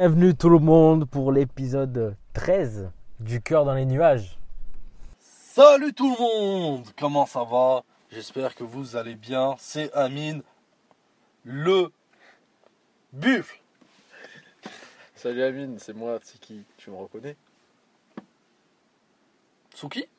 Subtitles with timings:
[0.00, 4.38] Bienvenue tout le monde pour l'épisode 13 du cœur dans les nuages.
[5.20, 7.82] Salut tout le monde Comment ça va?
[8.12, 9.56] J'espère que vous allez bien.
[9.58, 10.42] C'est Amine,
[11.42, 11.90] le
[13.12, 13.58] buffle.
[15.16, 17.34] Salut Amine, c'est moi, Tsiki, tu me reconnais?
[19.74, 20.06] Tsuki?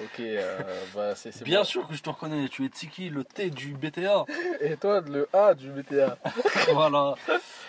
[0.00, 0.60] Ok, euh,
[0.94, 1.64] bah c'est Bien moi.
[1.64, 4.24] sûr que je te reconnais, tu es Tsiki, le T du BTA.
[4.60, 6.16] Et toi, le A du BTA.
[6.72, 7.16] voilà.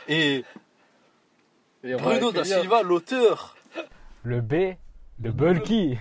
[0.07, 0.45] Et
[1.83, 3.55] Bruno da Silva, l'auteur.
[4.23, 4.53] Le B
[5.19, 5.97] de Bulky.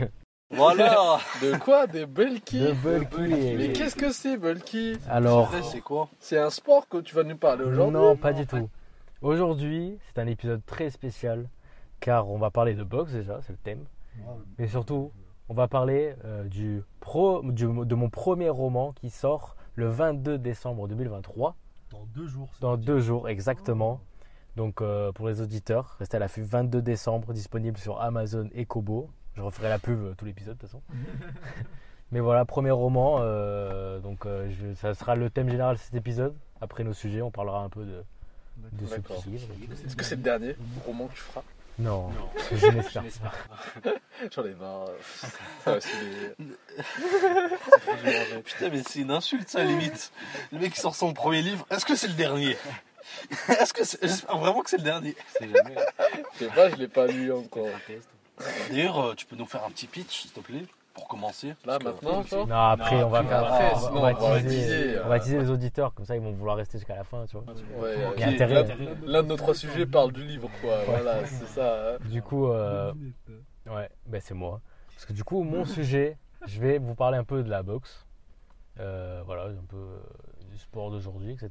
[0.51, 1.19] Voilà.
[1.43, 3.55] De quoi Des Bulky De Bulky.
[3.57, 4.97] Mais qu'est-ce que c'est Bulky?
[5.09, 6.09] Alors, c'est quoi?
[6.21, 8.69] C'est un sport que tu vas nous parler aujourd'hui non, pas du tout.
[9.23, 11.49] Aujourd'hui, c'est un épisode très spécial
[12.01, 13.85] car on va parler de boxe déjà, c'est le thème.
[14.59, 15.11] Mais surtout,
[15.49, 20.39] on va parler euh, du pro, du- de mon premier roman qui sort le 22
[20.39, 21.57] décembre 2023.
[21.91, 22.51] Dans deux jours.
[22.61, 24.01] Dans deux jours, exactement.
[24.57, 26.43] Donc, euh, pour les auditeurs, restez à l'affût.
[26.43, 29.09] 22 décembre, disponible sur Amazon et Kobo.
[29.37, 30.83] Je referai la pub euh, tout l'épisode, de toute façon.
[32.13, 33.17] Mais voilà, premier roman.
[33.21, 36.35] euh, donc, euh, je- ça sera le thème général de cet épisode.
[36.61, 38.05] Après nos sujets, on parlera un peu de,
[38.73, 39.37] de ce qui.
[39.87, 40.55] Est-ce que c'est le dernier
[40.87, 41.43] roman que tu feras?
[41.79, 42.11] Non,
[42.55, 43.91] je n'espère pas.
[44.31, 44.89] J'en ai marre.
[45.65, 46.35] Ça va saouler.
[48.45, 50.13] Putain, mais c'est une insulte, ça, limite.
[50.53, 52.59] Le mec qui sort son premier livre, est-ce que c'est le dernier?
[53.49, 53.99] Est-ce que c'est...
[54.03, 55.15] J'espère vraiment que c'est le dernier.
[55.41, 55.47] Je
[56.39, 57.69] sais pas, je l'ai pas lu encore.
[58.71, 61.79] D'ailleurs, euh, tu peux nous faire un petit pitch, s'il te plaît, pour commencer Là,
[61.79, 63.45] que- maintenant, Non, après, on va faire.
[63.45, 65.19] après, on va- on va teaser- on euh.
[65.19, 67.45] teaser les auditeurs, comme ça, ils vont vouloir rester jusqu'à la fin, tu vois.
[67.83, 68.15] Ouais, Ok.
[68.17, 68.55] Il y a intérêt.
[68.65, 70.79] l'un- L'un de nos trois sujets parle du livre, quoi.
[70.87, 71.93] Voilà, c'est ça.
[71.95, 71.99] hein.
[72.09, 72.93] Du coup, euh,
[73.67, 74.61] Ouais, ben c'est moi.
[74.93, 78.05] Parce que du coup, mon sujet, je vais vous parler un peu de la boxe.
[78.81, 80.01] Euh, voilà, un peu
[80.51, 81.51] du sport d'aujourd'hui, etc.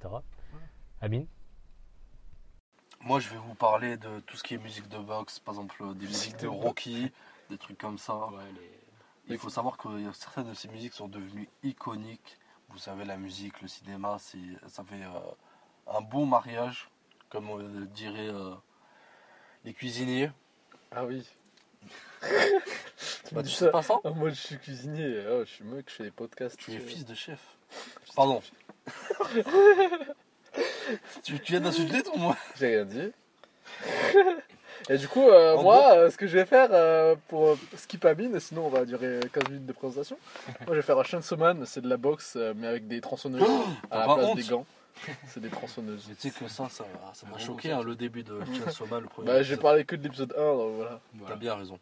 [1.01, 1.25] Amine
[3.03, 5.75] Moi, je vais vous parler de tout ce qui est musique de boxe, par exemple
[5.81, 7.11] euh, des musiques de Rocky,
[7.49, 8.19] des trucs comme ça.
[9.27, 12.37] Il faut savoir que euh, certaines de ces musiques sont devenues iconiques.
[12.69, 15.19] Vous savez, la musique, le cinéma, c'est, ça fait euh,
[15.87, 16.89] un bon mariage,
[17.29, 18.53] comme euh, diraient euh,
[19.65, 20.31] les cuisiniers.
[20.91, 21.27] Ah oui.
[23.31, 23.95] Bah, tu sais pas ça?
[24.03, 25.23] Ah, moi, je suis cuisinier.
[25.25, 26.59] Ah, je suis mec, je fais des podcasts.
[26.59, 27.39] Tu es fils de chef.
[28.13, 28.41] Pardon.
[31.23, 33.11] tu, tu viens d'insulter ton moi J'ai rien dit.
[34.89, 38.03] Et du coup, euh, En moi, euh, ce que je vais faire euh, pour skip
[38.03, 40.17] Amine, sinon on va durer 15 minutes de présentation.
[40.65, 43.43] moi, je vais faire un Shansoman, c'est de la boxe, euh, mais avec des tronçonneuses
[43.89, 44.65] t'as à la pas place honte des gants.
[45.27, 46.05] C'est des tronçonneuses.
[46.09, 49.01] Mais tu sais que ça, ça ça m'a choqué hein, le début de Chainsaw Man,
[49.03, 49.27] le premier.
[49.27, 49.61] Bah, j'ai épisode.
[49.61, 50.99] parlé que de l'épisode 1, donc voilà.
[51.27, 51.79] T'as bien raison.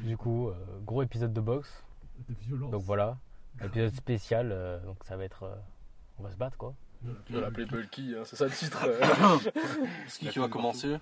[0.00, 0.54] Du coup, euh,
[0.84, 1.82] gros épisode de boxe.
[2.28, 2.70] De violence.
[2.70, 3.16] Donc voilà,
[3.62, 4.50] épisode spécial.
[4.52, 5.44] euh, donc ça va être.
[5.44, 5.54] euh,
[6.18, 6.74] on va se battre quoi.
[7.28, 8.78] Je vais l'appeler Bulky, hein, c'est ça le titre.
[10.06, 10.98] C'est qui qui va commencer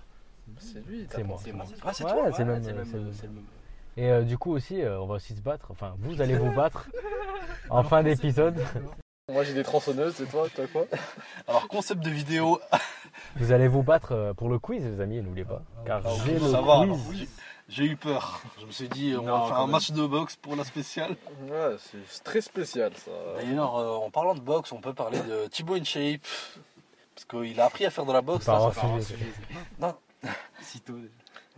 [0.57, 1.37] c'est lui, C'est moi.
[1.43, 1.65] C'est moi.
[1.83, 2.71] Ah, c'est Ouais, toi c'est le même, c'est
[3.27, 3.43] le même.
[3.97, 5.67] Et euh, du coup aussi, euh, on va aussi se battre.
[5.71, 6.87] Enfin, vous allez vous battre
[7.69, 8.55] en fin d'épisode.
[9.31, 10.85] Moi j'ai des tronçonneuses, et toi, toi quoi
[11.47, 12.59] Alors, concept de vidéo,
[13.37, 15.61] Vous allez vous battre euh, pour le quiz, les amis, n'oubliez pas.
[15.85, 16.85] Car j'ai le ça va.
[16.85, 16.99] quiz.
[17.19, 17.29] J'ai-
[17.69, 18.41] J'ai eu peur.
[18.59, 19.71] Je me suis dit, on Non, va faire un même.
[19.71, 21.15] match de boxe pour la spéciale.
[21.49, 23.11] Ouais, c'est c'est très spécial ça.
[23.37, 26.21] D'ailleurs, euh, en parlant de boxe, on peut parler de Thibaut InShape.
[27.15, 28.45] Parce qu'il a appris à faire de la boxe.
[28.45, 28.87] Par là, ça.
[29.79, 29.95] Non,
[30.61, 30.95] Sitôt.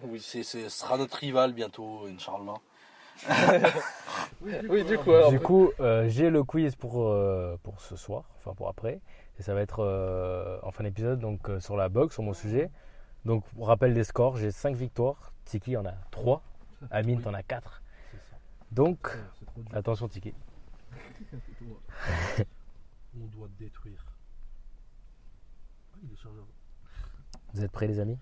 [0.03, 2.55] oui, c'est, c'est- ce sera notre rival bientôt, Inch'Allah.
[4.69, 5.31] Oui, du coup, alors.
[5.31, 8.99] Du coup, euh, j'ai le quiz pour, euh, pour ce soir, enfin pour après.
[9.39, 12.33] Et ça va être euh, en fin d'épisode, donc euh, sur la boxe, sur mon
[12.33, 12.69] sujet.
[13.25, 15.31] Donc, pour rappel des scores, j'ai 5 victoires.
[15.45, 16.41] Tiki en a 3.
[16.91, 17.81] Amine, t'en as 4.
[18.11, 18.37] C'est ça.
[18.71, 19.17] Donc,
[19.73, 20.33] attention, Tiki.
[23.15, 24.05] On doit détruire.
[25.93, 26.39] Ah, il est chargé.
[27.53, 28.17] Vous êtes prêts, les amis?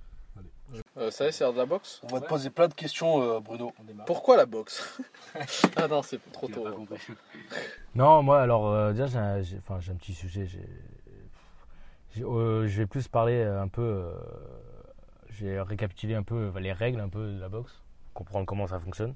[0.98, 3.22] Euh, ça y est, c'est de la boxe On va te poser plein de questions,
[3.22, 3.72] euh, Bruno.
[4.06, 5.00] Pourquoi la boxe
[5.78, 6.66] Ah non, c'est trop tôt.
[7.96, 10.46] Non, moi, alors, euh, déjà, j'ai un, j'ai- enfin, j'ai un petit sujet.
[10.46, 10.68] j'ai-
[12.16, 13.82] j'ai- euh, je vais plus parler un peu.
[13.82, 14.14] euh,
[15.30, 17.82] je vais récapituler un peu les règles un peu de la boxe,
[18.14, 19.14] comprendre comment ça fonctionne.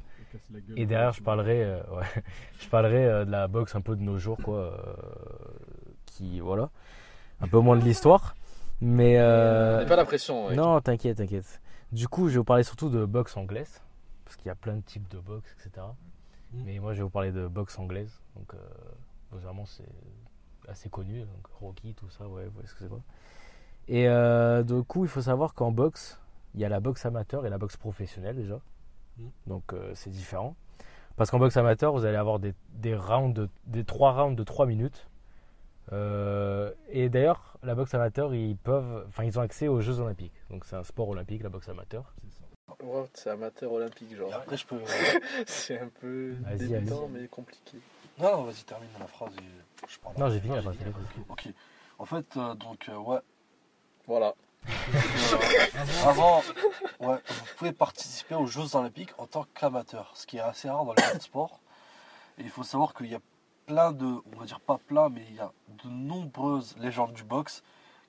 [0.76, 2.24] Et derrière, je parlerai, euh, ouais,
[2.60, 4.58] je parlerai euh, de la boxe un peu de nos jours, quoi.
[4.58, 4.78] euh,
[6.06, 6.70] qui, voilà.
[7.42, 8.36] Un peu moins de l'histoire.
[8.82, 9.16] Mais.
[9.20, 10.48] euh, N'aie pas la pression.
[10.48, 10.56] ouais.
[10.56, 11.62] non, t'inquiète, t'inquiète.
[11.96, 13.82] Du coup, je vais vous parler surtout de boxe anglaise.
[14.26, 15.86] Parce qu'il y a plein de types de boxe, etc.
[16.52, 16.64] Mhm.
[16.66, 18.20] Mais moi, je vais vous parler de boxe anglaise.
[18.36, 18.58] Donc, euh,
[19.32, 19.88] vraiment, c'est
[20.68, 21.22] assez connu.
[21.22, 23.00] Donc, Rocky, tout ça, ouais, vous voyez ce que c'est quoi.
[23.88, 26.20] Et euh, du coup, il faut savoir qu'en boxe,
[26.54, 28.60] il y a la boxe amateur et la boxe professionnelle déjà.
[29.18, 29.30] Mhm.
[29.48, 30.56] Donc, euh, c'est différent.
[31.16, 34.44] Parce qu'en boxe amateur, vous allez avoir des, des rounds, de- des trois rounds de
[34.44, 35.08] 3 minutes
[35.94, 40.34] Euh, et d'ailleurs, la boxe amateur, ils peuvent, enfin, ils ont accès aux Jeux Olympiques.
[40.50, 42.14] Donc c'est un sport olympique, la boxe amateur.
[43.14, 44.34] C'est amateur olympique, Et genre.
[44.34, 44.80] après, je peux.
[45.48, 47.80] C'est un peu Vas-y, débutant, mais compliqué.
[48.20, 50.16] Non, non, vas-y, termine la phrase et je parle.
[50.18, 50.76] Non, j'ai fini la phrase.
[51.30, 51.48] Ok.
[52.00, 53.20] En fait, euh, donc, euh, ouais.
[54.08, 54.34] Voilà.
[54.68, 55.00] Euh,
[56.06, 56.42] avant,
[57.00, 60.86] ouais, vous pouvez participer aux Jeux Olympiques en tant qu'amateur, ce qui est assez rare
[60.86, 61.62] dans les sports.
[62.38, 63.20] Et il faut savoir qu'il y a
[63.66, 65.52] plein de, on va dire pas plein, mais il y a
[65.84, 67.64] de nombreuses légendes du boxe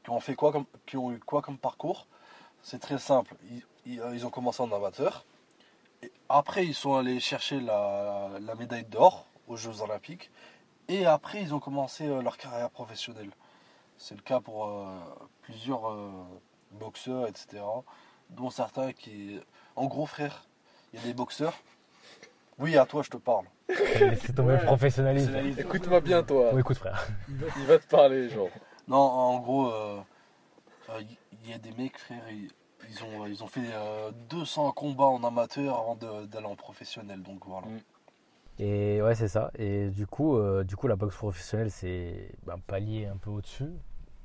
[0.05, 0.53] qui ont fait quoi
[0.87, 2.06] qui ont eu quoi comme parcours.
[2.62, 3.35] C'est très simple.
[3.87, 5.25] Ils, euh, ont commencé en amateur.
[6.29, 10.31] Après, ils sont allés chercher la, médaille d'or aux Jeux Olympiques.
[10.88, 13.31] Et après, ils ont commencé euh, leur carrière professionnelle.
[13.99, 14.87] C'est le cas pour euh,
[15.43, 15.97] plusieurs
[16.73, 17.62] boxeurs, etc.
[18.31, 19.41] Dont certains qui.
[19.76, 20.47] En gros, frère,
[20.93, 21.55] il y a des boxeurs.
[22.58, 23.44] Oui, à toi, je te parle.
[23.69, 24.58] C'est ton Ouais.
[24.58, 25.35] professionnalisme.
[25.58, 26.53] Écoute-moi bien, toi.
[26.53, 27.06] Bon, écoute, frère.
[27.29, 28.49] Il va te parler, genre.
[28.88, 29.99] Non, en gros, euh,
[30.91, 31.00] euh,
[31.44, 32.50] il y a des mecs, frère, ils,
[32.88, 37.23] ils ont, ils ont fait euh, 200 combats en amateur avant d'aller en professionnel.
[37.23, 37.67] Donc voilà.
[37.67, 37.81] Mm.
[38.58, 39.50] Et ouais, c'est ça.
[39.58, 43.70] Et du coup, euh, du coup, la boxe professionnelle, c'est un palier un peu au-dessus,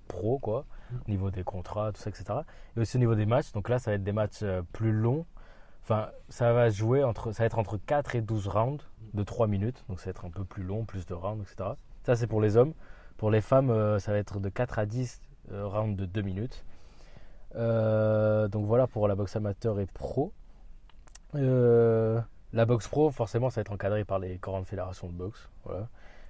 [0.07, 0.65] pro, quoi,
[1.05, 2.39] au niveau des contrats, tout ça, etc.
[2.77, 3.51] Et aussi au niveau des matchs.
[3.51, 5.25] Donc là, ça va être des matchs euh, plus longs.
[5.83, 8.83] Enfin, ça va jouer entre, ça va être entre 4 et 12 rounds
[9.13, 9.83] de 3 minutes.
[9.89, 11.71] Donc ça va être un peu plus long, plus de rounds, etc.
[12.03, 12.73] Ça, c'est pour les hommes.
[13.17, 16.21] Pour les femmes, euh, ça va être de 4 à 10 euh, rounds de 2
[16.21, 16.65] minutes.
[17.55, 20.33] Euh, donc voilà pour la boxe amateur et pro.
[21.33, 25.49] La boxe pro, forcément, ça va être encadré par les grandes fédérations de boxe.
[25.65, 25.87] Voilà.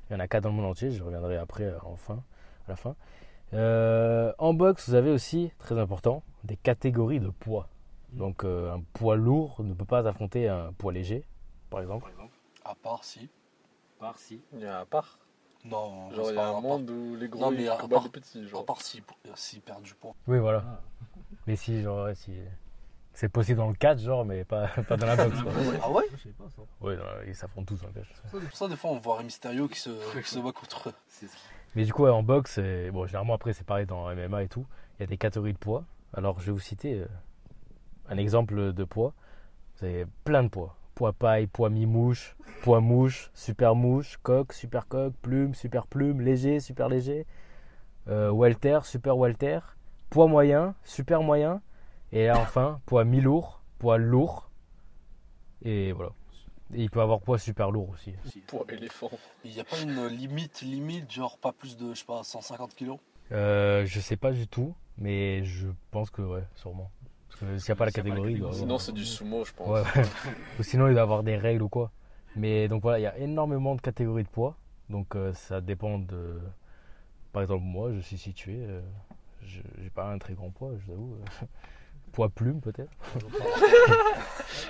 [0.10, 2.22] Il y en a quatre dans le monde entier, je reviendrai après, enfin,
[2.68, 2.96] à la fin.
[4.38, 7.70] En boxe, vous avez aussi, très important, des catégories de poids.
[8.12, 11.24] Donc euh, un poids lourd ne peut pas affronter un poids léger,
[11.70, 12.12] par exemple.
[12.66, 13.30] À part si.
[14.00, 14.42] Par si.
[14.54, 15.18] Il y a un part.
[15.64, 16.62] Non, Genre, c'est il y pas a un part.
[16.62, 18.66] monde où les gros Non, mais ils à combattent part- les petits, À genre.
[18.66, 19.04] part s'ils
[19.36, 20.16] s'ils perdent du poids.
[20.28, 20.64] Oui, voilà.
[20.68, 20.82] Ah,
[21.48, 22.32] Mais si, genre, ouais, si...
[23.14, 25.42] C'est possible dans le catch, genre, mais pas, pas dans la boxe.
[25.42, 25.52] quoi.
[25.84, 26.04] Ah ouais?
[26.14, 26.62] Je sais pas ça.
[26.80, 26.94] Oui,
[27.28, 28.08] ils s'affrontent tous dans le catch.
[28.32, 29.90] C'est pour ça, des fois, on voit Rey Mysterio qui se,
[30.22, 30.94] qui se bat contre eux.
[31.76, 32.60] Mais du coup, ouais, en boxe,
[32.92, 34.66] bon, généralement après c'est pareil dans MMA et tout.
[34.98, 35.84] Il y a des catégories de poids.
[36.14, 37.06] Alors je vais vous citer euh,
[38.12, 39.14] un exemple de poids.
[39.78, 40.76] Vous avez plein de poids.
[40.96, 46.60] Poids paille, poids mi-mouche, poids mouche, super mouche, coq, super coq, plume, super plume, léger,
[46.60, 47.26] super léger,
[48.10, 49.60] euh, welter, super welter,
[50.10, 51.62] poids moyen, super moyen,
[52.12, 54.52] et là, enfin poids mi-lourd, poids lourd,
[55.64, 56.12] et voilà.
[56.74, 58.14] Et il peut avoir poids super lourd aussi.
[58.48, 59.12] Poids éléphant.
[59.44, 62.76] Il n'y a pas une limite, limite, genre pas plus de, je sais pas, 150
[62.76, 63.00] kilos?
[63.32, 66.92] Euh, je sais pas du tout, mais je pense que ouais, sûrement.
[67.42, 69.68] A pas la pas la catégorie, catégorie, Sinon, c'est du sumo, je pense.
[69.68, 70.06] Ouais, ouais.
[70.60, 71.92] ou sinon il doit y avoir des règles ou quoi.
[72.36, 74.56] Mais donc voilà, il y a énormément de catégories de poids.
[74.90, 76.40] Donc euh, ça dépend de.
[77.34, 78.58] Par exemple, moi, je suis situé.
[78.60, 78.82] euh,
[79.44, 81.18] je j'ai pas un très grand poids, je vous avoue.
[82.12, 82.92] poids plume peut-être.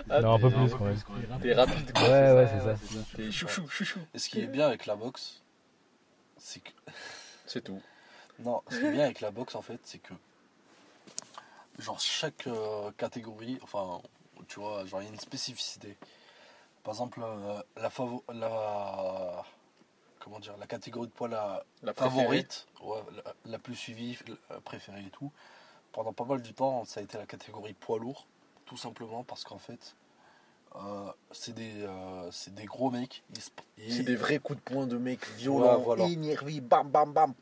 [0.09, 0.97] Ah, non, un peu t'es- plus quand même.
[1.41, 2.03] T'es rapide, quoi.
[2.03, 3.03] Ouais, ouais, c'est ça.
[3.15, 3.99] T'es chouchou, chouchou.
[4.13, 5.41] Et ce qui est bien avec la boxe,
[6.37, 6.71] c'est que.
[7.45, 7.81] C'est tout.
[8.39, 10.13] Non, ce qui est bien avec la boxe en fait, c'est que.
[11.81, 14.01] Genre chaque euh, catégorie, enfin,
[14.47, 15.97] tu vois, genre il y a une spécificité.
[16.83, 19.43] Par exemple, euh, la, favo- la.
[20.19, 21.63] Comment dire, la catégorie de poids la
[21.95, 24.17] favorite, ouais, la, la plus suivie,
[24.51, 25.31] la préférée et tout.
[25.91, 28.27] Pendant pas mal du temps, ça a été la catégorie poids lourd,
[28.65, 29.95] tout simplement parce qu'en fait,
[30.75, 33.23] euh, c'est des, euh, c'est des gros mecs.
[33.77, 36.05] Ils, C'est des vrais coups de poing de mecs violents, Ouais, voilà.
[36.61, 37.33] bam bam bam.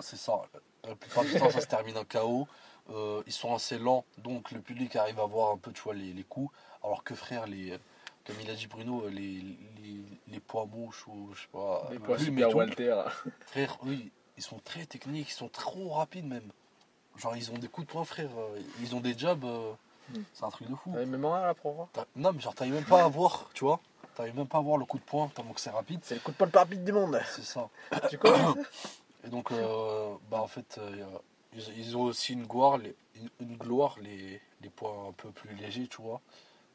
[0.00, 0.42] C'est ça.
[0.84, 2.48] La plupart du temps, ça se termine en KO.
[2.90, 5.94] Euh, ils sont assez lents, donc le public arrive à voir un peu, tu vois,
[5.94, 6.52] les, les coups.
[6.82, 7.78] Alors que frère, les,
[8.26, 9.40] comme il a dit Bruno, les,
[9.82, 13.02] les, les poids mouches ou je sais pas, Les poids plumes et super tout, Walter.
[13.46, 16.50] frère, oui, ils sont très techniques, ils sont trop rapides même.
[17.18, 18.30] Genre, ils ont des coups de poing, frère.
[18.36, 19.72] euh, Ils ont des jabs, euh,
[20.34, 20.90] c'est un truc de fou.
[20.92, 21.88] Ouais, mais moi, là, pour voir.
[21.92, 23.78] T'as- Non, mais genre, t'arrives même pas à voir, tu vois.
[24.16, 26.00] T'arrives même pas à voir le coup de poing, tellement que c'est rapide.
[26.02, 27.20] C'est le coup de poing le plus rapide du monde.
[27.30, 27.68] C'est ça.
[28.10, 28.42] Tu connais
[29.24, 31.04] Et donc, euh, bah, en fait, euh,
[31.54, 35.30] ils, ils ont aussi une gloire, les, une, une gloire les, les poids un peu
[35.30, 36.20] plus légers, tu vois.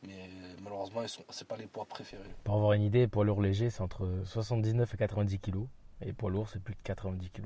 [0.04, 0.30] Mais
[0.62, 2.24] malheureusement, sont, c'est pas les poids préférés.
[2.44, 5.66] Pour avoir une idée, poids lourd léger, c'est entre 79 et 90 kg.
[6.02, 7.42] Et poids lourd, c'est plus de 90 kg.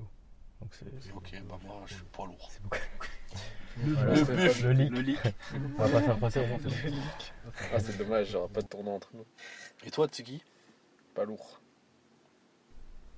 [0.61, 2.49] Donc c'est c'est- Ok, bah moi, je suis poids lourd.
[2.51, 2.77] c'est beaucoup.
[3.77, 4.91] Voilà, le, pas- le leak.
[4.91, 5.19] Le leak.
[5.79, 6.91] On va pas faire passer au c'est.
[7.73, 9.25] Ah, c'est dommage, j'aurais pas de tournoi entre nous.
[9.85, 10.43] Et toi, Tiggy
[11.15, 11.61] Pas lourd.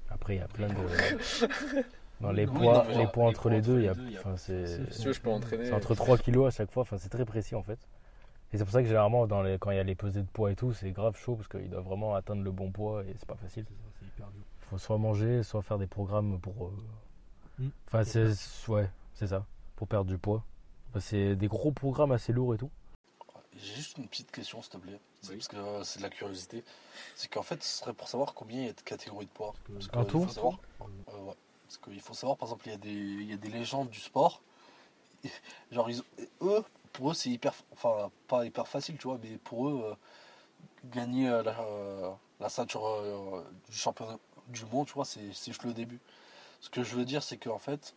[0.10, 0.75] Après, il y a plein de.
[2.22, 3.93] Les Oui, poids, non, les genre, poids entre les deux, il y a.
[3.98, 4.91] il c'est.
[4.91, 5.65] Si tu veux, je peux entraîner.
[5.65, 7.79] C'est entre 3 kilos à chaque fois, enfin c'est très précis en fait.
[8.53, 10.27] Et c'est pour ça que généralement dans les, quand il y a les pesées de
[10.27, 13.13] poids et tout, c'est grave chaud parce qu'ils doivent vraiment atteindre le bon poids et
[13.17, 13.65] c'est pas facile.
[14.15, 14.27] Dur.
[14.70, 16.67] faut soit manger, soit faire des programmes pour.
[16.67, 16.72] euh,
[17.60, 17.67] Mm.
[17.88, 18.32] Enfin, c'est
[18.67, 20.43] ouais, c'est ça, pour perdre du poids.
[20.89, 22.72] Enfin, c'est des gros programmes assez lourds et tout.
[23.55, 25.00] J'ai juste une petite question, s'il te plaît.
[25.29, 25.36] Oui.
[25.36, 26.63] parce que euh, c'est de la curiosité.
[27.15, 29.53] C'est qu'en fait, ce serait pour savoir combien il y a de catégories de poids.
[29.72, 30.86] Parce En que tout il faut savoir, euh,
[31.27, 31.34] ouais.
[31.74, 33.89] Parce qu'il faut savoir, par exemple, il y, a des, il y a des légendes
[33.89, 34.42] du sport.
[35.72, 36.03] Genre, ils,
[36.42, 37.53] eux, pour eux, c'est hyper.
[37.72, 39.96] Enfin, pas hyper facile, tu vois, mais pour eux, euh,
[40.92, 44.18] gagner euh, la, euh, la ceinture euh, du championnat
[44.50, 46.00] du monde, tu vois, c'est c'est juste le début.
[46.60, 47.96] Ce que je veux dire, c'est qu'en fait,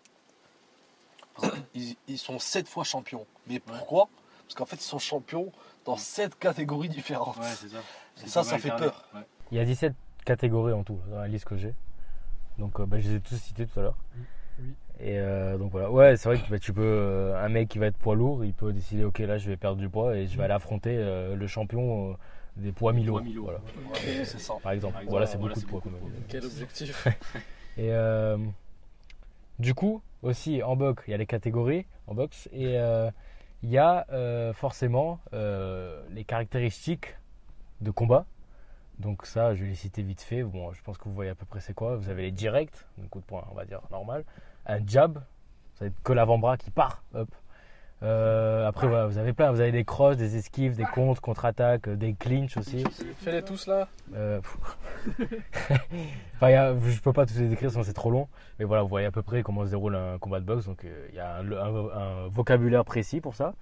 [1.74, 3.26] ils, ils sont sept fois champions.
[3.46, 4.08] Mais pourquoi?
[4.44, 5.52] Parce qu'en fait, ils sont champions
[5.84, 7.36] dans sept catégories différentes.
[7.42, 7.82] c'est ça.
[8.24, 9.06] Et ça, ça fait peur.
[9.50, 9.92] Il y a 17
[10.24, 11.74] catégories en tout dans la liste que j'ai.
[12.58, 13.96] Donc euh, bah, je les ai tous cités tout à l'heure.
[14.58, 14.66] Oui.
[15.00, 15.90] Et euh, donc voilà.
[15.90, 16.82] Ouais, c'est vrai que bah, tu peux.
[16.82, 19.56] euh, un mec qui va être poids lourd, il peut décider ok, là je vais
[19.56, 22.14] perdre du poids et je vais aller affronter euh, le champion euh,
[22.56, 23.44] des poids mi Poids mi-lourd.
[23.46, 23.58] Voilà,
[23.92, 24.54] Ouais, c'est ça.
[24.62, 24.94] par exemple.
[24.94, 26.22] Par exemple, voilà, c'est voilà, beaucoup de poids quand même.
[26.28, 27.06] Quel objectif
[27.76, 28.38] Et euh,
[29.58, 33.10] du coup, aussi en boxe, il y a les catégories en boxe et euh,
[33.62, 37.16] il y a euh, forcément euh, les caractéristiques
[37.82, 38.24] de combat.
[38.98, 40.42] Donc ça, je vais les citer vite fait.
[40.42, 41.96] Bon, je pense que vous voyez à peu près c'est quoi.
[41.96, 44.24] Vous avez les directs, un coup de poing, on va dire normal.
[44.66, 45.18] Un jab,
[45.74, 47.02] ça va être que l'avant-bras qui part.
[47.14, 47.28] Hop.
[48.02, 49.50] Euh, après, voilà, vous avez plein.
[49.50, 52.84] Vous avez des crosses, des esquives, des contres, contre-attaques, des clinches aussi.
[53.20, 53.88] Fais-les tous là.
[54.14, 54.40] Euh,
[56.36, 58.28] enfin, a- je peux pas tous les décrire sinon c'est trop long.
[58.58, 60.66] Mais voilà, vous voyez à peu près comment se déroule un combat de boxe.
[60.66, 61.90] Donc euh, il y a un, un-
[62.24, 63.54] un vocabulaire précis pour ça.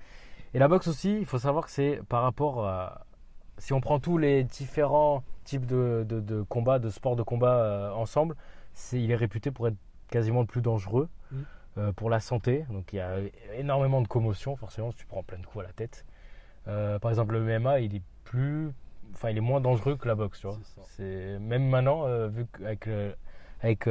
[0.53, 3.05] Et la boxe aussi, il faut savoir que c'est par rapport à.
[3.59, 7.57] Si on prend tous les différents types de, de, de combats, de sports de combat
[7.57, 8.35] euh, ensemble,
[8.93, 9.77] il est réputé pour être
[10.09, 11.37] quasiment le plus dangereux Mm.
[11.79, 12.65] euh, pour la santé.
[12.71, 13.17] Donc il y a
[13.57, 16.05] énormément de commotion, forcément, si tu prends plein de coups à la tête.
[16.69, 18.73] Euh, par exemple, le MMA, il est plus.
[19.13, 20.57] Enfin, il est moins dangereux que la boxe, tu vois.
[20.97, 22.89] C'est même maintenant, vu qu'avec
[23.61, 23.89] avec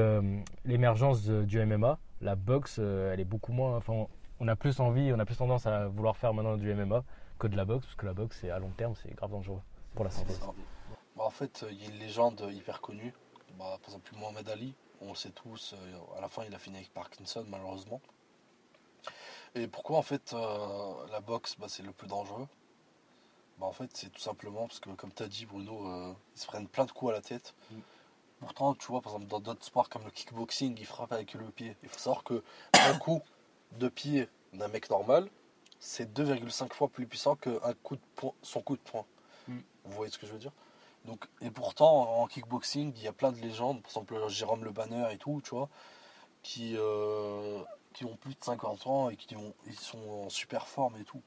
[0.66, 3.78] l'émergence du MMA, la boxe, elle est beaucoup moins.
[3.78, 4.08] Enfin, on-
[4.40, 7.04] on a plus envie, on a plus tendance à vouloir faire maintenant du MMA
[7.40, 9.62] que de la boxe, parce que la boxe, c'est à long terme, c'est grave dangereux
[9.96, 10.34] pour la santé.
[11.16, 13.14] Bah, en fait, il y a une légende hyper connue.
[13.58, 16.60] Bah, par exemple, Mohamed Ali, on le sait tous, euh, à la fin, il a
[16.60, 18.02] fini avec Parkinson, malheureusement.
[19.56, 22.48] Et pourquoi, en fait, euh, la boxe, bah, c'est le plus dangereux?
[23.60, 26.40] Bah, En fait, c'est tout simplement parce que, comme tu as dit, Bruno, euh, ils
[26.40, 27.54] se prennent plein de coups à la tête.
[27.72, 27.80] Mm.
[28.40, 31.46] Pourtant, tu vois, par exemple, dans d'autres sports comme le kickboxing, ils frappent avec le
[31.46, 31.78] pied.
[31.84, 33.22] Il faut savoir que un coup
[33.78, 35.30] de pied d'un mec normal,
[35.84, 39.06] c'est 2,5 fois plus puissant qu'un coup de poing, son coup de poing.
[39.50, 39.58] Mm.
[39.84, 40.54] Vous voyez ce que je veux dire?
[41.04, 44.72] Donc, et pourtant, en kickboxing, il y a plein de légendes, par exemple Jérôme Le
[44.72, 45.68] Banner et tout, tu vois,
[46.42, 47.60] qui, euh,
[47.94, 51.04] qui ont plus de 50 ans et qui ont, ils sont en super forme et
[51.04, 51.22] tout.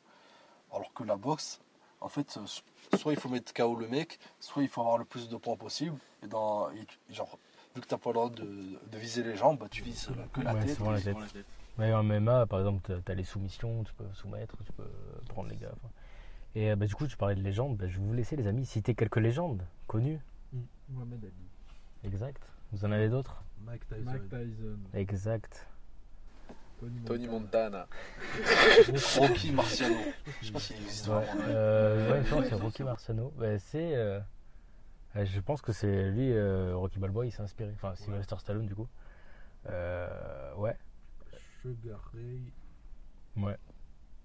[0.73, 1.61] Alors que la boxe,
[2.01, 5.05] en fait, euh, soit il faut mettre KO le mec, soit il faut avoir le
[5.05, 5.99] plus de points possible.
[6.23, 7.39] Et dans, et genre,
[7.75, 10.09] vu que tu n'as pas le droit de, de viser les jambes, bah, tu vises
[10.09, 10.79] euh, que la Ouais, tête.
[11.79, 14.89] Mais en MMA, par exemple, tu as les soumissions, tu peux soumettre, tu peux
[15.29, 15.71] prendre les gars.
[15.75, 15.89] enfin.
[16.55, 17.77] Et euh, bah, du coup, tu parlais de légendes.
[17.77, 20.21] bah, je vais vous laisser, les amis, citer quelques légendes connues.
[20.89, 21.33] Mohamed Ali,
[22.05, 22.43] Exact.
[22.73, 23.43] Vous en avez d'autres?
[23.65, 25.67] Mike Tyson, Mike Tyson, Exact.
[26.81, 27.87] Tony, Tony Montana.
[29.19, 29.97] Rocky Marciano.
[30.43, 31.43] Je sais pas s'il existe Ouais, vraiment.
[31.49, 33.33] euh, ouais, je pense que c'est Rocky Marciano.
[33.39, 34.21] Ouais, c'est, euh,
[35.15, 37.71] je pense que c'est lui, euh, Rocky Balboa, il s'est inspiré.
[37.75, 38.89] Enfin, Sylvester Stallone, du coup.
[39.69, 40.77] Euh, ouais,
[41.63, 42.43] Sugar Ray,
[43.37, 43.57] ouais.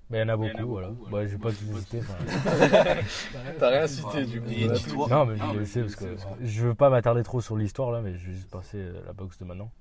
[0.10, 0.88] Mais il y en a Il y en a beaucoup, voilà.
[0.90, 1.64] beaucoup, Ouais, vais pas tout
[2.00, 2.14] enfin,
[3.60, 5.08] T'as rien cité du coup.
[5.10, 6.76] Non, mais je Ah, vais mais laisser je parce que sais, parce que- je veux
[6.76, 9.46] pas m'attarder trop sur l'histoire là, mais je vais juste passer euh, la boxe de
[9.46, 9.72] maintenant.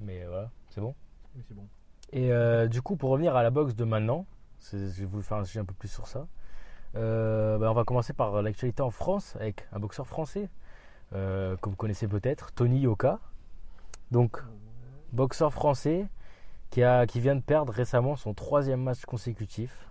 [0.00, 0.94] Mais euh, voilà, c'est bon.
[1.36, 1.66] oui c'est bon.
[2.12, 4.24] Et euh, du coup, pour revenir à la boxe de maintenant,
[4.72, 6.26] j'ai voulu faire un sujet un peu plus sur ça.
[6.96, 10.48] Euh, bah, on va commencer par l'actualité en France avec un boxeur français
[11.12, 13.18] euh, que vous connaissez peut-être, Tony Yoka.
[14.10, 14.42] Donc,
[15.12, 16.06] boxeur français
[16.74, 19.88] qui, vient de perdre récemment son troisième match consécutif.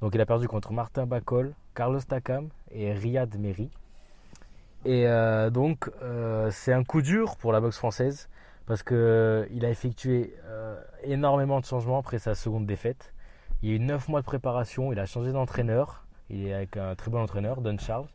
[0.00, 3.70] Donc, il a perdu contre Martin Bacol, Carlos Takam et Riyad Meri.
[4.84, 8.28] Et euh, donc, euh, c'est un coup dur pour la boxe française
[8.66, 8.96] parce qu'il
[9.64, 13.14] a effectué euh, énormément de changements après sa seconde défaite.
[13.62, 16.04] Il y a eu 9 mois de préparation, il a changé d'entraîneur.
[16.28, 18.08] Il est avec un très bon entraîneur, Don Charles.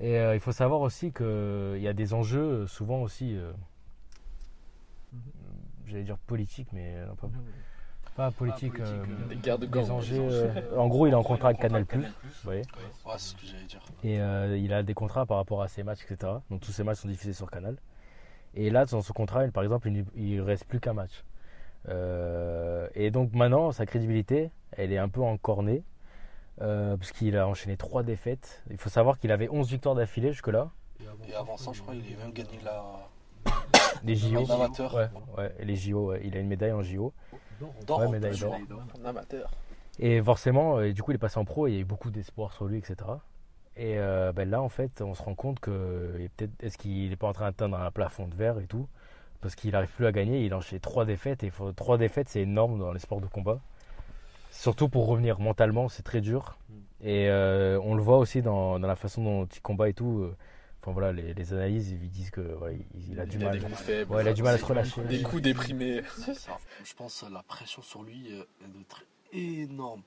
[0.00, 3.50] Et euh, il faut savoir aussi qu'il y a des enjeux euh, souvent aussi, euh.
[5.88, 7.14] J'allais dire politiques, mais euh, non,
[8.16, 9.90] pas, politique, euh, euh, Des gants.
[9.90, 11.84] enjeux, euh, en gros, il est en contrat avec Canal+.
[11.92, 12.00] Vous
[12.42, 13.80] voyez Ouais, c'est ce que j'allais dire.
[14.02, 16.32] et euh, il a des contrats par rapport à ses matchs, etc.
[16.50, 17.76] Donc tous ces matchs sont diffusés sur Canal.
[18.54, 21.22] Et là, dans son contrat, il- par exemple, il il reste plus qu'un match.
[21.88, 25.84] Euh, et donc maintenant, sa crédibilité, elle est un peu encornée.
[26.60, 28.64] Euh, parce qu'il a enchaîné trois défaites.
[28.68, 30.70] Il faut savoir qu'il avait 11 victoires d'affilée jusque-là.
[31.28, 32.82] Et avant ça, je crois qu'il avait même gagné la,
[34.04, 34.38] les JO.
[34.50, 34.94] En amateur.
[35.36, 37.12] Ouais, les JO, il a une médaille en JO.
[37.86, 38.54] D'or, Ouais, médaille d'or.
[39.02, 39.50] En amateur.
[39.98, 41.84] Et forcément, euh, du coup, il est passé en pro et il y a eu
[41.84, 42.96] beaucoup d'espoir sur lui, etc.
[43.76, 47.16] Et euh, ben là, en fait, on se rend compte que peut-être, est-ce qu'il n'est
[47.16, 48.86] pas en train d'atteindre un plafond de verre et tout?
[49.40, 50.44] Parce qu'il n'arrive plus à gagner.
[50.44, 51.42] Il enchaîne trois défaites.
[51.44, 53.60] Et faut- trois défaites, c'est énorme dans les sports de combat.
[54.50, 56.58] Surtout pour revenir mentalement, c'est très dur.
[57.02, 60.20] Et euh, on le voit aussi dans, dans la façon dont il combat et tout.
[60.22, 60.36] euh,
[60.80, 63.48] Enfin voilà, les, les analyses, ils disent que voilà, il, il a du Il a
[63.50, 63.58] mal.
[63.58, 64.12] des coups faibles.
[64.12, 65.02] Ouais, il a du mal à se relâcher.
[65.04, 66.02] Des coups déprimés.
[66.18, 66.58] C'est ça.
[66.84, 70.02] Je pense que la pression sur lui euh, est de très énorme.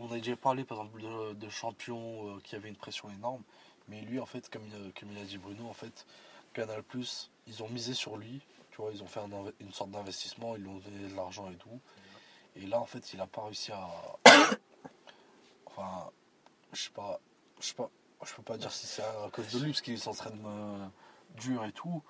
[0.00, 3.42] On a déjà parlé par exemple de, de champions euh, qui avaient une pression énorme,
[3.88, 6.06] mais lui en fait, comme il, comme il a dit Bruno, en fait,
[6.54, 8.40] Canal Plus, ils ont misé sur lui.
[8.70, 9.28] Tu vois, ils ont fait un
[9.60, 11.78] une sorte d'investissement, ils lui ont donné de l'argent et tout.
[12.56, 13.86] Et là, en fait, il a pas réussi à.
[15.66, 16.10] enfin,
[16.72, 17.20] je sais pas,
[17.60, 17.90] je sais pas,
[18.24, 20.86] je peux pas dire si c'est à cause de lui parce qu'il s'entraîne euh,
[21.36, 22.02] dur et tout,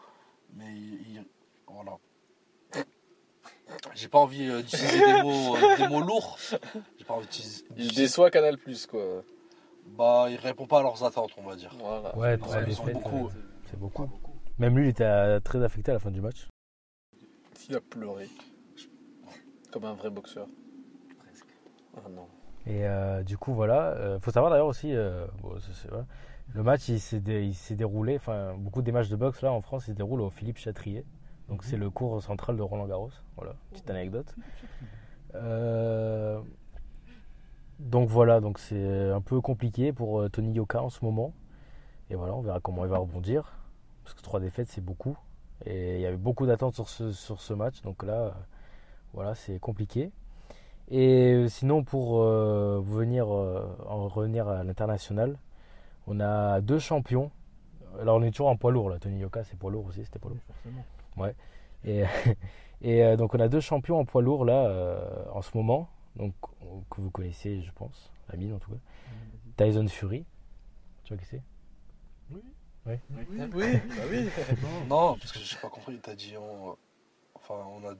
[0.54, 1.26] mais il, il-
[1.66, 1.96] voilà.
[3.94, 6.38] J'ai pas envie euh, d'utiliser des mots, euh, des mots lourds.
[6.98, 7.64] J'ai pas envie d'utiliser.
[7.76, 9.22] Il déçoit Canal Plus quoi.
[9.86, 11.74] Bah, il répond pas à leurs attentes, on va dire.
[11.78, 12.16] Voilà.
[12.16, 13.30] Ouais, Ils trois ont- ils ont défaites, beaucoup.
[13.70, 14.08] c'est beaucoup.
[14.58, 16.48] Même lui, il était euh, très affecté à la fin du match.
[17.68, 18.28] Il a pleuré.
[19.72, 20.46] Comme un vrai boxeur.
[21.96, 22.28] Ah non.
[22.66, 23.88] Et euh, du coup, voilà.
[23.92, 25.54] Euh, faut savoir d'ailleurs aussi, euh, bon,
[26.54, 29.52] le match il s'est dé- il s'est déroulé, enfin, beaucoup des matchs de boxe là
[29.52, 31.04] en France, ils se déroulent au Philippe Chatrier.
[31.48, 33.10] Donc c'est le cours central de Roland Garros.
[33.36, 34.34] Voilà, petite anecdote.
[35.34, 36.40] Euh,
[37.78, 41.34] donc voilà, donc c'est un peu compliqué pour Tony Yoka en ce moment.
[42.10, 43.58] Et voilà, on verra comment il va rebondir.
[44.04, 45.18] Parce que trois défaites, c'est beaucoup.
[45.66, 47.82] Et il y avait beaucoup d'attentes sur ce, sur ce match.
[47.82, 48.34] Donc là,
[49.12, 50.10] voilà, c'est compliqué.
[50.90, 55.38] Et euh, sinon, pour euh, venir, euh, en revenir à l'international,
[56.06, 57.30] on a deux champions.
[58.00, 58.98] Alors on est toujours en poids lourd là.
[58.98, 60.40] Tony Yoka, c'est poids lourd aussi, c'était poids lourd.
[60.46, 60.84] Forcément.
[61.84, 62.04] Et,
[62.82, 65.88] et euh, donc on a deux champions en poids lourd là euh, en ce moment,
[66.16, 66.34] donc
[66.90, 69.64] que vous connaissez, je pense, la mine en tout cas.
[69.64, 70.24] Tyson Fury,
[71.04, 71.42] tu vois qui c'est?
[72.30, 72.42] Oui,
[72.86, 74.28] bah oui.
[74.88, 76.76] Non, parce que j'ai pas compris, t'as dit en.
[77.34, 77.94] Enfin, on a.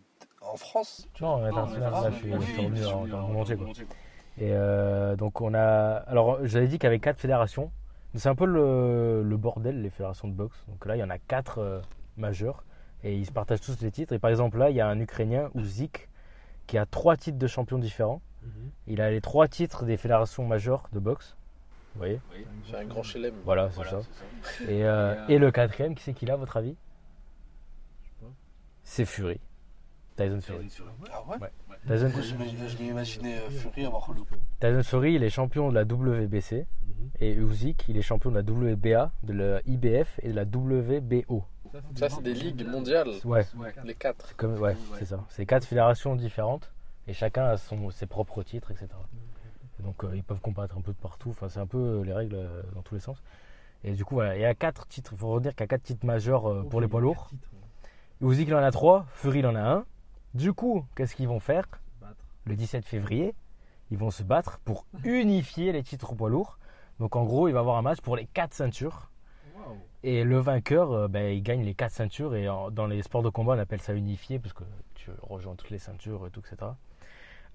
[0.53, 3.21] En France Non, international, Ah, là je suis, oui, je suis revenu dans, suis dans
[3.21, 3.67] le monde entier quoi.
[4.37, 5.61] Et euh, donc on a,
[6.07, 7.71] alors j'avais dit qu'il y avait quatre fédérations.
[8.15, 10.57] C'est un peu le, le bordel les fédérations de boxe.
[10.69, 11.81] Donc là il y en a quatre euh,
[12.17, 12.65] majeures
[13.03, 14.13] et ils se partagent tous les titres.
[14.13, 16.09] Et par exemple là il y a un Ukrainien Uzik
[16.67, 18.21] qui a trois titres de champion différents.
[18.43, 18.71] Mhm.
[18.89, 21.37] Il a les trois titres des fédérations majeures de boxe.
[21.95, 22.21] Vous voyez
[22.69, 23.35] C'est un grand chelem.
[23.45, 24.01] Voilà, c'est ça.
[24.69, 26.75] Et, euh, et le quatrième, qui c'est qu'il a, à votre avis?
[28.21, 28.27] Pas.
[28.83, 29.39] C'est Fury.
[30.16, 30.68] Tyson Fury.
[31.12, 31.50] Ah ouais Ouais.
[31.87, 34.20] Tyson, je je m'imaginais euh, Fury avoir le.
[34.61, 36.66] Tyson Fury, il est champion de la WBC.
[36.87, 37.11] Mhm.
[37.20, 41.44] Et Usyk, il est champion de la WBA, de la IBF et de la WBO.
[41.96, 43.11] Ça, c'est des ligues mondiales.
[43.24, 43.44] Ouais,
[43.85, 44.37] Les quatre.
[44.37, 45.24] comme, ouais, c'est ça.
[45.29, 46.70] C'est quatre fédérations différentes
[47.09, 48.88] et chacun a son, ses propres titres, etc.
[49.81, 51.31] Et donc euh, ils peuvent combattre un peu de partout.
[51.31, 53.20] Enfin, c'est un peu euh, les règles euh, dans tous les sens.
[53.83, 55.11] Et du coup, voilà, il y a quatre titres.
[55.12, 57.29] Il faut retenir qu'il y a quatre titres majeurs euh, pour les poids lourds.
[58.22, 59.85] Usyk il en a trois, Fury il en a un.
[60.35, 61.64] Du coup, qu'est-ce qu'ils vont faire?
[62.47, 63.35] Le 17 février,
[63.90, 66.59] ils vont se battre pour unifier les titres poids lourds.
[67.01, 69.11] Donc en gros, il va y avoir un match pour les quatre ceintures.
[70.03, 72.35] Et le vainqueur, euh, ben, il gagne les quatre ceintures.
[72.35, 75.55] Et en- dans les sports de combat, on appelle ça unifié parce que tu rejoins
[75.55, 76.73] toutes les ceintures et tout, etc.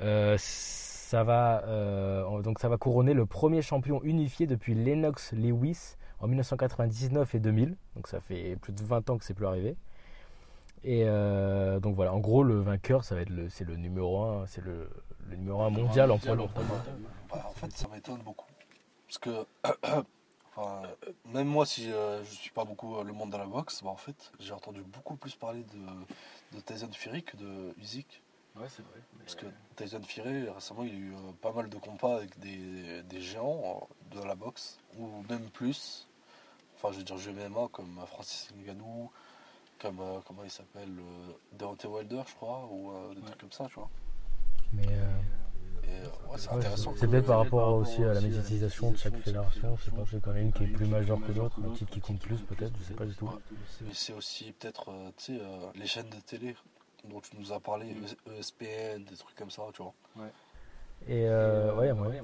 [0.01, 5.95] Euh, ça va, euh, donc ça va couronner le premier champion unifié depuis Lennox Lewis
[6.19, 7.75] en 1999 et 2000.
[7.95, 9.75] Donc ça fait plus de 20 ans que c'est plus arrivé.
[10.83, 14.23] Et euh, donc voilà, en gros, le vainqueur, ça va être le, c'est le numéro
[14.23, 14.89] 1, c'est le,
[15.27, 16.51] le numéro 1 mondial en poids lourd.
[17.29, 18.47] Bah, en fait, ça m'étonne beaucoup.
[19.07, 19.45] Parce que,
[20.55, 20.83] enfin,
[21.25, 23.89] même moi, si euh, je suis pas beaucoup euh, le monde de la boxe, bah,
[23.89, 28.21] en fait, j'ai entendu beaucoup plus parler de, de Tyson Fury que de Usyk.
[28.55, 28.99] Ouais, c'est vrai.
[29.19, 33.03] Parce que Tyson Fury, récemment, il a eu euh, pas mal de combats avec des,
[33.03, 36.07] des géants euh, de la boxe, ou même plus.
[36.75, 39.11] Enfin, je veux dire, jeu MMA comme euh, Francis Ngannou,
[39.79, 43.51] comme, euh, comment il s'appelle, euh, Deontay Wilder, je crois, ou euh, des trucs comme
[43.51, 43.89] ça, tu vois.
[44.73, 46.93] Mais euh, ouais, c'est ouais, intéressant.
[46.95, 49.77] c'est peut-être par rapport aussi à la médiatisation de chaque fédération.
[49.77, 51.91] Je sais pas, y en a une qui est plus majeure que l'autre, un titre
[51.91, 53.29] qui compte plus peut-être, je sais pas du tout.
[53.81, 55.41] Mais c'est aussi peut-être tu sais,
[55.75, 56.55] les chaînes de télé
[57.05, 57.95] dont tu nous as parlé,
[58.27, 59.93] E- ESPN, des trucs comme ça, tu vois.
[61.07, 62.21] Et euh, ouais, ouais.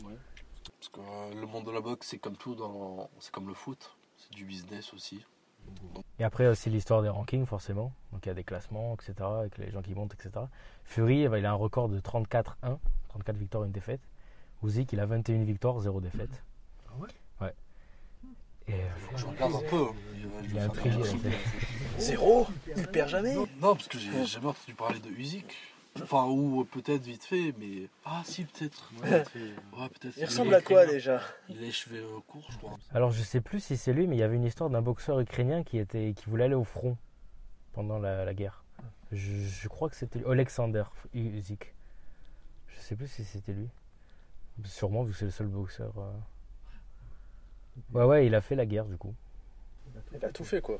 [0.79, 3.09] Parce que le monde de la boxe, c'est comme tout, dans...
[3.19, 5.23] c'est comme le foot, c'est du business aussi.
[6.19, 7.91] Et après aussi l'histoire des rankings forcément.
[8.11, 9.13] Donc il y a des classements, etc.
[9.21, 10.45] Avec les gens qui montent, etc.
[10.85, 12.77] Fury, eh ben, il a un record de 34-1,
[13.09, 14.01] 34 victoires, une défaite.
[14.63, 16.41] Usyk, il a 21 victoires, 0 défaite.
[16.87, 17.09] Ah ouais?
[17.41, 17.53] Ouais.
[18.67, 19.83] Et euh, Je regarde un peu.
[19.83, 19.93] hein.
[20.49, 20.95] il intrigué.
[20.95, 21.21] des là, trucs.
[21.99, 22.47] Zéro?
[22.77, 23.35] Il perd jamais?
[23.35, 25.53] Non, non, parce que j'ai jamais entendu parler de Usyk.
[26.01, 27.87] Enfin, ou peut-être vite fait, mais.
[28.03, 28.91] Ah, si, peut-être.
[29.01, 29.23] Ouais.
[30.17, 32.77] Il ressemble à quoi déjà Il a les cheveux euh, courts, je crois.
[32.93, 35.19] Alors, je sais plus si c'est lui, mais il y avait une histoire d'un boxeur
[35.19, 36.97] ukrainien qui, était, qui voulait aller au front
[37.73, 38.63] pendant la, guerre.
[39.11, 41.73] Je, je, crois que c'était Alexander Usyk.
[42.67, 43.69] Je sais plus si c'était lui.
[44.65, 45.93] Sûrement, vu que c'est le seul boxeur.
[45.97, 46.11] euh.
[47.93, 49.13] Ouais, ouais, il a fait la guerre du coup.
[50.13, 50.79] Il a tout fait quoi.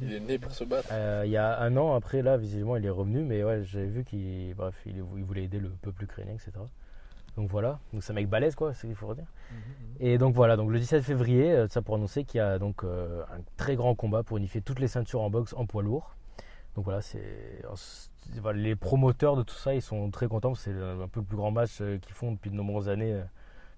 [0.00, 0.88] Il est né pour se battre.
[0.92, 3.86] Euh, il y a un an après, là, visiblement, il est revenu, mais ouais, j'avais
[3.86, 6.52] vu qu'il bref, il, il voulait aider le peuple ukrainien, etc.
[7.36, 9.26] Donc voilà, donc c'est un mec balèze, quoi, c'est ce qu'il faut redire.
[10.00, 12.82] Et donc voilà, donc le 17 février, euh, ça pour annoncer qu'il y a donc
[12.82, 16.16] euh, un très grand combat pour unifier toutes les ceintures en boxe en poids lourd.
[16.74, 17.62] Donc voilà, c'est
[18.40, 20.54] voilà, les promoteurs de tout ça, ils sont très contents.
[20.54, 23.18] C'est un peu le plus grand match qu'ils font depuis de nombreuses années,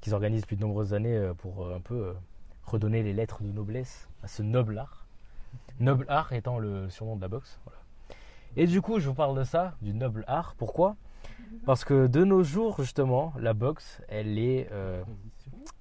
[0.01, 2.15] qu'ils organisent depuis de nombreuses années pour un peu
[2.65, 5.08] redonner les lettres de noblesse à ce noble art.
[5.81, 7.61] Noble art étant le surnom de la boxe.
[7.65, 7.79] Voilà.
[8.57, 10.55] Et du coup, je vous parle de ça, du noble art.
[10.57, 10.97] Pourquoi?
[11.65, 15.03] Parce que de nos jours, justement, la boxe, elle est, euh,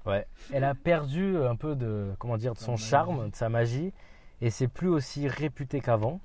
[0.06, 3.94] ouais, elle a perdu un peu de, comment dire, de son charme, de sa magie,
[4.42, 6.22] et c'est plus aussi réputé qu'avant.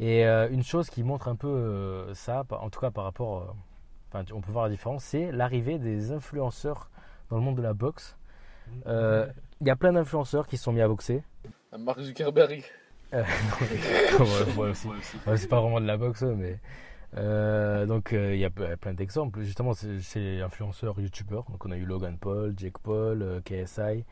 [0.00, 3.54] Et euh, une chose qui montre un peu euh, ça, en tout cas par rapport,
[4.08, 6.90] enfin, on peut voir la différence, c'est l'arrivée des influenceurs
[7.30, 8.16] dans le monde de la boxe.
[8.86, 11.22] Il y a plein d'influenceurs qui se sont mis à boxer.
[11.78, 12.64] Mark Zuckerberg.
[13.14, 13.22] Euh,
[14.18, 14.88] non, ouais, ouais, aussi.
[15.26, 16.58] Ouais, c'est pas vraiment de la boxe, mais.
[17.16, 19.40] euh, donc euh, il y a plein d'exemples.
[19.42, 21.44] Justement, c'est c'est influenceurs, youtubeurs.
[21.50, 24.04] Donc on a eu Logan Paul, Jake Paul, euh, KSI.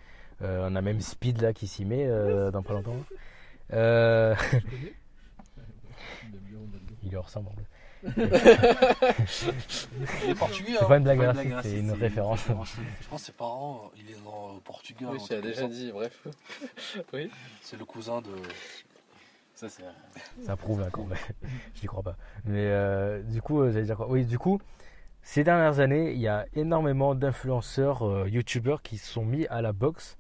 [0.43, 2.97] Euh, on a même Speed là qui s'y met euh, dans pas longtemps.
[3.73, 4.35] Euh,
[7.03, 7.49] il lui ressemble.
[10.25, 10.89] Il est portugais, C'est hein.
[10.89, 12.41] pas une blague c'est une référence.
[12.47, 12.53] Je
[13.09, 15.11] pense que ses parents, il est dans le Portugal.
[15.13, 16.27] Oui, tu as déjà dit, bref.
[17.13, 17.31] oui.
[17.63, 18.31] C'est le cousin de.
[19.55, 19.83] Ça, c'est.
[20.45, 21.17] Ça prouve encore, mais
[21.75, 22.17] je n'y crois pas.
[22.45, 24.09] Mais euh, du coup, euh, j'allais dire quoi?
[24.09, 24.59] Oui, du coup,
[25.23, 29.61] ces dernières années, il y a énormément d'influenceurs, euh, youtubeurs qui se sont mis à
[29.61, 30.17] la boxe.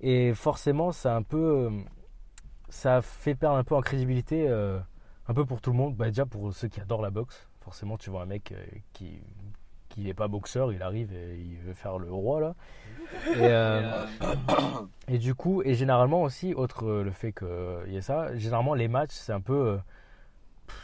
[0.00, 1.36] Et forcément, ça a un peu.
[1.70, 1.70] euh,
[2.70, 4.78] ça fait perdre un peu en crédibilité, euh,
[5.28, 5.94] un peu pour tout le monde.
[5.96, 7.46] Bah, déjà pour ceux qui adorent la boxe.
[7.60, 9.20] Forcément, tu vois un mec euh, qui
[9.88, 12.54] qui n'est pas boxeur, il arrive et il veut faire le roi là.
[13.28, 14.06] Et, euh,
[15.08, 18.74] et du coup, et généralement aussi, autre euh, le fait qu'il y ait ça, généralement
[18.74, 19.78] les matchs, c'est un peu.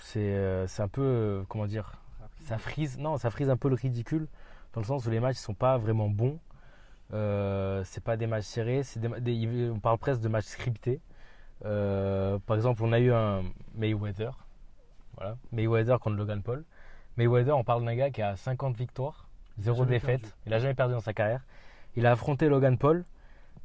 [0.03, 1.45] C'est un peu.
[1.49, 1.93] Comment dire
[2.41, 2.99] Ça frise.
[2.99, 4.27] Non, ça frise un peu le ridicule,
[4.73, 6.39] dans le sens où les matchs sont pas vraiment bons.
[7.13, 11.01] Euh, c'est pas des matchs serrés, des, des- on parle presque de matchs scriptés.
[11.65, 13.43] Euh, par exemple, on a eu un
[13.75, 14.33] Mayweather.
[15.17, 15.37] Voilà.
[15.53, 16.65] Mayweather contre Logan Paul.
[17.17, 20.21] Mayweather, on parle d'un gars qui a 50 victoires, 0 jamais défaite.
[20.23, 20.35] perdu.
[20.47, 21.43] Il a jamais perdu dans sa carrière.
[21.97, 23.05] Il a affronté Logan Paul.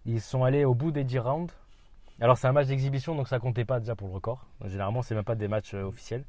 [0.05, 1.53] Ils sont allés au bout des 10 rounds.
[2.21, 4.45] Alors, c'est un match d'exhibition, donc ça comptait pas déjà pour le record.
[4.65, 6.25] Généralement, c'est même pas des matchs euh, officiels.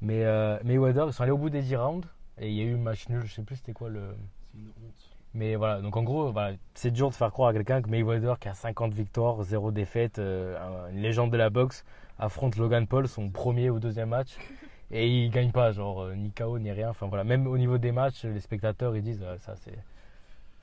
[0.00, 2.08] Mais euh, Mayweather, ils sont allés au bout des 10 rounds.
[2.38, 4.14] Et il y a eu un match nul, je sais plus c'était quoi le.
[4.52, 5.05] C'est une honte.
[5.36, 8.38] Mais voilà, donc en gros, voilà, c'est dur de faire croire à quelqu'un que Mayweather,
[8.38, 10.56] qui a 50 victoires, 0 défaite, euh,
[10.88, 11.84] un- une légende de la boxe,
[12.18, 14.30] affronte Logan Paul, son premier ou deuxième match,
[14.90, 16.88] et il gagne pas, genre euh, ni KO ni rien.
[16.88, 19.78] Enfin voilà, même au niveau des matchs, les spectateurs ils disent euh, ça c'est.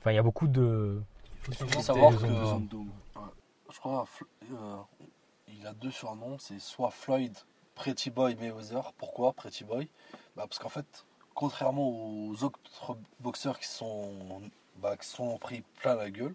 [0.00, 1.00] Enfin, il y a beaucoup de.
[1.48, 2.58] Il faut savoir que.
[2.68, 2.86] d'eau.
[3.72, 4.04] Je crois
[4.52, 4.76] euh,
[5.48, 7.32] il a deux surnoms, c'est soit Floyd
[7.76, 8.92] Pretty Boy Mayweather.
[8.98, 9.88] Pourquoi Pretty Boy?
[10.36, 14.10] Bah Parce qu'en fait, contrairement aux autres boxeurs qui sont,
[14.76, 16.34] bah, qui sont pris plein la gueule,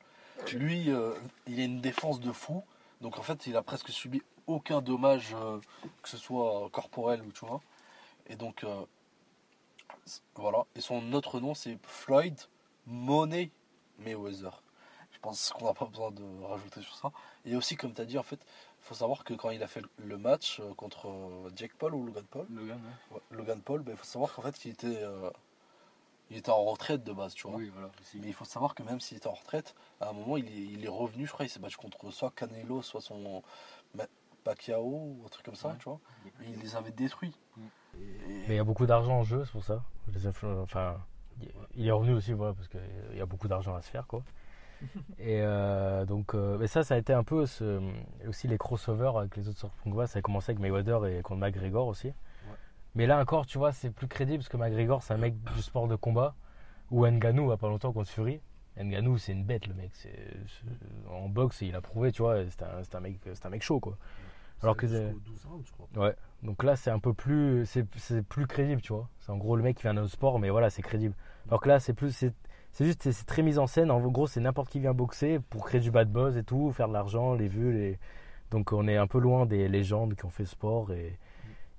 [0.54, 1.14] lui, euh,
[1.48, 2.64] il a une défense de fou.
[3.02, 5.60] Donc en fait, il a presque subi aucun dommage, euh,
[6.02, 7.62] que ce soit corporel ou tu vois.
[8.28, 8.86] Et donc, euh,
[10.36, 10.66] voilà.
[10.76, 12.40] Et son autre nom, c'est Floyd
[12.88, 13.52] Money
[14.00, 14.62] Mayweather.
[15.12, 17.12] Je pense qu'on n'a pas besoin de rajouter sur ça.
[17.46, 18.40] Et aussi, comme tu as dit, en fait,
[18.82, 21.12] il faut savoir que quand il a fait le match contre
[21.56, 22.80] Jake Paul ou Logan Paul, Logan,
[23.12, 23.16] ouais.
[23.16, 25.04] ouais, Logan Paul, il faut savoir qu'en fait, il était,
[26.30, 27.58] il était en retraite de base, tu vois.
[27.58, 27.90] Oui, voilà.
[28.02, 28.20] aussi.
[28.20, 30.52] Mais il faut savoir que même s'il était en retraite, à un moment, il est,
[30.74, 33.42] il est revenu, je crois, il s'est battu contre soit Canelo, soit son
[34.44, 35.76] Pacquiao, ou un truc comme ça, Ouais.
[35.80, 36.00] tu vois.
[36.42, 37.36] Et il les avait détruits.
[37.58, 37.62] Mm.
[37.96, 37.98] Et-
[38.48, 39.84] Mais il y a beaucoup d'argent en jeu, c'est pour ça.
[40.14, 40.98] Les Enfin,
[41.76, 42.80] il est revenu aussi, voilà, parce qu'il
[43.18, 44.24] y a beaucoup d'argent à se faire, quoi.
[45.20, 47.82] Et euh, donc, euh, mais ça, ça a été un peu ce-
[48.28, 50.08] aussi les crossovers avec les autres sortes de combats.
[50.08, 52.14] Ça a commencé avec Mayweather et contre McGregor aussi.
[52.96, 55.62] Mais là encore, tu vois, c'est plus crédible parce que McGregor, c'est un mec du
[55.62, 56.36] sport de combat.
[56.92, 58.42] Ou Ngannou, il y a pas longtemps contre Fury.
[58.78, 59.92] Ngannou, c'est une bête, le mec.
[61.10, 63.62] En boxe, il a prouvé, tu vois, c'est un, c'est un mec, c'est un mec
[63.62, 63.98] chaud, quoi.
[64.62, 66.08] Alors que c'est c'est- jusqu'au 12 rounds, je crois.
[66.08, 66.16] Ouais.
[66.44, 69.08] Donc là, c'est un peu plus, c'est, c'est plus crédible, tu vois.
[69.20, 71.16] C'est en gros le mec qui vient d'un autre sport, mais voilà, c'est crédible.
[71.48, 72.34] Alors que là, c'est plus, c'est,
[72.72, 73.92] c'est juste, c'est, c'est très mis en scène.
[73.92, 76.88] En gros, c'est n'importe qui vient boxer pour créer du bad buzz et tout, faire
[76.88, 78.00] de l'argent, les vues, les,
[78.52, 81.18] Donc on est un peu loin des légendes qui ont fait sport et,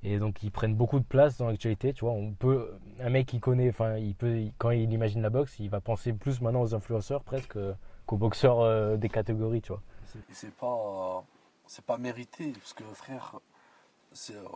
[0.02, 1.92] et donc ils prennent beaucoup de place dans l'actualité.
[1.92, 5.30] Tu vois, on peut, un mec qui connaît, enfin, il peut, quand il imagine la
[5.30, 7.58] boxe, il va penser plus maintenant aux influenceurs presque
[8.06, 9.82] qu'aux boxeurs euh, des catégories, tu vois.
[10.14, 11.22] Et c'est pas,
[11.66, 13.36] c'est pas mérité, parce que frère,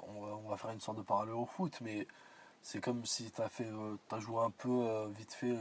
[0.09, 2.09] on, va, faire une sorte de parallèle au foot, mais
[2.63, 5.57] c'est comme si tu as fait, euh, t'as joué un peu euh, vite fait,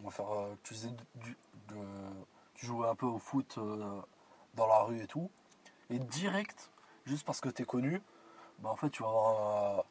[0.00, 0.26] on va faire,
[0.62, 0.74] tu,
[2.66, 3.58] jouais un peu au foot
[4.54, 5.28] dans la rue et tout,
[5.90, 6.70] et direct,
[7.04, 8.00] juste parce que tu es connu,
[8.64, 9.82] bah en fait tu vas avoir, euh,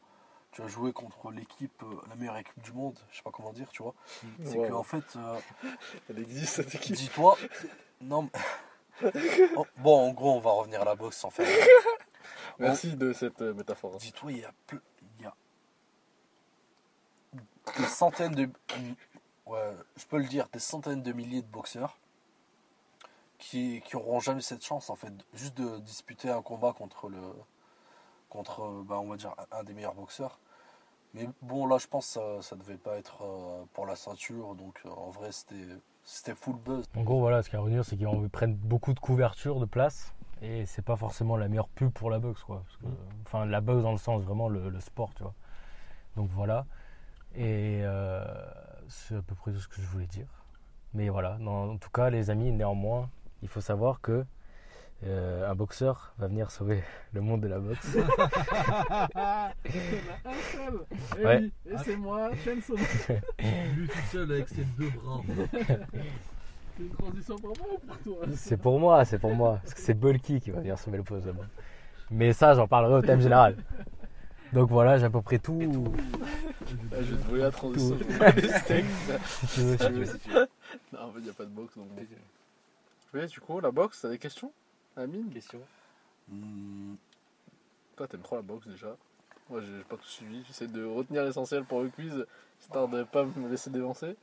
[0.52, 3.54] tu vas jouer contre l'équipe, euh, la meilleure équipe du monde, je sais pas comment
[3.54, 3.94] dire, tu vois.
[4.44, 5.40] C'est Ouais, que en fait, euh,
[6.10, 6.96] Elle existe cette équipe.
[6.96, 7.38] dis-toi,
[8.02, 9.12] non, mais-
[9.56, 11.48] Oh, bon, en gros, on va revenir à la boxe sans faire.
[12.60, 13.98] Merci de cette métaphore.
[13.98, 14.82] Dis-toi, il y a ple-
[15.20, 15.34] il y a
[17.78, 18.50] des centaines de,
[19.48, 21.98] ouais, je peux le dire, des centaines de milliers de boxeurs
[23.40, 27.20] qui qui auront jamais cette chance en fait, juste de disputer un combat contre le,
[28.34, 30.40] contre, euh, bah, on va dire un des meilleurs boxeurs.
[31.14, 34.56] Mais bon, là, je pense que ça, ça devait pas être euh, pour la ceinture,
[34.56, 35.68] donc euh, en vrai, c'était
[36.04, 36.84] c'était full buzz.
[36.98, 39.66] En gros, voilà, ce qu'il y a à c'est qu'ils prennent beaucoup de couverture, de
[39.66, 42.64] place, et c'est pas forcément la meilleure pub pour la boxe, quoi.
[42.66, 45.34] Parce que- enfin, la boxe dans le sens vraiment le, le sport, tu vois.
[46.18, 46.66] Donc voilà.
[47.36, 48.26] Et euh,
[48.90, 50.28] c'est à peu près tout ce que je voulais dire.
[50.94, 53.10] Mais voilà, en tout cas, les amis, néanmoins,
[53.44, 54.26] il faut savoir que
[55.06, 57.96] euh, un boxeur va venir sauver le monde de la boxe.
[59.66, 61.40] Et Ouais.
[61.40, 62.76] oui, et c'est moi, Shenson.
[63.76, 65.22] Lui tout seul avec ses deux bras.
[66.76, 68.26] C'est une transition pour moi ou pour toi?
[68.36, 69.60] C'est pour moi, c'est pour moi.
[69.62, 71.46] Parce que c'est Bulky qui va venir sauver le poste là-bas.
[72.10, 73.56] Mais ça, j'en parlerai au thème général.
[74.54, 75.60] Donc voilà, j'ai à peu près tout.
[76.92, 77.96] Ah, Je vais te voler la transition.
[77.96, 78.04] Tout.
[78.10, 78.86] je vais voler les steaks.
[79.36, 80.48] Si tu veux, si tu veux.
[80.94, 81.78] Non, en fait, il n'y a pas de boxe.
[81.78, 81.88] Donc...
[83.14, 84.52] Oui, du coup, la boxe, t'as des questions?
[84.96, 85.60] Amine Question.
[86.30, 86.96] Hmm,
[87.96, 88.96] Toi, t'aimes trop la boxe déjà.
[89.50, 90.44] Moi, j'ai pas tout suivi.
[90.48, 92.26] J'essaie de retenir l'essentiel pour le quiz,
[92.62, 94.16] histoire de pas me laisser dévancer.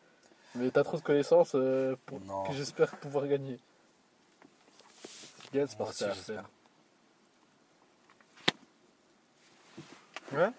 [0.54, 2.44] Mais t'as trop de connaissances euh, pour non.
[2.44, 3.58] que j'espère pouvoir gagner.
[5.52, 6.44] Gagnes, c'est flemme.
[10.32, 10.50] Ouais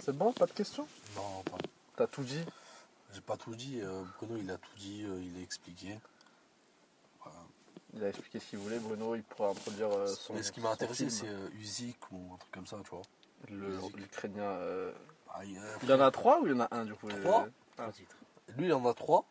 [0.00, 0.86] C'est bon Pas de questions?
[1.16, 1.56] Non, pas-
[1.96, 2.44] T'as tout dit?
[3.14, 3.80] J'ai pas tout dit.
[3.80, 5.98] euh, Bruno, il a tout dit, euh, il a expliqué.
[7.94, 8.78] Il a expliqué ce qu'il voulait.
[8.78, 10.34] Bruno, il pourra introduire euh, son.
[10.34, 13.02] Mais ce qui m'a intéressé, c'est euh, Usyk ou un truc comme ça, tu vois.
[13.96, 14.42] L'Ukrainien.
[14.42, 14.92] euh,
[15.32, 17.08] Ah, il, euh, Il en a trois ou il y en a un du coup
[17.08, 17.46] Trois.
[17.78, 17.88] Ah.
[18.56, 19.24] Lui, il en a trois.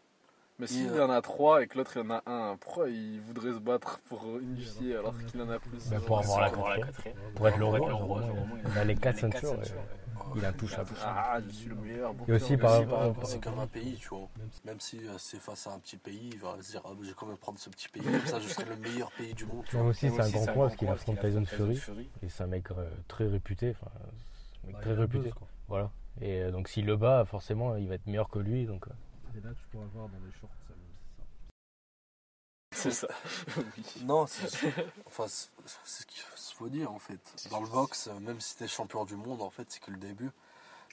[0.59, 2.23] Mais Il, s'il euh, y en a trois et que l'autre il y en a
[2.25, 5.87] un, pourquoi il voudrait se battre pour unifier alors qu'il en a plus?
[5.91, 7.15] Bah, pour avoir la quatrième.
[7.35, 8.23] Pour être roi,
[8.71, 9.81] il a les quatre les quatre ceintures.
[10.17, 10.89] Ceintures, euh, Il est intouchable.
[11.03, 12.13] Ah, je suis le meilleur.
[12.27, 14.27] Et aussi, par C'est rapport- pas- C'est comme un pays, tu vois.
[14.65, 17.07] Même si- euh, c'est face à un petit pays, il va se dire, ah, je
[17.07, 19.45] vais quand même prendre ce petit pays, comme ça je serai le meilleur pays du
[19.45, 19.63] monde.
[19.67, 19.85] Tu vois.
[19.87, 21.79] aussi, c'est un grand point parce qu'il affronte Tyson Fury.
[22.23, 23.73] Et c'est un mec euh, très réputé.
[24.81, 25.31] Très il a réputé.
[25.67, 25.91] Voilà.
[26.21, 28.65] Et euh, donc, s'il le bat, forcément, il va être meilleur que lui.
[28.65, 28.85] Donc,
[29.37, 30.49] Et là, tu pourras voir dans les shorts,
[32.77, 33.07] C'est ça.
[33.57, 33.83] oui.
[34.03, 34.73] Non, c'est
[35.05, 36.21] enfin, c'est- c'est ce qu'il
[36.55, 37.19] faut dire en fait.
[37.51, 39.97] Dans le boxe, euh, même si t'es champion du monde, en fait, c'est que le
[39.97, 40.31] début.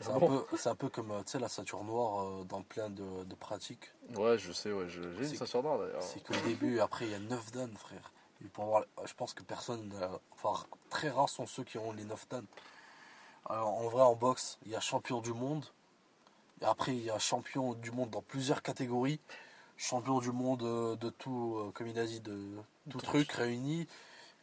[0.01, 2.44] C'est un, Ah bon c'est un peu comme euh, tu sais, la ceinture noire euh,
[2.44, 3.92] dans plein de, de pratiques.
[4.16, 6.03] Ouais, je sais, ouais, j'ai une C'est- ceinture noire d'ailleurs.
[6.03, 8.12] C'est que le début, après, il y a 9 dan, frère.
[8.44, 11.92] Et pour avoir, je pense que personne, euh, enfin, très rares sont ceux qui ont
[11.92, 12.44] les 9 dan.
[13.47, 15.64] Alors, en vrai, en boxe, il y a champion du monde.
[16.61, 19.20] Et après, il y a champion du monde dans plusieurs catégories.
[19.77, 22.49] Champion du monde euh, de tout, euh, comme il a dit, de
[22.91, 23.87] tout truc réuni.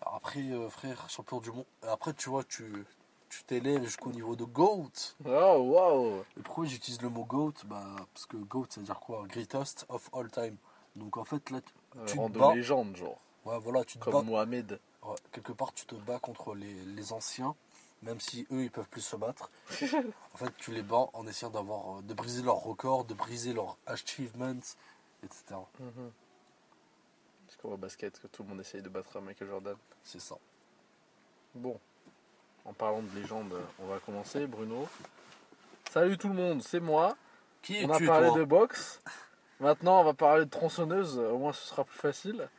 [0.01, 1.65] Après, euh, frère, champion du monde.
[1.83, 2.85] Après, tu vois, tu
[3.29, 5.15] tu t'élèves jusqu'au niveau de GOAT.
[5.23, 7.53] Oh, waouh Et pourquoi j'utilise le mot GOAT?
[7.63, 9.23] Bah, Parce que GOAT, ça veut dire quoi?
[9.29, 10.57] Greatest of all time.
[10.97, 12.53] Donc en fait, là, tu- Euh, te de bats.
[12.53, 13.17] légende, genre.
[13.45, 14.79] ouais, voilà, tu te Comme bats Mohamed.
[15.03, 17.55] Ouais, quelque part, tu te bats contre les, les anciens,
[18.01, 19.49] même si eux, ils peuvent plus se battre.
[20.33, 23.77] en fait, tu les bats en essayant d'avoir, de briser leurs records, de briser leurs
[23.87, 24.59] achievements,
[25.23, 25.59] etc.
[25.79, 26.11] Mhm.
[27.47, 29.75] C'est comme au basket que tout le monde essaye de battre Michael Jordan.
[30.03, 30.35] C'est ça.
[31.53, 31.79] Bon,
[32.65, 34.47] en parlant de légende, on va commencer.
[34.47, 34.87] Bruno.
[35.89, 37.17] Salut tout le monde, c'est moi.
[37.61, 39.01] Qui On a parlé toi de boxe.
[39.59, 41.19] Maintenant, on va parler de tronçonneuse.
[41.19, 42.49] Au moins, ce sera plus facile.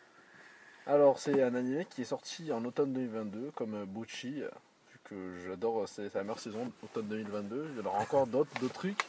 [0.87, 4.48] Alors, c'est un animé qui est sorti en automne 2022, comme euh, Bucci, euh,
[4.90, 7.70] vu que j'adore, euh, c'est sa meilleure saison, automne 2022.
[7.70, 9.05] Il y en aura encore d'autres, d'autres trucs.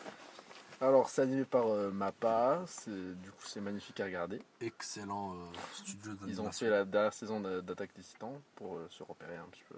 [0.84, 2.62] Alors, c'est animé par euh, Mappa.
[2.68, 2.90] C'est,
[3.22, 4.42] du coup, c'est magnifique à regarder.
[4.60, 5.36] Excellent euh,
[5.74, 9.48] studio Ils ont fait la dernière saison d'Attaque des Titans pour euh, se repérer un
[9.50, 9.78] petit peu.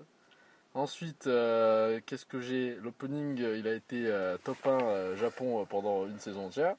[0.73, 2.75] Ensuite, euh, qu'est-ce que j'ai?
[2.81, 6.75] L'opening, euh, il a été euh, top 1 euh, Japon pendant une saison entière.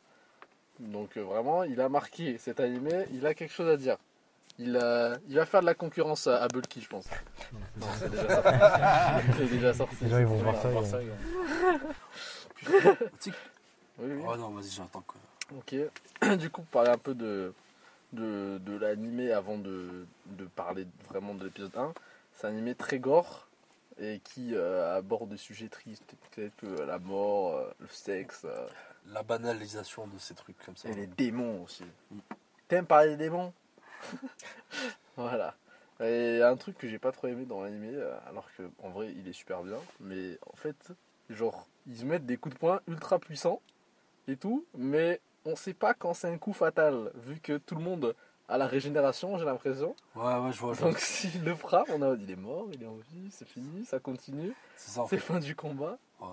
[0.81, 3.97] Donc euh, vraiment, il a marqué cet animé, il a quelque chose à dire.
[4.59, 7.07] Il, euh, il va faire de la concurrence à, à Bulky, je pense.
[7.81, 9.33] Non, c'est déjà sorti.
[9.39, 9.97] C'est déjà sorti.
[10.03, 10.69] Les gens, ils vont voir ça,
[11.03, 11.15] Ils vont
[12.63, 13.37] ils vont- Tu sais-
[13.99, 14.23] Oui, oui.
[14.27, 15.55] Oh non, vas-y, j'attends que.
[15.57, 15.75] Ok.
[16.39, 17.53] Du coup, pour parler un peu de,
[18.13, 21.93] de, de l'animé avant de, de parler vraiment de l'épisode 1,
[22.33, 23.47] c'est un animé très gore
[23.99, 28.67] et qui euh, aborde des sujets tristes tels que la mort, euh, le sexe euh,
[29.07, 30.89] La banalisation de ces trucs comme ça.
[30.89, 31.85] et les démons aussi.
[32.69, 33.53] T'aimes parler des démons?
[35.17, 35.55] Voilà.
[36.01, 37.91] Et un truc que j'ai pas trop aimé dans l'animé,
[38.29, 40.77] alors que en vrai il est super bien, mais en fait,
[41.31, 43.63] genre, ils mettent des coups de poing ultra puissants
[44.29, 47.83] et tout, mais on sait pas quand c'est un coup fatal, vu que tout le
[47.83, 48.15] monde
[48.49, 49.95] a la régénération, j'ai l'impression.
[50.15, 50.75] Ouais, ouais, je vois.
[50.77, 53.85] Donc s'il le frappe, on a il est mort, il est en vie, c'est fini,
[53.85, 55.33] ça continue, C'est ça en c'est fait.
[55.35, 55.99] fin du combat.
[56.21, 56.29] Ouais.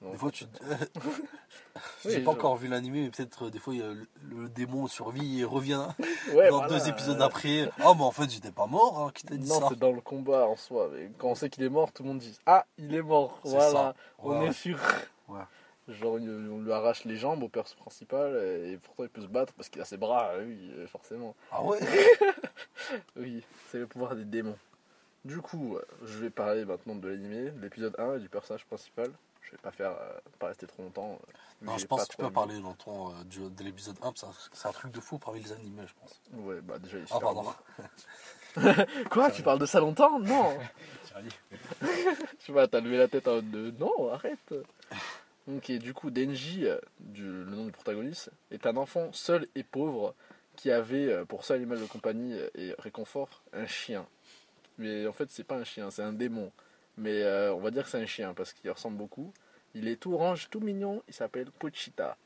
[0.00, 0.44] Donc, Des fois, tu.
[2.04, 4.86] Oui, J'ai pas je- encore vu l'animé, mais peut-être euh, des fois le, le démon
[4.88, 5.86] survit et revient
[6.34, 7.70] ouais, dans voilà, deux épisodes euh, après.
[7.84, 9.92] Oh, mais en fait, j'étais pas mort, hein, qui t'a dit Non, ça c'est dans
[9.92, 10.90] le combat en soi.
[10.92, 13.38] Mais quand on sait qu'il est mort, tout le monde dit Ah, il est mort.
[13.44, 13.94] Voilà, ça.
[14.18, 14.78] on Ouais, est sûr.
[15.28, 15.40] Ouais.
[15.88, 19.52] Genre, on lui arrache les jambes au perso principal et pourtant il peut se battre
[19.54, 20.30] parce qu'il a ses bras.
[20.38, 21.34] Oui, euh, forcément.
[21.50, 21.78] Ah ouais
[23.16, 24.56] Oui, c'est le pouvoir des démons.
[25.24, 29.10] Du coup, je vais parler maintenant de l'animé, de l'épisode 1 et du personnage principal.
[29.42, 31.12] Je vais pas faire, euh, pas rester trop longtemps.
[31.20, 31.34] euh,
[31.66, 32.32] Non, je pense que tu peux aimé.
[32.32, 35.52] parler euh, du- de l'épisode 1, parce que c'est un- truc de fou parmi les
[35.52, 36.20] animés, je pense.
[36.32, 37.44] Ouais, bah déjà, il est Ah, pardon.
[39.10, 40.18] Quoi Tu parles de ça longtemps?
[40.20, 40.56] Non
[41.82, 41.86] Je
[42.46, 44.54] sais pas, t'as levé la tête en mode de non, arrête.
[45.48, 49.62] Ok, du coup, Denji, euh, du, le nom du protagoniste, est un enfant seul et
[49.62, 50.14] pauvre
[50.56, 54.06] qui avait euh, pour seul animal de compagnie euh, et réconfort un chien.
[54.78, 56.52] Mais en fait, c'est pas un chien, c'est un démon.
[56.96, 59.32] Mais euh, on va dire que c'est un chien parce qu'il ressemble beaucoup.
[59.74, 62.16] Il est tout orange, tout mignon, il s'appelle Pochita.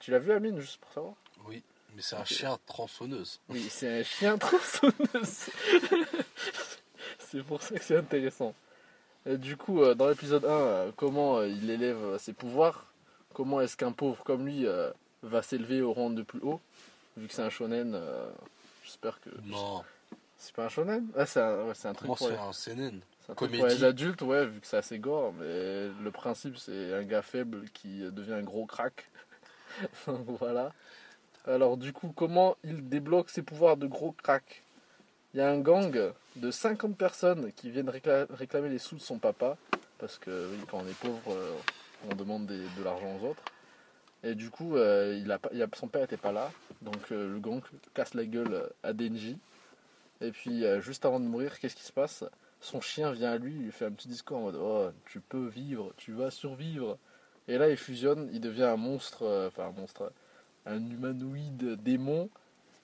[0.00, 1.14] Tu l'as vu, Amine, juste pour savoir?
[1.46, 1.62] Oui,
[1.94, 3.40] mais c'est un chien tronçonneuse.
[3.48, 5.50] Oui, c'est un chien tronçonneuse.
[7.18, 8.54] c'est pour ça que c'est intéressant.
[9.26, 12.86] Et du coup, euh, dans l'épisode 1, euh, comment euh, il élève ses pouvoirs
[13.34, 14.66] Comment est-ce qu'un pauvre comme lui
[15.22, 16.60] va s'élever au rang de plus haut
[17.16, 17.96] Vu que c'est un shonen,
[18.84, 19.30] j'espère que.
[19.44, 19.84] Non,
[20.38, 21.06] C'est pas un shonen?
[21.16, 23.34] Ah, c'est un, ouais, c'est un truc comment pour c'est les, un CNN c'est un
[23.34, 25.32] truc pour comédie les adultes, ouais, vu que c'est assez gore.
[25.34, 29.08] Mais le principe, c'est un gars faible qui devient un gros crack.
[30.06, 30.72] Voilà.
[31.46, 34.64] Alors, du coup, comment il débloque ses pouvoirs de gros crack?
[35.38, 35.96] Il y a un gang
[36.34, 39.56] de 50 personnes qui viennent récla- réclamer les sous de son papa.
[39.98, 41.54] Parce que quand on est pauvre, euh,
[42.10, 43.44] on demande de l'argent aux autres.
[44.24, 45.38] Et du coup, euh, il a
[45.76, 46.50] son père n'était pas là.
[46.82, 47.62] Donc euh, le gang
[47.94, 49.38] casse la gueule à Denji.
[50.20, 52.24] Et puis, juste avant de mourir, qu'est-ce qui se passe?
[52.60, 55.20] Son chien vient à lui, il lui fait un petit discours en mode Oh, tu
[55.20, 56.98] peux vivre, tu vas survivre.
[57.46, 60.10] Et là, il fusionne, il devient un monstre, enfin un monstre,
[60.66, 62.28] un humanoïde démon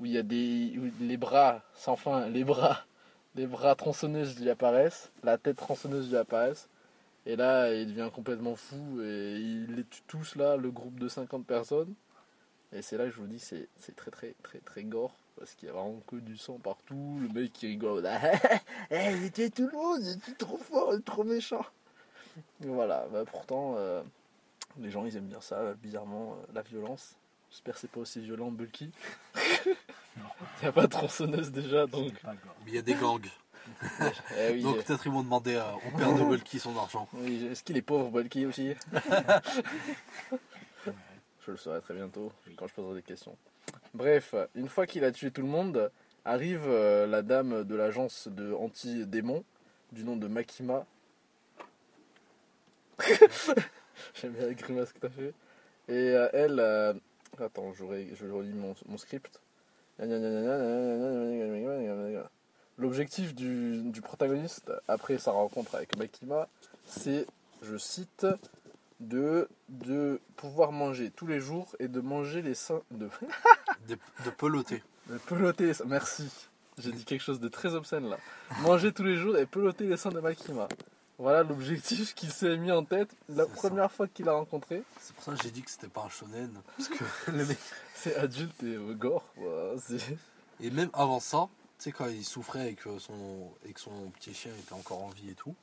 [0.00, 0.74] où il y a des.
[0.78, 2.84] où les bras, sans fin, les bras,
[3.34, 6.68] les bras tronçonneuses lui apparaissent, la tête tronçonneuse lui apparaissent.
[7.26, 11.08] Et là, il devient complètement fou et il les tue tous là, le groupe de
[11.08, 11.94] 50 personnes.
[12.72, 15.54] Et c'est là que je vous dis, c'est c'est très très très très gore parce
[15.54, 17.18] qu'il y a vraiment que du sang partout.
[17.20, 18.08] Le mec qui rigole,
[18.90, 21.64] Eh, il était tout le monde, il était trop fort, trop méchant.
[22.60, 24.02] Voilà, bah, pourtant, euh,
[24.78, 27.16] les gens ils aiment bien ça, bizarrement, euh, la violence.
[27.54, 28.90] J'espère que c'est pas aussi violent Bulky.
[29.66, 32.12] Il n'y a pas de tronçonneuse déjà donc.
[32.24, 32.32] Mais
[32.68, 33.26] il y a des gangs.
[34.38, 37.08] Eh oui, Donc peut-être ils vont demander à- au père de Bulky son argent.
[37.14, 38.74] oui, Est-ce qu'il est pauvre Bulky aussi
[41.46, 43.36] Je le saurai très bientôt quand je poserai des questions.
[43.94, 45.90] Bref, une fois qu'il a tué tout le monde,
[46.24, 49.44] arrive euh, la dame de l'agence de anti-démon
[49.92, 50.84] du nom de Makima.
[54.14, 55.32] J'aime bien la grimace que t'as fait.
[55.88, 56.60] Et euh, elle.
[56.60, 56.92] euh,
[57.40, 59.40] Attends, je, relis mon, mon script.
[62.78, 66.48] L'objectif du, du protagoniste après sa rencontre avec Makima,
[66.86, 67.26] c'est,
[67.62, 68.26] je cite,
[69.00, 72.82] de, de pouvoir manger tous les jours et de manger les seins.
[72.90, 73.08] De,
[73.88, 74.82] De, de peloter.
[75.08, 75.72] de peloter.
[75.86, 76.30] Merci.
[76.78, 78.18] J'ai dit quelque chose de très obscène là.
[78.62, 80.68] Manger tous les jours et peloter les seins de Makima.
[81.18, 83.50] Voilà l'objectif qu'il s'est mis en tête la ça.
[83.50, 84.82] première fois qu'il l'a rencontré.
[85.00, 86.50] C'est pour ça que j'ai dit que c'était pas un shonen.
[86.76, 87.58] Parce que le mec.
[87.94, 89.24] C'est adulte et euh, gore.
[90.60, 91.48] Et même avant ça,
[91.78, 95.02] tu sais, quand il souffrait et que son, et que son petit chien était encore
[95.04, 95.54] en vie et tout,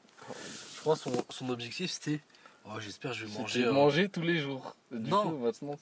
[0.75, 2.21] je crois que son, son objectif c'était.
[2.65, 3.53] Oh, j'espère que je vais manger.
[3.59, 4.75] C'était euh, manger tous les jours.
[4.91, 5.31] Du Non.
[5.39, 5.75] maintenant,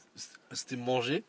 [0.51, 1.24] C'était manger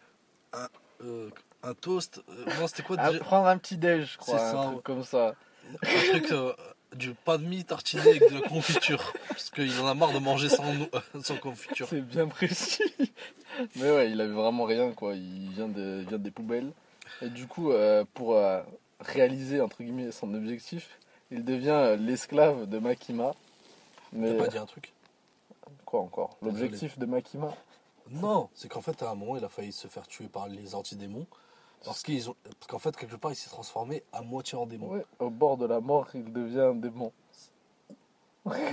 [0.52, 0.68] un,
[1.04, 1.28] euh,
[1.64, 2.22] un toast.
[2.28, 4.76] euh, non, c'était quoi déjà prendre un petit déj, je crois, C'est un ça, truc
[4.76, 4.82] ouais.
[4.84, 5.34] comme ça.
[5.82, 6.32] Un truc.
[6.92, 9.12] Euh, du pain de mie tartiné avec de la confiture.
[9.28, 10.88] Parce qu'il en a marre de manger sans, nou-
[11.22, 11.86] sans confiture.
[11.88, 12.82] C'est bien précis.
[13.76, 15.14] Mais ouais, il avait vraiment rien, quoi.
[15.14, 16.72] Il vient, de, il vient des poubelles.
[17.22, 18.62] Et du coup, euh, pour euh,
[19.00, 20.98] réaliser entre guillemets son objectif,
[21.30, 23.34] il devient euh, l'esclave de Makima.
[24.12, 24.92] Mais T'as pas dit un truc?
[25.84, 26.36] quoi encore?
[26.42, 27.54] L'objectif de Makima?
[28.10, 30.74] Non, c'est qu'en fait, à un moment, il a failli se faire tuer par les
[30.74, 31.26] antidémons.
[31.84, 34.88] Parce qu'ils ont, parce qu'en fait, quelque part, il s'est transformé à moitié en démon.
[34.88, 37.12] Ouais, au bord de la mort, il devient un démon.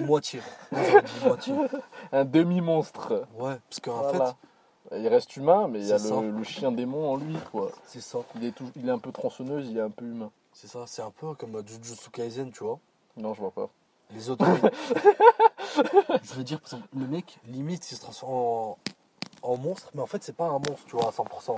[0.02, 0.42] Moitié.
[2.12, 3.26] Un demi-monstre.
[3.38, 4.36] Ouais, parce qu'en Voilà.
[4.92, 7.70] fait, Il reste humain, mais il y a le, le chien démon en lui, quoi.
[7.86, 8.20] c'est ça.
[8.36, 10.32] Il est, tout- il est un peu tronçonneuse, il est un peu humain.
[10.54, 10.86] C'est ça.
[10.88, 12.80] C'est un peu comme euh, Jujutsu Kaisen, tu vois.
[13.18, 13.70] Non, je vois pas.
[14.12, 14.70] Les autorités.
[16.24, 18.78] je veux dire, par exemple, le mec, limite, il se transforme en,
[19.42, 21.58] en monstre, mais en fait, c'est pas un monstre, tu vois, à 100%.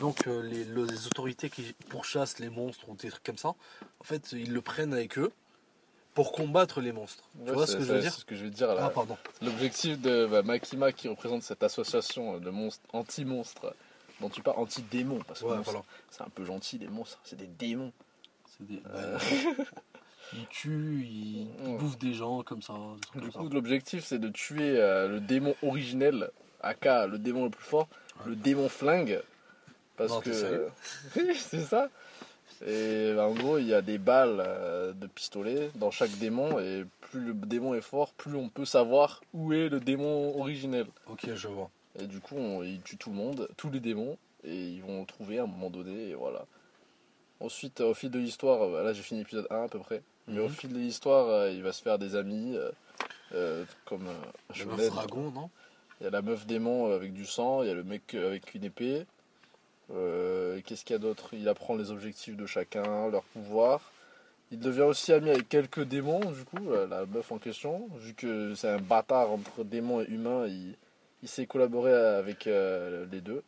[0.00, 3.48] Donc, euh, les, le- les autorités qui pourchassent les monstres ou des trucs comme ça,
[3.50, 5.30] en fait, ils le prennent avec eux
[6.14, 7.24] pour combattre les monstres.
[7.46, 8.86] tu vois ce que je veux dire C'est ce que je veux dire là.
[8.86, 9.16] Ah, pardon.
[9.42, 13.74] L'objectif de bah, Makima qui représente cette association de monstres anti-monstres
[14.20, 15.84] dont tu parles, anti-démons, parce que Ouais, monstres, voilà.
[16.10, 17.92] c'est un peu gentil les monstres, c'est des démons.
[18.58, 19.18] C'est des- Euh.
[20.32, 21.76] ils tuent, ils, Ouais.
[21.76, 22.72] bouffent des gens comme ça.
[22.72, 23.54] Des trucs Du comme coup, ça.
[23.54, 26.30] l'objectif c'est de tuer euh, le démon originel,
[26.62, 27.88] aka le démon le plus fort,
[28.24, 29.20] le démon flingue.
[29.96, 30.68] Parce Non, que.
[31.16, 31.88] Oui, c'est ça.
[32.66, 36.58] Et bah, en gros, il y a des balles euh, de pistolet dans chaque démon,
[36.58, 40.86] et plus le démon est fort, plus on peut savoir où est le démon originel.
[41.06, 41.70] Ok, je vois.
[41.98, 45.00] Et du coup, on, il tue tout le monde, tous les démons, et ils vont
[45.00, 46.44] le trouver à un moment donné, et voilà.
[47.40, 50.38] Ensuite, au fil de l'histoire, euh, là j'ai fini l'épisode 1 à peu près, mais
[50.40, 50.50] au Mhm.
[50.50, 52.70] fil de l'histoire, euh, il va se faire des amis, euh,
[53.34, 55.50] euh, comme euh, meuf dragon, non?
[56.00, 58.54] Il y a la meuf démon avec du sang, il y a le mec avec
[58.54, 59.04] une épée.
[59.94, 61.30] Euh, Qu'est-ce qu'il y a d'autre?
[61.32, 63.92] Il apprend les objectifs de chacun, leur pouvoir.
[64.52, 67.88] Il devient aussi ami avec quelques démons, du coup, la meuf en question.
[67.98, 70.76] Vu que c'est un bâtard entre démons et humains, il,
[71.22, 73.42] il sait collaborer avec euh, les deux.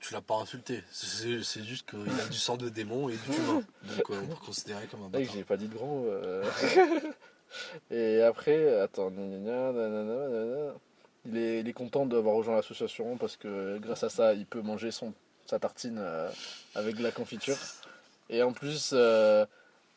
[0.00, 0.82] Tu l'as pas insulté.
[0.90, 3.62] C'est juste qu'il a du sang de démon et du humain.
[3.84, 5.32] Donc euh, on peut considérer comme un bâtard.
[5.32, 6.06] j'ai pas dit de gros.
[6.06, 6.44] euh.
[7.92, 9.12] et après, attends,
[11.24, 14.60] il est, il est content d'avoir rejoint l'association parce que grâce à ça, il peut
[14.60, 15.14] manger son,
[15.48, 16.28] sa tartine euh,
[16.74, 17.56] avec de la confiture.
[18.28, 19.46] Et en plus, euh,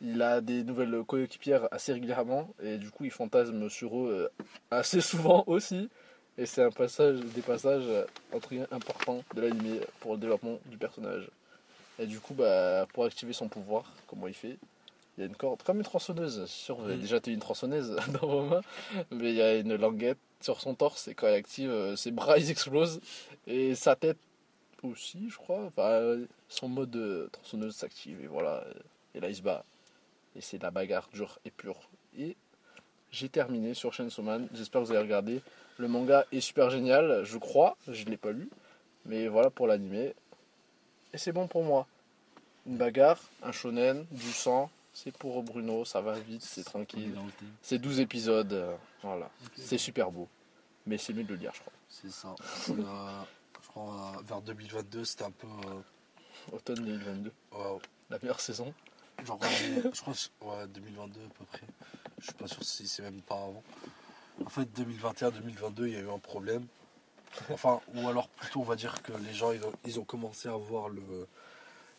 [0.02, 4.44] il a des nouvelles coéquipières assez régulièrement et du coup, il fantasme sur eux euh,
[4.72, 5.90] assez souvent aussi.
[6.38, 7.84] Et c'est un passage, des passages
[8.34, 11.30] entre guillemets, importants de l'anime pour le développement du personnage.
[11.98, 14.58] Et du coup, bah, pour activer son pouvoir, comment il fait
[15.18, 16.46] Il y a une corde, comme une tronçonneuse.
[16.46, 17.02] Sûr, vous avez Mm.
[17.02, 18.62] déjà tenu une tronçonneuse dans vos mains,
[19.12, 22.38] mais il y a une languette sur son torse et quand elle active, ses bras
[22.38, 23.02] ils explosent
[23.46, 24.18] et sa tête
[24.84, 25.66] aussi, je crois.
[25.66, 28.64] Enfin, euh, son mode de tronçonneuse s'active et voilà.
[29.16, 29.66] Et là, il se bat.
[30.36, 31.90] Et c'est la bagarre dure et pure.
[32.18, 32.36] Et
[33.12, 34.48] j'ai terminé sur Chainsaw Man.
[34.54, 35.42] J'espère que vous avez regardé.
[35.78, 37.78] Le manga est super génial, je crois.
[37.88, 38.50] Je ne l'ai pas lu.
[39.06, 40.14] Mais voilà pour l'animé.
[41.14, 41.88] Et c'est bon pour moi.
[42.68, 44.70] Une bagarre, un shonen, du sang.
[44.94, 47.16] C'est pour Bruno, ça va vite, c'est tranquille.
[47.62, 49.30] C'est 12 épisodes, euh, voilà.
[49.56, 50.28] C'est super beau.
[50.86, 51.74] Mais c'est mieux de le lire, je crois.
[51.88, 52.36] C'est ça.
[53.70, 55.48] Euh, crois vers 2022, c'était un peu.
[55.48, 55.82] euh,
[56.54, 57.80] Automne 2022, waouh.
[58.10, 58.74] la meilleure saison.
[59.26, 59.40] Genre,
[59.94, 61.68] je crois ouais, 2022 à peu près.
[62.20, 63.64] Je suis pas sûr si c'est même pas avant.
[64.46, 66.66] En fait, 2021-2022, il y a eu un problème.
[67.52, 70.48] Enfin, ou alors plutôt, on va dire que les gens, ils ont, ils ont commencé
[70.48, 71.28] à voir le,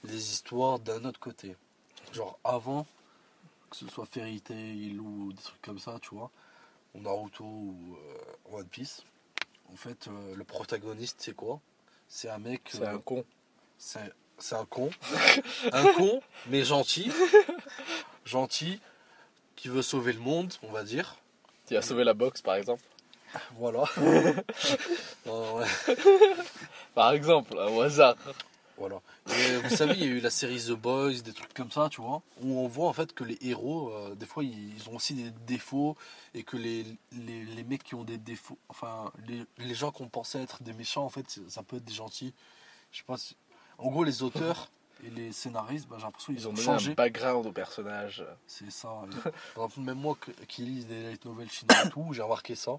[0.05, 1.55] les histoires d'un autre côté.
[2.13, 2.87] Genre, avant,
[3.71, 6.31] que ce soit Fairy Tail ou des trucs comme ça, tu vois,
[6.95, 7.97] ou Naruto ou
[8.53, 9.05] euh, One Piece,
[9.73, 11.61] en fait, euh, le protagoniste, c'est quoi?
[12.09, 12.63] C'est un mec.
[12.73, 13.25] C'est euh, un con.
[13.79, 14.91] c'est c'est un con.
[15.73, 17.13] un con, mais gentil.
[18.25, 18.81] Gentil,
[19.55, 21.17] qui veut sauver le monde, on va dire.
[21.67, 22.83] Tu as sauvé la boxe, par exemple.
[23.57, 23.85] Voilà.
[25.27, 25.67] Non, ouais,
[26.95, 28.17] Par exemple, au hasard.
[28.81, 29.01] Voilà.
[29.29, 31.89] Et vous savez, il y a eu la série The Boys, des trucs comme ça,
[31.89, 34.97] tu vois, où on voit en fait que les héros, euh, des fois, ils ont
[34.97, 35.97] aussi des défauts
[36.35, 40.09] et que les, les, les mecs qui ont des défauts, enfin, les, les gens qu'on
[40.09, 42.33] pensait être des méchants, en fait, ça peut être des gentils.
[42.91, 43.37] Je sais pas si...
[43.79, 44.69] En gros, les auteurs
[45.07, 46.91] et les scénaristes, bah, j'ai l'impression qu'ils Ils ont ont donné changé.
[46.91, 48.25] un background au personnage.
[48.47, 48.89] C'est ça.
[49.07, 50.17] et- Par exemple, même moi
[50.49, 52.73] qui lis des light novels chinois et tout, j'ai remarqué ça.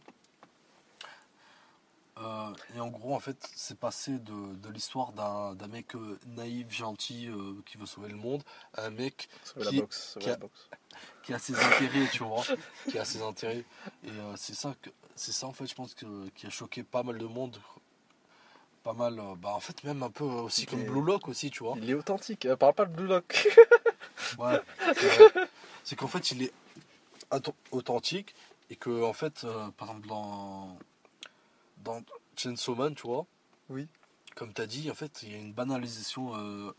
[2.18, 6.70] Euh, et en gros, en fait, c'est passé de, de l'histoire d'un mec euh, naïf,
[6.70, 8.44] gentil, euh, qui veut sauver le monde,
[8.76, 9.30] à un mec
[9.70, 10.18] Qui- boxe.
[10.20, 10.38] qui a-
[11.24, 12.44] qui ses intérêts, tu vois,
[12.90, 13.64] qui a ses intérêts.
[14.04, 17.02] Et c'est ça que c'est ça en fait, je pense que qui a choqué pas
[17.04, 17.58] mal de monde,
[18.84, 19.16] pas mal.
[19.38, 21.76] bah en fait même un peu aussi comme Blue Lock aussi, tu vois.
[21.78, 22.48] Il est authentique.
[22.60, 23.48] Parle pas de Blue Lock.
[24.38, 24.62] Ouais.
[25.84, 26.54] c'est qu'en fait il est
[27.32, 28.34] auth- authentique
[28.70, 29.46] et que en fait,
[29.78, 30.78] par exemple dans
[31.84, 32.02] dans
[32.36, 33.26] Chainsaw Man, tu vois.
[33.70, 33.88] Oui.
[34.36, 36.34] Comme tu as dit, en fait, il y a une banalisation.
[36.38, 36.72] euh,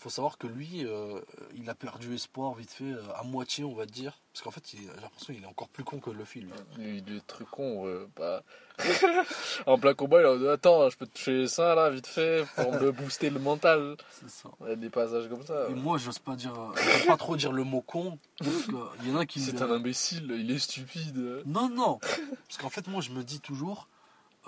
[0.00, 1.20] faut savoir que lui, euh,
[1.56, 4.20] il a perdu espoir vite fait, euh, à moitié, on va dire.
[4.32, 6.50] Parce qu'en fait, il- j'ai l'impression qu'il est encore plus con que Luffy, lui.
[6.76, 8.44] Lui, il est très con, ouais, bah.
[9.66, 12.44] en plein combat, il a dit Attends, je peux te toucher ça là, vite fait,
[12.54, 13.96] pour me booster le mental.
[14.12, 14.50] C'est ça.
[14.62, 15.66] Il y a des passages comme ça.
[15.68, 19.12] Et moi, j'ose pas dire, j'ose pas trop dire le mot con, parce qu'il y
[19.12, 19.40] en a qui.
[19.40, 21.42] C'est un imbécile, il est stupide.
[21.44, 21.98] Non, non.
[21.98, 23.88] Parce qu'en fait, moi, je me dis toujours,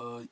[0.00, 0.24] euh,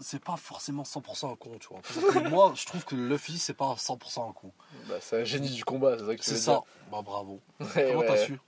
[0.00, 2.22] c'est pas forcément 100% un con, tu vois.
[2.30, 4.52] Moi, je trouve que Luffy, c'est pas 100% un con.
[4.88, 6.62] Bah, c'est un génie du combat, c'est ça que C'est ça.
[6.90, 7.40] Bah, bravo.
[7.76, 8.38] Ouais, Comment t'as su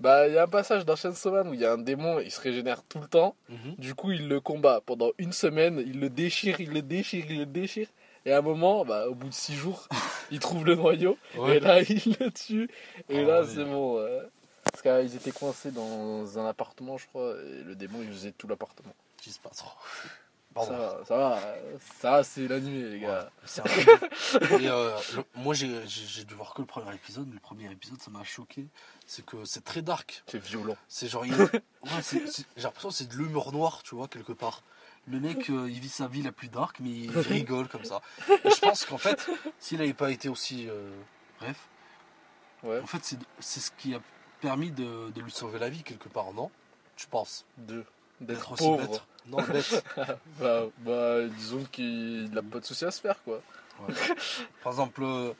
[0.00, 2.18] Bah, il y a un passage dans Chainsaw Man où il y a un démon,
[2.18, 3.36] il se régénère tout le temps.
[3.48, 3.74] Mhm.
[3.78, 7.38] Du coup, il le combat pendant une semaine, il le déchire, il le déchire, il
[7.38, 7.88] le déchire.
[8.24, 9.86] Et à un moment, bah, au bout de six jours,
[10.32, 11.16] il trouve le noyau.
[11.36, 11.58] Ouais.
[11.58, 12.68] Et là, il le tue.
[13.08, 14.04] Et Ah là, c'est bon.
[14.64, 17.36] Parce qu'ils étaient coincés dans un appartement, je crois.
[17.36, 18.92] Et le démon, il faisait tout l'appartement.
[19.22, 19.70] Dis pas trop.
[19.72, 20.08] Ça
[20.54, 20.72] Pardon.
[20.78, 21.40] va, ça va.
[22.00, 23.30] Ça, c'est l'animé, les gars.
[24.58, 27.26] Et, euh, le- moi, j'ai dû voir que le premier épisode.
[27.28, 28.66] mais Le premier épisode, ça m'a choqué.
[29.06, 30.22] C'est que c'est très dark.
[30.26, 30.76] C'est violent.
[30.88, 31.26] C'est genre.
[31.26, 31.50] il- ouais,
[32.10, 32.22] j'ai
[32.62, 34.62] l'impression que c'est de l'humour noir, tu vois, quelque part.
[35.08, 38.00] Le mec, euh, il vit sa vie la plus dark, mais il rigole comme ça.
[38.44, 39.28] Et je pense qu'en fait,
[39.60, 40.68] s'il n'avait pas été aussi.
[40.68, 40.90] euh,
[41.40, 41.68] bref,
[42.62, 42.80] Ouais.
[42.80, 44.00] en fait, c'est c'est ce qui a
[44.40, 46.50] permis de, de lui sauver la vie, quelque part, non?
[46.96, 47.44] Tu penses?
[47.58, 47.84] Deux.
[48.20, 48.88] D'être D'être aussi pauvre.
[48.88, 49.84] bête Non, bête.
[50.40, 53.40] Bah, bah, disons qu'il n'a pas de soucis à se faire, quoi.
[54.62, 55.32] Par exemple, euh,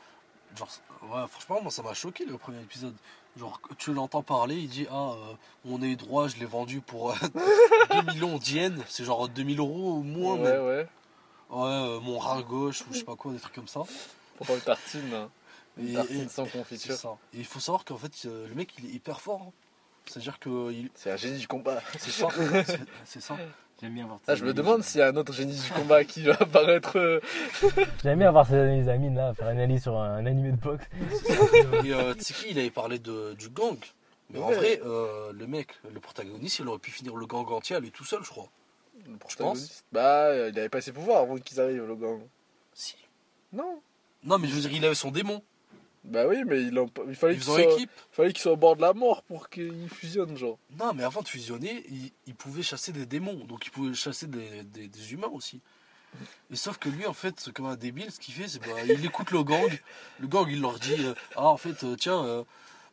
[0.57, 0.69] genre,
[1.03, 2.95] ouais, franchement, moi ça m'a choqué le premier épisode.
[3.39, 5.33] Genre, tu l'entends parler, il dit Ah, euh,
[5.65, 7.15] mon œil droit, je l'ai vendu pour euh,
[7.93, 10.37] 2 millions d'yens, c'est genre 2000 euros ou moins.
[10.37, 10.89] ouais, ouais.
[11.49, 13.83] Ouais, euh, mon rat gauche ou je sais pas quoi, des trucs comme ça.
[14.39, 15.15] Pour une tartine.
[15.15, 15.29] hein.
[15.79, 16.97] Une Et- tartine et- sans confiture.
[16.97, 17.17] ça.
[17.35, 19.43] Et il faut savoir qu'en fait, euh, le mec il est hyper fort.
[19.43, 19.53] hein.
[20.07, 21.81] C'est-à-dire que il- C'est un génie du combat.
[21.99, 22.29] c'est ça.
[23.05, 23.37] c'est- ça.
[23.81, 26.03] J'aime bien voir Ah, je me demande s'il y a un autre génie du combat
[26.05, 26.97] qui va apparaître.
[26.99, 27.21] euh,
[28.03, 30.87] J'aime bien avoir ces analyses Amine là, faire une analyse sur un, animé de boxe.
[31.85, 33.77] Et euh, Tsiki, il avait parlé de, du gang.
[34.31, 37.77] Mais en vrai, euh, le mec, le protagoniste, il aurait pu finir le gang entier
[37.77, 38.49] à lui tout seul, je crois.
[39.07, 39.85] le penses protagoniste.
[39.93, 42.21] Bah, euh, il avait pas ses pouvoirs avant qu'ils arrivent, le gang.
[42.73, 42.97] Si.
[43.53, 43.81] Non.
[44.25, 45.43] Non, mais je veux dire, il avait son démon.
[46.07, 47.73] Bah oui, mais il, en- il fallait Ils qu'il faisaient soit...
[47.75, 47.91] équipe.
[48.13, 50.59] fallait qu'il soit au bord de la mort pour qu'il fusionne, genre.
[50.79, 53.45] Non, mais avant de fusionner, il, il pouvait chasser des démons.
[53.45, 55.61] Donc il pouvait chasser des, des- des humains aussi.
[56.51, 59.05] Et sauf que lui, en fait, comme un débile, ce qu'il fait, c'est bah, il
[59.05, 59.71] écoute le gang.
[60.21, 62.25] Le gang, il leur dit euh, Ah, en fait, euh, tiens,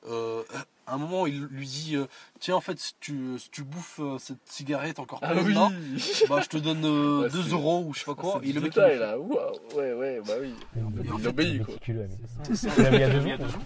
[0.09, 0.43] euh,
[0.85, 2.05] à un moment, il lui dit euh,
[2.39, 5.53] Tiens, en fait, si tu, si tu bouffes euh, cette cigarette encore Ah pleine oui
[5.53, 5.69] là,
[6.29, 8.39] bah, je te donne euh, Ouais, 2 c'est- euros ou je sais pas quoi.
[8.43, 9.05] Et du le mec, il détail, le fait.
[9.05, 9.17] là.
[9.77, 10.53] Ouais, ouais, bah oui.
[10.81, 11.75] en il fait, obéit, quoi.
[12.43, 12.69] C'est ça.
[12.91, 13.61] Il y a deux jours.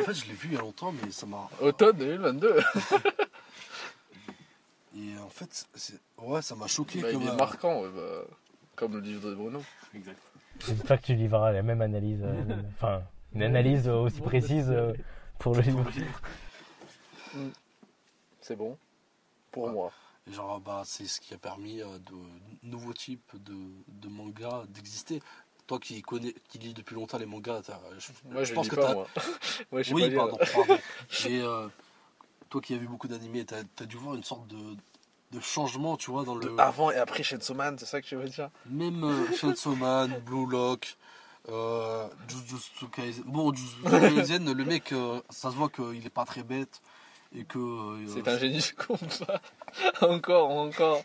[0.00, 1.48] En fait, je l'ai vu il y a longtemps, mais ça m'a.
[1.60, 2.60] Automne 2022.
[4.96, 7.00] Et en fait, c'est- ouais, ça m'a choqué.
[7.02, 8.24] Bah, comme, il est euh, marquant, ouais, bah,
[8.74, 9.62] comme le livre de Bruno.
[10.66, 12.34] J'espère que tu livreras la même analyse, euh,
[12.76, 13.02] enfin
[13.34, 14.92] une analyse aussi précise euh,
[15.38, 15.84] pour le livre.
[18.40, 18.78] C'est bon.
[19.50, 19.72] Pour Ouais.
[19.72, 19.92] moi.
[20.28, 22.14] Et genre, bah, c'est ce qui a permis euh, de
[22.62, 23.56] nouveaux types de,
[23.88, 25.22] de mangas d'exister.
[25.66, 27.62] Toi qui connais, qui lis depuis longtemps les mangas,
[27.98, 28.94] je, Moi, je, pense que t'as.
[29.82, 30.78] je Oui, pas pardon, pardon.
[31.24, 31.68] Mais euh,
[32.48, 34.76] toi qui as vu beaucoup d'animés, t'as as dû voir une sorte de,
[35.32, 36.60] de changement, tu vois, dans De le.
[36.60, 38.50] avant et après Chainsaw Man, c'est ça que tu veux dire?
[38.66, 40.96] Même euh, Blue Lock,
[41.50, 43.24] euh, Jujutsu Kaisen.
[43.26, 43.82] Bon, Jujutsu
[44.14, 46.80] Kaisen, le mec, euh, ça se voit qu'il est pas très bête.
[47.36, 47.58] Et que.
[47.58, 49.40] euh, C'est un génie du combat.
[50.00, 51.02] encore, encore.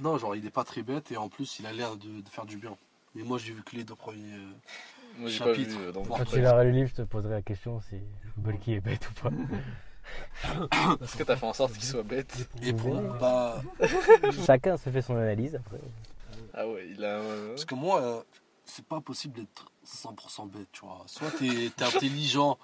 [0.00, 2.28] Non, genre il est pas très bête et en plus il a l'air de, de
[2.28, 2.76] faire du bien.
[3.14, 4.32] Mais moi j'ai vu que les deux premiers.
[4.34, 4.50] euh,
[5.18, 5.70] Moi, j'ai pas Chapitre.
[5.78, 5.84] vu.
[5.86, 7.96] euh, donc, Quand tu liras le livre, je te poserai la question si
[8.38, 9.30] Bulky est bête ou pas.
[11.02, 13.62] Est-ce que t'as fait en sorte qu'il soit bête Et pour bah,
[14.46, 15.78] Chacun se fait son analyse après.
[16.54, 17.48] Ah ouais, il a un.
[17.50, 18.20] parce que moi euh,
[18.64, 21.02] c'est pas possible d'être 100% bête, tu vois.
[21.06, 22.58] Soit t'es es intelligent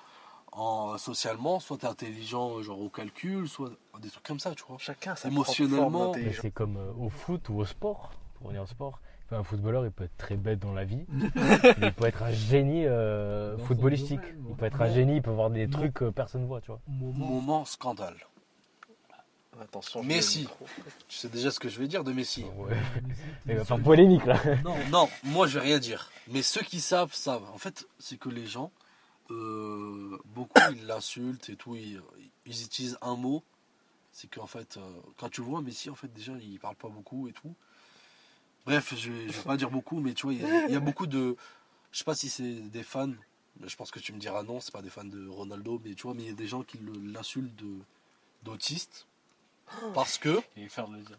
[0.52, 4.64] en socialement, soit t'es intelligent euh, genre au calcul, soit des trucs comme ça, tu
[4.66, 4.78] vois.
[4.78, 6.12] Chacun sa Émotionnellement.
[6.40, 8.12] C'est comme euh, au foot ou au sport.
[8.34, 9.00] Pour revenir au sport,
[9.30, 11.04] un footballeur il peut être très bête dans la vie,
[11.34, 14.20] mais il peut être un génie euh, footballistique.
[14.20, 16.68] domaine, Il peut être un génie, il peut voir des trucs que personne voit, tu
[16.68, 16.80] vois.
[16.86, 17.26] Moment.
[17.26, 18.16] Moment scandale.
[19.60, 20.48] Attention, Messi.
[21.08, 22.44] Tu sais déjà ce que je vais dire de Messi.
[22.56, 22.76] Ouais.
[23.64, 24.38] Faire polémique là.
[24.64, 26.12] Non, Non, moi je vais rien dire.
[26.28, 27.48] Mais ceux qui savent, savent.
[27.50, 28.70] En fait, c'est que les gens,
[29.30, 32.00] euh, beaucoup ils l'insultent et tout, ils,
[32.46, 33.42] utilisent un mot.
[34.12, 34.80] C'est qu'en fait, euh,
[35.16, 37.54] quand tu vois Messi, en fait, déjà, il parle pas beaucoup et tout.
[38.66, 41.06] Bref, je je vais pas dire beaucoup, mais tu vois, il y, a- il beaucoup
[41.06, 41.36] de.
[41.92, 43.12] Je sais pas si c'est des fans,
[43.64, 46.02] je pense que tu me diras non, c'est pas des fans de Ronaldo, mais tu
[46.02, 47.78] vois, mais il y a des gens qui l'insultent de-
[48.42, 49.06] d'autiste.
[49.94, 51.18] Parce que Et faire le dire.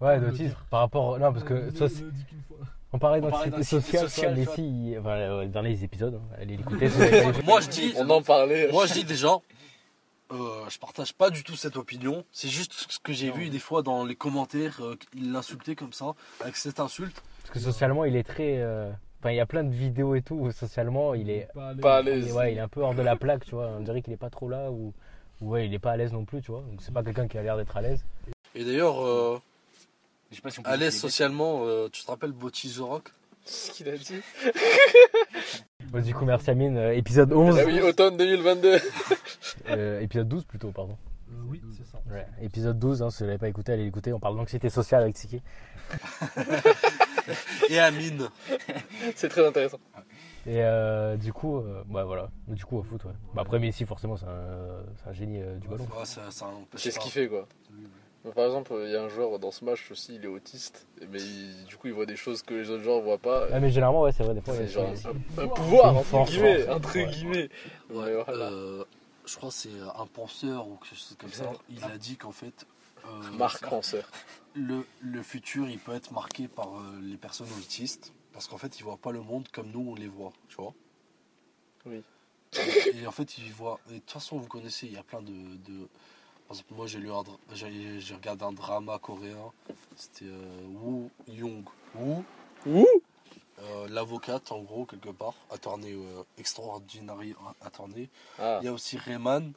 [0.00, 0.64] Ouais, dire.
[0.70, 1.18] Par rapport.
[1.18, 1.70] Non, parce que.
[1.74, 2.04] ça, ne c'est-
[2.92, 4.96] on parlait d'anxiété sociale, sociale, les filles.
[4.98, 6.14] Enfin, euh, les derniers épisodes.
[6.14, 6.36] hein.
[6.40, 6.88] Allez l'écouter.
[7.44, 8.70] moi je dis, On en parlait.
[8.72, 9.36] moi je dis déjà,
[10.32, 10.36] euh,
[10.68, 12.24] je partage pas du tout cette opinion.
[12.32, 15.92] C'est juste ce que j'ai vu des fois dans les commentaires, euh, il l'insultait comme
[15.92, 17.22] ça, avec cette insulte.
[17.42, 18.58] Parce que socialement, il est très.
[18.58, 18.90] euh,
[19.22, 21.46] Enfin, il y a plein de vidéos et tout où socialement, il est.
[21.82, 22.32] Pas à l'aise.
[22.32, 23.66] Ouais, il est un peu hors de la plaque, tu vois.
[23.78, 24.94] On dirait qu'il est pas trop là ou.
[25.42, 26.62] ou Ouais, il est pas à l'aise non plus, tu vois.
[26.62, 28.02] Donc c'est pas quelqu'un qui a l'air d'être à l'aise.
[28.54, 29.38] Et d'ailleurs, euh,
[30.30, 32.78] Je sais pas si on peut à l'aise socialement, euh, tu te rappelles Botti The
[32.78, 33.12] Rock?
[33.44, 34.20] Ce qu'il a dit.
[35.90, 36.76] Bon, du coup, merci Amine.
[36.76, 37.58] Euh, épisode 11.
[37.58, 38.78] Ah oui, automne 2022.
[39.68, 40.96] Euh, épisode 12 plutôt, pardon.
[41.30, 42.00] Euh, oui, c'est ça.
[42.10, 44.12] Ouais, épisode 12, hein, si vous l'avez pas écouté, allez l'écouter.
[44.12, 45.42] On parle d'anxiété sociale avec Siki.
[47.68, 48.28] et Amine.
[49.16, 49.78] C'est très intéressant.
[50.46, 52.30] Et euh, du coup, euh, ouais, voilà.
[52.48, 53.12] Du coup, au foot, ouais.
[53.34, 55.84] Bah, après, Messi, forcément, c'est un, c'est un génie euh, du ballon.
[55.84, 56.04] Ouais,
[56.76, 57.46] C'est ce qu'il fait quoi.
[58.34, 61.20] Par exemple, il y a un joueur dans ce match aussi, il est autiste, mais
[61.22, 63.46] il- du coup il voit des choses que les autres joueurs voient pas.
[63.50, 64.54] Ah, mais généralement, ouais, c'est vrai, des fois.
[64.54, 67.06] C'est il y a- genre un, un pouvoir, entre force, guillemets, force, entre ouais.
[67.06, 67.48] guillemets.
[67.88, 68.50] Ouais, Ouais, voilà.
[68.50, 68.84] euh,
[69.24, 71.50] je crois que c'est un penseur ou quelque chose comme ça.
[71.70, 72.66] Il a dit qu'en fait,
[73.06, 74.06] euh, Marc Ranceur.
[74.54, 78.12] le, le futur, il peut être marqué par euh, les personnes autistes.
[78.34, 80.72] Parce qu'en fait, ils voient pas le monde comme nous, on les voit, tu vois.
[81.86, 82.02] Oui.
[82.94, 83.80] Et en fait, ils voient...
[83.88, 85.32] Et de toute façon, vous connaissez, il y a plein de...
[85.32, 85.88] de-
[86.50, 87.22] Par exemple, moi, j'ai lu un
[87.54, 89.52] j'ai j'ai regardé un drama coréen.
[89.94, 91.62] C'était euh, Woo Young
[91.94, 92.24] Woo.
[92.66, 92.88] Woo?
[93.60, 95.34] Euh, L'avocate, en gros, quelque part.
[95.52, 98.08] Attorney, euh, extraordinary attorney.
[98.36, 99.52] Ah, Il y a aussi Rayman.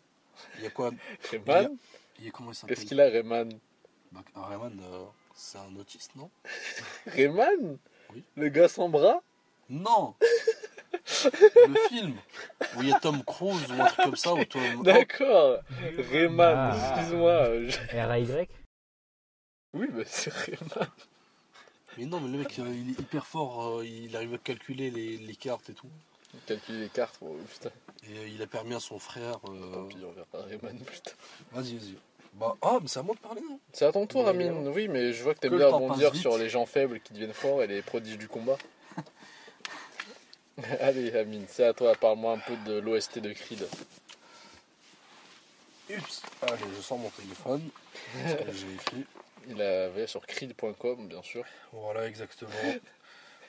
[0.60, 0.92] Il y a quoi?
[1.32, 1.76] Rayman?
[2.20, 2.76] Il y a comment il s'appelle?
[2.76, 3.50] Qu'est-ce qu'il a, Rayman?
[4.12, 6.30] Bah, Rayman, euh, c'est un autiste, non?
[7.08, 7.80] Rayman?
[8.14, 8.24] Oui.
[8.36, 9.24] Le gars sans bras?
[9.68, 10.14] Non
[11.26, 12.16] Le film
[12.78, 14.34] où il y a Tom Cruise ou un truc comme ça.
[14.34, 14.84] Ou Tom...
[14.84, 15.60] D'accord
[16.12, 16.94] Rayman, Ah.
[17.00, 17.44] excuse-moi.
[17.94, 18.48] R.A.Y.
[19.74, 20.88] Oui, mais c'est Rayman.
[21.98, 23.78] Mais non, mais le mec, euh, il est hyper fort.
[23.80, 25.88] euh, il arrive à calculer les, les cartes et tout.
[26.48, 27.70] Calculer les cartes, oh, putain.
[28.10, 29.38] Et euh, il a permis à son frère.
[29.48, 31.14] euh, Tant pis, on verra Rayman plus tard.
[31.52, 31.96] Vas-y, vas-y.
[32.34, 34.68] Bah, ah, mais c'est à moi de parler, non C'est à ton tour, Amine.
[34.70, 37.62] Oui, mais je vois que t'aimes bien rebondir sur les gens faibles qui deviennent forts
[37.62, 38.58] et les prodiges du combat.
[40.80, 41.94] Allez, Amine, c'est à toi.
[41.96, 43.68] Parle-moi un peu de l'OST de Creed.
[45.90, 47.70] Ups Allez, je sors mon téléphone.
[48.28, 49.06] ce que j'ai écrit.
[49.48, 51.44] Il avait sur creed.com, bien sûr.
[51.74, 52.52] Voilà, exactement.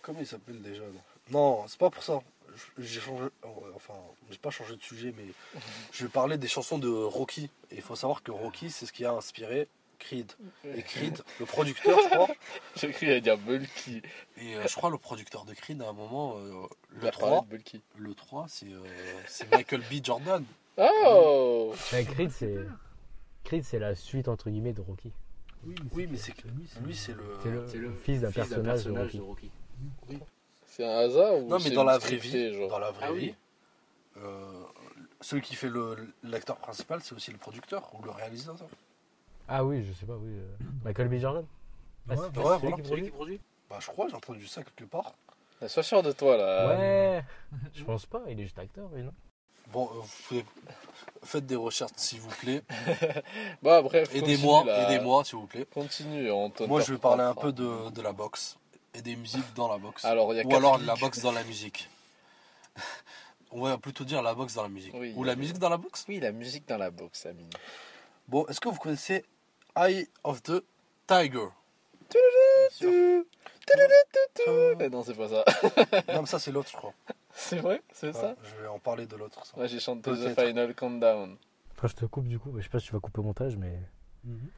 [0.02, 0.82] Comment il s'appelle déjà
[1.30, 2.20] Non, c'est pas pour ça.
[2.78, 3.26] J'ai changé.
[3.76, 3.94] Enfin,
[4.28, 5.26] j'ai pas changé de sujet, mais
[5.92, 7.48] je vais parler des chansons de Rocky.
[7.70, 9.68] Et il faut savoir que Rocky, c'est ce qui a inspiré
[10.04, 10.32] Creed.
[10.76, 12.28] Et Creed, le producteur, je crois.
[12.76, 14.02] J'ai cru à dire Bulky.
[14.38, 17.36] Et euh, je crois le producteur de Creed, à un moment, euh, le a parlé
[17.36, 17.82] 3, de Bulky.
[17.96, 18.82] le 3 c'est euh,
[19.26, 20.04] c'est Michael B.
[20.04, 20.44] Jordan.
[20.78, 22.56] Oh Ouais, Creed, c'est.
[23.44, 25.10] Creed, c'est la suite, entre guillemets, de Rocky.
[25.92, 27.38] Oui, mais c'est lui, c'est Lui, c'est le.
[27.42, 29.18] C'est le, C'est le fils d'un personnage, de de Rocky.
[29.20, 29.50] Rocky.
[30.66, 32.68] C'est un hasard ou Non, mais dans la vraie scripté, vie, genre?
[32.68, 33.20] dans la vraie Ah oui.
[33.28, 33.34] vie,
[34.18, 34.62] euh,
[35.20, 38.68] celui qui fait le l'acteur principal, c'est aussi le producteur ou le réalisateur.
[39.48, 40.30] Ah oui, je sais pas, oui.
[40.30, 41.18] euh, Michael B.
[41.18, 41.44] Jordan
[42.08, 42.58] Ah, Ouais, ouais, voilà.
[42.76, 45.14] qui produit qui produit Bah, je crois, j'ai entendu ça quelque part.
[45.60, 46.68] Ah, Sois sûr de toi là.
[46.68, 47.24] Ouais
[47.74, 49.12] Je pense pas, il est juste acteur, oui, non?
[49.72, 50.44] Bon, euh, vous pouvez-
[51.22, 52.62] faites des recherches s'il vous plaît.
[53.62, 54.90] Bah bref, Aidez-moi, continue, là.
[54.92, 55.66] aidez-moi s'il vous plaît.
[55.72, 56.68] Continue, Antoine.
[56.68, 58.58] Moi, je vais parler un peu de, de la boxe
[58.94, 60.04] et des musiques dans la boxe.
[60.04, 61.88] Alors, il y a Ou quatre alors la boxe dans la musique.
[63.50, 64.92] On va plutôt dire la boxe dans la musique.
[64.94, 66.04] Oui, Ou la musique dans la boxe?
[66.08, 67.48] Oui, la musique dans la boxe, Amine.
[68.28, 69.24] Bon, est-ce que vous connaissez
[69.76, 70.62] Eye of the
[71.06, 71.48] Tiger
[74.78, 75.44] Eh non, c'est pas ça.
[76.14, 76.92] Non, mais ça, c'est l'autre, je crois.
[77.32, 77.82] c'est vrai?
[77.92, 78.28] C'est ça?
[78.30, 79.42] Ouais, je vais en parler de l'autre.
[79.56, 80.38] Moi j'ai chanté The.
[80.38, 81.36] Final Countdown.
[81.72, 83.56] Après, je te coupe du coup, je sais pas si tu vas couper au montage,
[83.56, 83.78] mais
[84.24, 84.48] Mhm.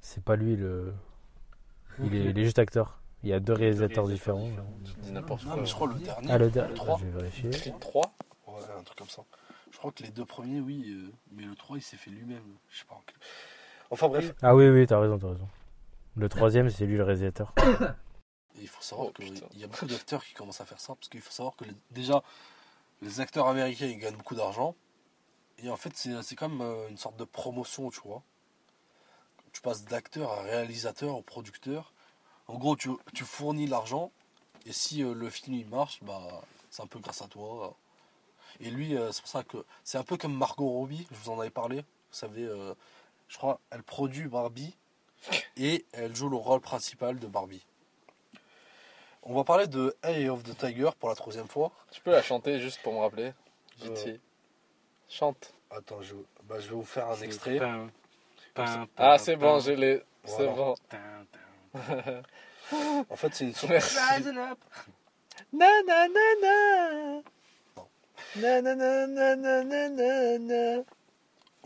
[0.00, 0.92] c'est pas lui le.
[1.98, 2.26] Il, est, Ok.
[2.30, 3.00] il est juste acteur.
[3.22, 4.46] Il y a deux réalisateurs différents.
[4.84, 5.60] Je dis n'importe Non, quoi.
[5.62, 6.28] mais je crois le dernier.
[6.30, 6.98] Ah, le le dernier, 3.
[7.00, 7.50] je vais vérifier.
[7.50, 8.02] Creed 3
[8.48, 9.22] Ouais, un truc comme ça.
[9.72, 12.44] Je crois que les deux premiers, oui, euh, mais le 3, il s'est fait lui-même.
[12.70, 13.00] Je sais pas.
[13.90, 15.48] Enfin bref, Ah oui, oui, t'as raison, t'as raison.
[16.16, 17.52] Le troisième, c'est lui le réalisateur.
[18.58, 20.94] Et il faut savoir Oh, qu'il y a beaucoup d'acteurs qui commencent à faire ça,
[20.94, 22.22] parce qu'il faut savoir que les- déjà,
[23.02, 24.74] les acteurs américains, ils gagnent beaucoup d'argent.
[25.62, 28.22] Et en fait, c'est c'est comme euh, une sorte de promotion, tu vois.
[29.52, 31.92] Tu passes d'acteur à réalisateur, au producteur.
[32.48, 34.10] En gros, tu, tu fournis l'argent,
[34.66, 37.76] et si euh, le film il marche, bah, c'est un peu grâce à toi.
[38.60, 41.30] Et lui, euh, c'est pour ça que c'est un peu comme Margot Robbie, je vous
[41.30, 41.78] en avais parlé.
[41.80, 41.84] Vous
[42.18, 42.74] savez, euh,
[43.28, 44.76] je crois, elle produit Barbie
[45.56, 47.64] et elle joue le rôle principal de Barbie.
[49.22, 51.72] On va parler de Eye of the Tiger pour la troisième fois.
[51.90, 53.32] Tu peux la chanter juste pour me rappeler
[53.84, 54.16] Euh.
[55.08, 55.52] Chante.
[55.70, 56.14] Attends, je,
[56.44, 57.60] bah, je vais vous faire un extrait.
[58.96, 60.02] Ah, c'est bon, je l'ai.
[60.24, 60.52] C'est Voilà.
[60.54, 60.74] bon.
[63.10, 63.50] En fait, c'est une
[64.38, 64.58] up.
[65.52, 67.22] Na na na na.
[68.36, 70.82] Na na na na na na na na.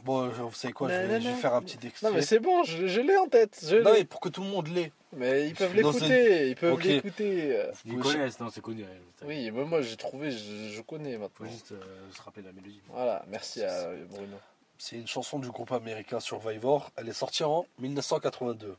[0.04, 1.20] Bon, vous savez quoi, je vais, Nanana.
[1.20, 2.08] je vais faire un petit extrait.
[2.08, 3.58] Non mais c'est bon, je, je l'ai en tête.
[3.62, 3.98] Je Non, l'ai.
[4.00, 4.92] mais pour que tout le monde l'ait.
[5.12, 7.60] Mais ils peuvent l'écouter, ils peuvent l'écouter.
[7.84, 8.84] Ils Oui, connaissent, non, c'est connu.
[9.24, 11.50] Oui, mais moi j'ai trouvé, je, je connais Faut maintenant.
[11.50, 11.80] juste euh,
[12.14, 12.80] se rappeler la mélodie.
[12.88, 14.36] Voilà, merci à Bruno.
[14.78, 16.90] C'est une chanson du groupe américain Survivor.
[16.96, 18.76] Elle est sortie en 1982.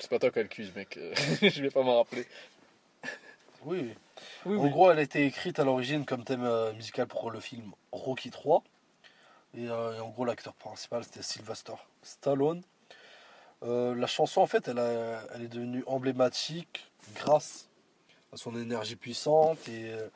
[0.00, 0.96] C'est pas toi qui as le cuise, mec.
[0.96, 2.26] euh, je vais pas m'en rappeler.
[3.64, 3.94] Oui.
[4.46, 7.40] Oui, En gros, elle a été écrite à l'origine comme thème euh, musical pour le
[7.40, 8.62] film Rocky 3.
[9.54, 12.62] Et, euh, et en gros, l'acteur principal, c'était Sylvester Stallone.
[13.62, 17.68] Euh, la chanson, en fait, elle, a- elle est devenue emblématique grâce
[18.32, 20.08] à son énergie puissante et euh,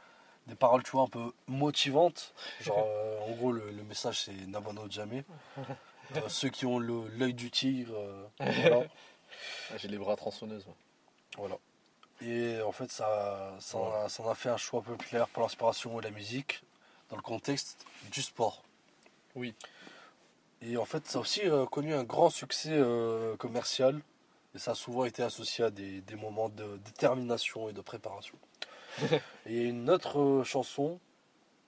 [0.46, 2.34] des paroles, tu vois, un peu motivantes.
[2.60, 2.86] Genre,
[3.26, 5.24] en gros, le, le message, c'est n'abandonne jamais.
[6.16, 8.82] Euh, ceux qui ont l'œil du tigre, euh, voilà.
[9.70, 10.66] Ah, J'ai les bras tronçonneuses.
[11.38, 11.56] Voilà.
[12.20, 13.06] Et en fait, ça,
[13.56, 16.64] a, ça en a fait un choix populaire pour l'inspiration et la musique
[17.08, 18.62] dans le contexte du sport.
[19.34, 19.54] Oui.
[20.64, 24.00] Et en fait, ça a aussi euh, connu un grand succès euh, commercial.
[24.54, 28.36] Et ça a souvent été associé à des, des moments de détermination et de préparation.
[29.46, 31.00] et une autre euh, chanson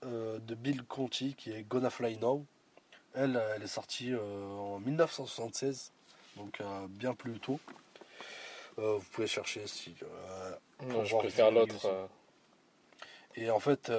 [0.03, 2.45] de Bill Conti qui est Gonna Fly Now.
[3.15, 5.91] Elle, elle est sortie en 1976,
[6.35, 7.59] donc bien plus tôt.
[8.77, 9.95] Vous pouvez chercher si.
[10.83, 12.07] Non, je voir préfère l'autre.
[13.33, 13.91] Et en fait,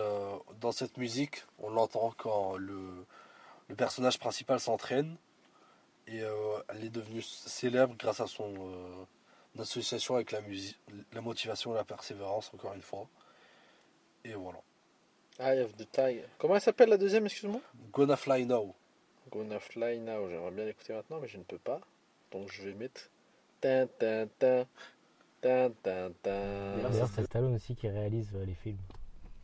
[0.60, 3.04] dans cette musique, on l'entend quand le,
[3.68, 5.16] le personnage principal s'entraîne.
[6.08, 10.78] Et euh, elle est devenue célèbre grâce à son euh, association avec la musique,
[11.12, 13.08] la motivation et la persévérance, encore une fois.
[14.24, 14.60] Et voilà.
[15.40, 16.24] Eye of the Tiger.
[16.38, 17.60] Comment elle s'appelle la deuxième, excuse-moi?
[17.92, 18.74] Gonna Fly Now.
[19.30, 20.28] Gonna Fly Now.
[20.28, 21.80] J'aimerais bien l'écouter maintenant, mais je ne peux pas.
[22.30, 23.10] Donc je vais mettre.
[23.60, 24.64] Tin, tin, tin.
[25.40, 26.78] Tin, tin, tin.
[26.82, 28.78] D'ailleurs, c'est Stallone aussi qui réalise euh, les films.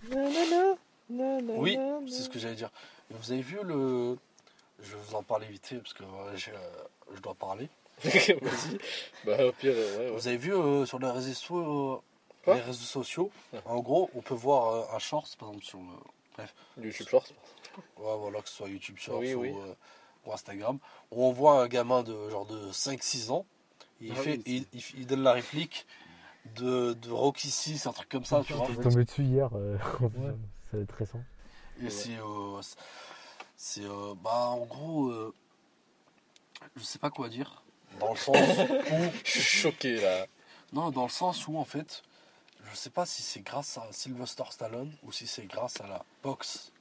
[0.09, 0.77] Nanana,
[1.11, 1.77] nanana, Oui,
[2.09, 2.71] c'est ce que j'allais dire.
[3.21, 4.17] Vous avez vu le.
[4.81, 6.07] Je vais vous en parler vite fait parce que euh,
[6.49, 6.59] euh,
[7.15, 7.69] je dois parler.
[8.05, 8.79] Vas-y.
[9.25, 10.11] Bah, au pire, ouais, ouais.
[10.11, 12.03] Vous avez vu euh, sur les réseaux,
[12.49, 13.59] euh, les réseaux sociaux, Ah.
[13.67, 15.79] en gros, on peut voir euh, un short, par exemple, sur
[16.79, 17.29] le, YouTube Shorts.
[17.99, 19.51] Ouais, voilà, que ce soit YouTube Shorts Oui, ou, oui.
[19.55, 19.75] euh,
[20.27, 20.79] ou Instagram,
[21.13, 23.47] où on voit un gamin de genre de 5-6 ans,
[24.01, 25.87] et il, Ah fait, oui, il, il- il donne la réplique
[26.57, 28.67] de, de Rocky 6, un truc comme ça, tu vois.
[28.67, 29.49] Je suis tombé dessus hier.
[29.55, 29.77] euh,
[30.73, 31.23] C'est très récent.
[31.81, 32.17] Et c'est.
[32.19, 32.61] euh,
[33.57, 35.09] c'est- euh, bah, en gros.
[35.11, 35.35] euh,
[36.77, 37.63] je sais pas quoi dire.
[37.99, 38.59] Dans le sens
[38.91, 39.11] où.
[39.25, 40.27] Je suis choqué là.
[40.73, 42.03] Non, dans le sens où, en fait,
[42.65, 46.05] je sais pas si c'est grâce à Sylvester Stallone ou si c'est grâce à la
[46.23, 46.73] boxe.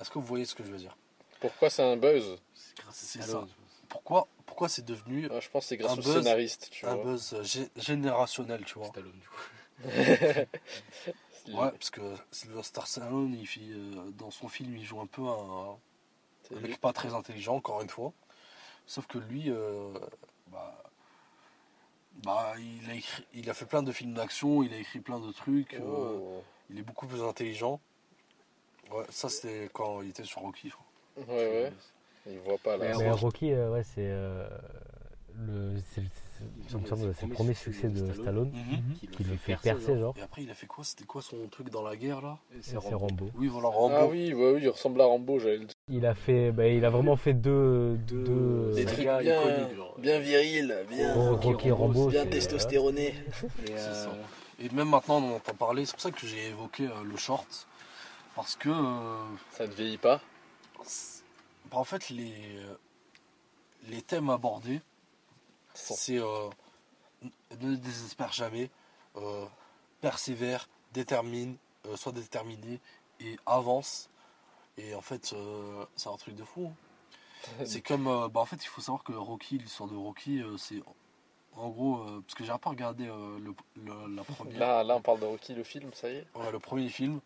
[0.00, 0.96] Est-ce que vous voyez ce que je veux dire?
[1.40, 2.38] Pourquoi c'est un buzz?
[2.54, 3.46] C'est grâce C'est ça.
[3.88, 6.22] Pourquoi, pourquoi c'est devenu Ah, Je pense que c'est grâce Un au buzz.
[6.24, 7.04] scénariste, tu un vois.
[7.04, 9.40] buzz gé- générationnel, tu vois Stallone, du coup.
[11.48, 15.22] Ouais, parce que Sylvester Stallone, il fait, euh, dans son film, il joue un peu
[15.22, 15.76] un,
[16.60, 18.12] mec pas très intelligent, encore une fois.
[18.86, 19.92] Sauf que lui, euh,
[20.50, 20.82] bah,
[22.24, 25.20] bah, il, a écrit- il a fait plein de films d'action, il a écrit plein
[25.20, 26.42] de trucs, euh, Oh.
[26.70, 27.80] il est beaucoup plus intelligent.
[28.90, 31.34] Ouais, ça c'était quand il était sur Rocky, je crois.
[31.34, 31.72] Ouais, ouais.
[32.26, 32.88] Il voit pas là.
[32.88, 34.48] Mais C'est- Rocky, euh, ouais, c'est euh,
[35.36, 35.78] le,
[36.38, 38.52] c'est le- c'est- il me semble que c'est le premier succès de Stallone
[39.12, 40.14] qui le fait percer, genre.
[40.16, 40.84] Et après, il a fait quoi?
[40.84, 42.38] C'était quoi son truc dans la guerre là?
[42.60, 43.30] C'est Rambo.
[43.34, 43.94] Oui, voilà, Rambo.
[43.96, 45.74] Ah oui, ouais, oui, il ressemble à Rambo, j'allais le dire.
[45.88, 49.76] Il a fait, bah, il a vraiment fait deux, deux, Des euh, trucs bien, iconiques,
[49.76, 49.94] genre.
[49.98, 53.14] bien virils, bien, Rocky, Rocky Rambo, bien testostéroné.
[53.66, 54.06] Et, euh.
[54.60, 55.84] Et même maintenant, on en entend parler.
[55.84, 57.66] C'est pour ça que j'ai évoqué euh, le short.
[58.34, 59.16] Parce que, euh,
[59.52, 60.20] Ça ne vieillit pas.
[61.70, 62.32] bah, en fait, les,
[63.88, 64.80] les thèmes abordés,
[65.74, 66.48] c'est euh,
[67.60, 68.70] ne désespère jamais,
[69.16, 69.44] euh,
[70.00, 71.56] persévère, détermine,
[71.86, 72.80] euh, sois déterminé
[73.20, 74.08] et avance.
[74.76, 76.66] Et en fait, euh, c'est un truc de fou.
[76.70, 76.74] hein.
[77.66, 80.82] C'est comme, bah, en fait, il faut savoir que Rocky, l'histoire de Rocky, c'est
[81.56, 84.58] en gros, parce que j'ai pas regardé le, le- la première.
[84.58, 86.26] Là, là, on parle de Rocky, le film, ça y est.
[86.34, 87.20] Ouais, le premier film.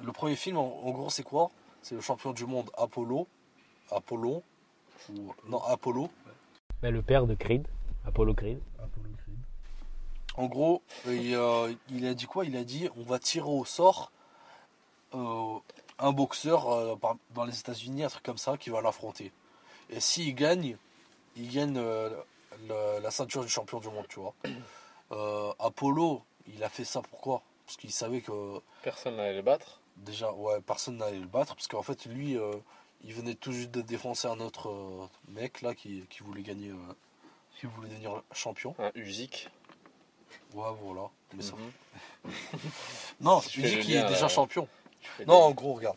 [0.00, 1.50] Le premier film, en, en gros, c'est quoi?
[1.82, 3.26] C'est le champion du monde Apollo.
[3.90, 4.42] Apollon.
[5.08, 6.08] Ou, non, Apollo.
[6.82, 7.66] Bah, le père de Creed,
[8.06, 8.60] Apollo Creed.
[8.78, 9.36] Apollo Creed.
[10.36, 12.44] En gros, il, euh, il a dit quoi?
[12.44, 14.10] Il a dit on va tirer au sort
[15.14, 15.58] euh,
[15.98, 16.94] un boxeur euh,
[17.30, 19.32] dans les États-Unis, un truc comme ça, qui va l'affronter.
[19.90, 20.76] Et s'il gagne,
[21.36, 22.10] il gagne euh,
[22.68, 24.34] le- la ceinture du champion du monde, tu vois.
[25.12, 27.42] Euh, Apollo, il a fait ça pourquoi?
[27.66, 29.80] Parce qu'il savait que Personne n'allait le battre.
[29.96, 32.52] déjà, ouais, personne n'allait le battre, parce qu'en fait, lui, euh,
[33.04, 36.68] Il venait tout juste de défoncer un autre euh, mec là qui, qui voulait gagner,
[36.70, 36.94] euh,
[37.58, 38.74] qui voulait devenir champion.
[38.78, 39.48] Un Usyk.
[40.54, 41.08] Ouais, voilà.
[41.34, 41.54] Mais ça-
[42.24, 42.32] Mhm.
[43.20, 44.28] Non, fais le qui lien, est déjà là.
[44.28, 44.68] champion.
[45.26, 45.96] Non, en gros, regarde.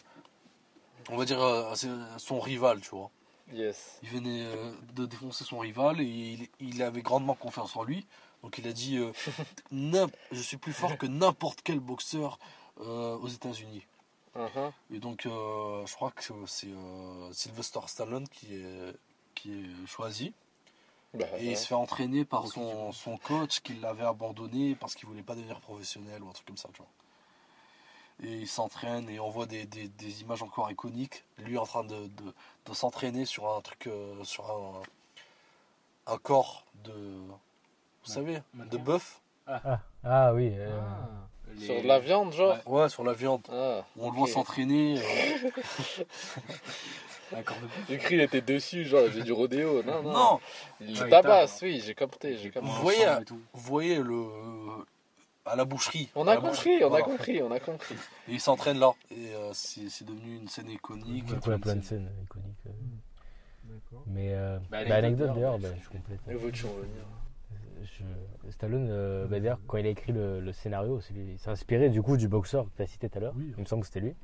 [1.10, 3.10] On va dire euh, c'est son rival, tu vois.
[3.52, 4.00] Yes.
[4.04, 8.08] Il venait euh, de défoncer son rival et il, il avait grandement confiance en lui.
[8.42, 9.12] Donc il a dit euh,
[9.72, 12.40] N'im- Je suis plus fort que n'importe quel boxeur
[12.80, 13.86] euh, aux États-Unis.
[14.36, 14.72] Mhm.
[14.92, 18.94] Et donc euh, je crois que c'est euh, Sylvester Stallone qui est,
[19.36, 20.34] qui est choisi.
[21.14, 25.08] Bah, Et il se fait entraîner par son, son coach qui l'avait abandonné parce qu'il
[25.08, 26.88] voulait pas devenir professionnel ou un truc comme ça, tu vois.
[28.24, 31.24] Et il s'entraîne et on voit des, des- des images encore iconiques.
[31.38, 32.34] Lui en train de, de-
[32.66, 34.82] de s'entraîner sur un truc, euh, sur un,
[36.08, 37.36] un corps de, vous
[38.06, 39.22] savez, de bœuf.
[39.48, 40.52] Ah, ah oui.
[41.62, 43.42] Euh, Sur de la viande, genre Ouais, sur la viande.
[43.52, 43.86] Ah.
[43.98, 44.16] On le ok.
[44.18, 45.00] voit s'entraîner.
[45.00, 45.50] euh,
[47.90, 49.82] J'ai cru qu'il était dessus, genre il faisait du rodéo.
[49.84, 50.12] Non, non.
[50.14, 50.40] Non,
[50.82, 52.68] Il Ouais, il tabasse, oui, j'ai capté, j'ai capté.
[52.70, 54.26] Vous voyez, vous voyez le
[55.46, 56.10] à la boucherie.
[56.16, 57.04] On a compris, boucherie, on a voilà.
[57.06, 57.96] compris, on a compris.
[58.30, 58.92] Et il s'entraîne là.
[59.12, 61.26] Et euh, c'est devenu une scène iconique.
[61.28, 62.56] Il y a plein de scènes iconiques.
[62.68, 62.72] euh.
[64.08, 66.20] Mais euh, Bah, bah, anecdote, d'ailleurs, bah, je complète.
[66.28, 67.04] Mais veux-tu en venir
[67.82, 71.50] Je- Stallone, euh, bah, d'ailleurs, quand il a écrit le, le scénario, c'est il s'est
[71.50, 73.34] inspiré du coup du boxeur que tu as cité tout à l'heure.
[73.36, 73.54] Oui.
[73.58, 74.16] Il me semble que c'était lui.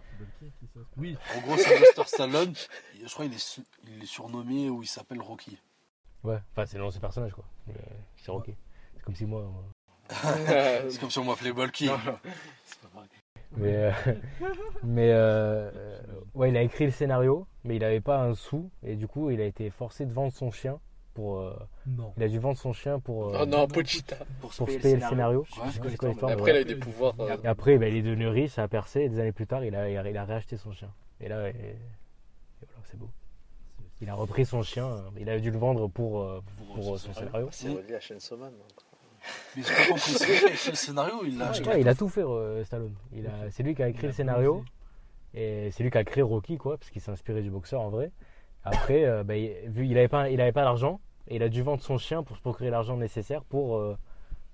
[0.97, 2.53] Oui, En gros, Sylvester Stallone,
[3.03, 5.57] je crois qu'il est, su- il est surnommé ou il s'appelle Rocky.
[6.23, 7.45] Ouais, enfin, c'est le nom de ce personnage quoi.
[7.69, 7.73] Euh,
[8.17, 8.55] C'est Rocky.
[8.95, 9.41] C'est comme si moi.
[9.43, 9.63] moi-
[10.89, 11.89] C'est comme si on m'appelait Bulky.
[13.57, 13.91] Mais, euh,
[14.83, 16.01] mais euh, euh,
[16.35, 18.69] ouais, il a écrit le scénario, mais il n'avait pas un sou.
[18.83, 20.79] Et du coup, il a été forcé de vendre son chien.
[21.19, 21.53] Pour, euh,
[21.85, 22.13] non.
[22.15, 24.15] il a dû vendre son chien pour, euh, Oh non, Pochita.
[24.39, 25.45] pour se payer le scénario.
[25.61, 27.13] Ouais, Je quoi Après, il a eu des pouvoirs.
[27.19, 29.45] euh, Et après, bah, il est devenu riche, ça a percé, et des années plus
[29.45, 30.89] tard, il a, il a, il a réacheté son chien.
[31.19, 31.55] Et là, et- et
[32.65, 33.09] voilà, c'est beau.
[33.99, 36.41] Il a repris son chien, euh, il a dû le vendre pour, euh,
[36.73, 37.49] pour, son scénario.
[37.51, 38.53] C'est relié à Chainsaw Man.
[39.57, 39.89] Mais a
[40.53, 41.67] écrit le scénario, il acheté.
[41.67, 42.95] Ouais, il a tout fait, euh, Stallone.
[43.13, 44.63] A, c'est lui qui a écrit le scénario,
[45.33, 47.89] et c'est lui qui a créé Rocky, quoi, parce qu'il s'est inspiré du boxeur en
[47.89, 48.11] vrai.
[48.63, 50.99] Après, euh, bah, il, vu il avait pas, il avait pas l'argent,
[51.29, 53.97] et il a dû vendre son chien pour se procurer l'argent nécessaire pour, euh,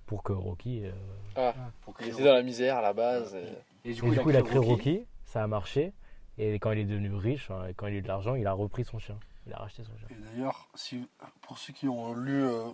[0.05, 0.84] pour que Rocky.
[0.86, 1.51] euh,
[1.82, 3.34] Pour Il créer était dans la misère à la base.
[3.36, 3.47] et-
[3.88, 5.93] Et Et du coup, il a créé Rocky, ça a marché.
[6.38, 8.45] Et quand il est devenu riche, hein, et quand il a eu de l'argent, il
[8.45, 9.17] a repris son chien.
[9.47, 10.07] Il a racheté son chien.
[10.09, 11.07] Et d'ailleurs, si,
[11.41, 12.71] pour ceux qui ont lu euh,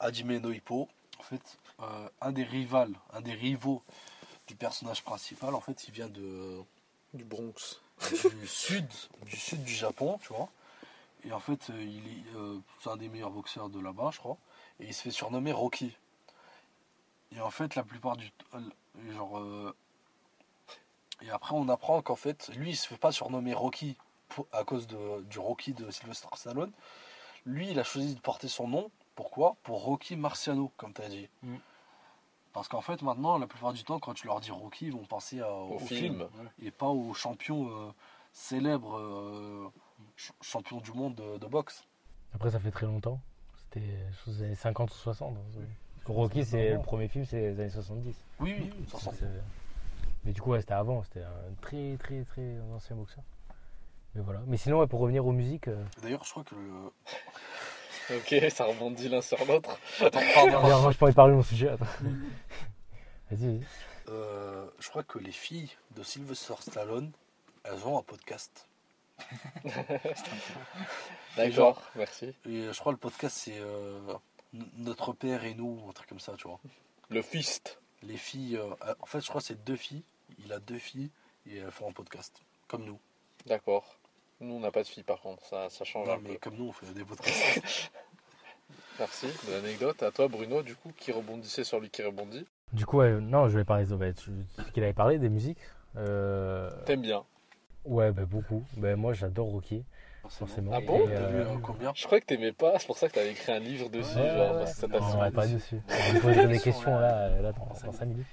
[0.00, 3.82] Hajime no Ippo, en fait, euh, un des rivales, un des rivaux
[4.48, 6.58] du personnage principal, en fait, il vient de,
[7.14, 7.80] Du Bronx.
[8.40, 8.86] du sud,
[9.26, 10.48] du sud du Japon, tu vois.
[11.24, 14.18] Et en fait, euh, il est, euh, c'est un des meilleurs boxeurs de là-bas, je
[14.18, 14.36] crois.
[14.80, 15.96] Et il se fait surnommer Rocky.
[17.34, 18.58] Et en fait, la plupart du temps,
[19.14, 19.74] genre, euh,
[21.22, 23.96] et après, on apprend qu'en fait, lui, il se fait pas surnommer Rocky
[24.28, 26.72] pour- à cause de, du Rocky de Sylvester Stallone.
[27.46, 28.90] Lui, il a choisi de porter son nom.
[29.14, 29.56] Pourquoi?
[29.62, 31.28] Pour Rocky Marciano, comme tu as dit.
[31.42, 31.56] Mm.
[32.52, 35.04] Parce qu'en fait, maintenant, la plupart du temps, quand tu leur dis Rocky, ils vont
[35.06, 35.88] penser à- au, Au film
[36.28, 36.28] film.
[36.60, 37.92] et pas au champion euh,
[38.32, 38.98] célèbre,
[40.40, 41.84] champion du monde de, de boxe.
[42.34, 43.20] Après, ça fait très longtemps.
[43.56, 45.36] C'était je pense, les années 50 ou 60.
[45.36, 45.60] hein.
[46.06, 48.14] Rocky, c'est le premier film, c'est les années 70.
[48.40, 49.10] Oui, oui, sent.
[49.18, 49.26] c'est-
[50.24, 51.02] Mais du coup, ouais, c'était avant.
[51.04, 53.22] C'était un très, très, très ancien boxeur.
[54.14, 54.40] Mais voilà.
[54.46, 55.68] Mais sinon, ouais, pour revenir aux musiques.
[55.68, 56.92] euh, D'ailleurs, je crois que le.
[58.16, 59.78] Ok, ça rebondit l'un sur l'autre.
[60.00, 60.90] Attends, pardon.
[60.90, 61.68] Je pourrais parler de mon sujet.
[61.68, 61.84] attends.
[63.30, 63.60] Vas-y, vas-y.
[64.08, 67.12] Euh, je crois que les filles de Sylvester Stallone,
[67.64, 68.68] elles ont un podcast.
[71.36, 72.34] D'accord, merci.
[72.46, 73.98] Et je crois que le podcast, c'est euh,
[74.76, 76.60] Notre Père et nous, un truc comme ça, tu vois.
[77.10, 77.78] Le fist.
[78.02, 78.56] Les filles.
[78.56, 80.02] euh, en fait, je crois que c'est deux filles.
[80.44, 81.10] Il a deux filles
[81.46, 82.40] et elles font un podcast.
[82.68, 82.98] Comme nous.
[83.46, 83.96] D'accord.
[84.40, 86.38] Nous, on n'a pas de fille par contre, ça, ça change Non, un mais peu.
[86.38, 87.90] comme nous, on fait des podcasts.
[88.98, 90.02] Merci de l'anecdote.
[90.02, 92.46] À toi, Bruno, du coup, qui rebondissait sur lui qui rebondit.
[92.72, 93.94] Du coup, non, je vais parler de
[94.72, 95.58] qu'il avait parlé des musiques.
[95.96, 97.24] Euh, T'aimes bien.
[97.84, 98.62] Ouais, bah, beaucoup.
[98.76, 99.84] Bah, moi, j'adore Rocky,
[100.28, 100.72] forcément.
[100.74, 103.14] Ah bon T'as vu euh, combien Je crois que t'aimais pas, c'est pour ça que
[103.14, 105.80] t'avais écrit un livre dessus, Ouais, genre, ouais, parce que ça Non, va pas dessus.
[105.88, 108.26] On va poser des questions là, euh, là dans, dans 5 minutes.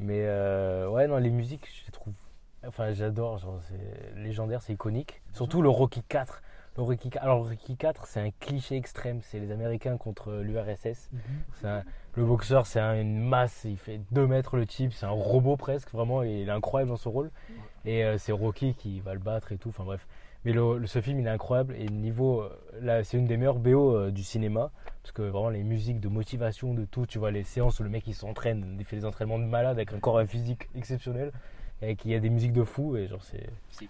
[0.00, 2.14] Mais euh, ouais, non, les musiques, je les trouve.
[2.66, 3.38] Enfin, j'adore.
[3.38, 5.22] genre, C'est légendaire, c'est iconique.
[5.32, 6.42] Surtout le Rocky 4.
[6.76, 9.20] Le Rocky 4 alors, Rocky 4, c'est un cliché extrême.
[9.22, 11.08] C'est les Américains contre l'URSS.
[11.68, 11.82] Un-
[12.16, 13.62] Le boxeur, c'est un- une masse.
[13.64, 14.92] Il fait 2 mètres le type.
[14.92, 15.90] C'est un robot presque.
[15.92, 17.30] Vraiment, il est incroyable dans son rôle.
[17.84, 19.68] Et euh, c'est Rocky qui va le battre et tout.
[19.70, 20.06] Enfin, bref.
[20.44, 21.74] Mais le, le- ce film, il est incroyable.
[21.76, 22.42] Et niveau.
[22.42, 22.50] euh,
[22.80, 24.70] Là, c'est une des meilleures BO euh, du cinéma.
[25.02, 27.90] Parce que vraiment, les musiques de motivation, de tout, tu vois, les séances où le
[27.90, 31.30] mec il s'entraîne, il fait des entraînements de malade avec un corps physique exceptionnel.
[31.82, 33.86] Et qu'il y a des musiques de fou, et genre, c'est C'est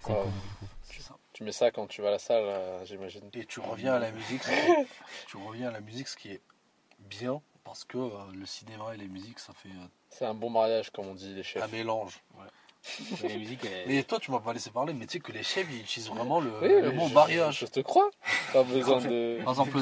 [0.81, 1.03] c'est
[1.35, 3.29] Tu mets ça quand tu vas à la salle, euh, j'imagine.
[3.33, 4.41] Et tu reviens à la musique.
[5.27, 6.39] tu reviens à la musique, ce qui est
[6.99, 10.49] bien parce que euh, le cinéma et les musiques, ça fait euh, C'est un bon
[10.49, 11.61] mariage, comme on dit les chefs.
[11.61, 12.21] un mélange.
[13.21, 15.33] Mais la musique, elle- Mais toi, tu m'as pas laissé parler, mais tu sais que
[15.33, 17.59] les chefs, ils utilisent vraiment le, Oui, le mais mot je- mariage.
[17.59, 18.09] Je te crois.
[18.53, 19.39] Pas besoin de.
[19.43, 19.77] Par exemple,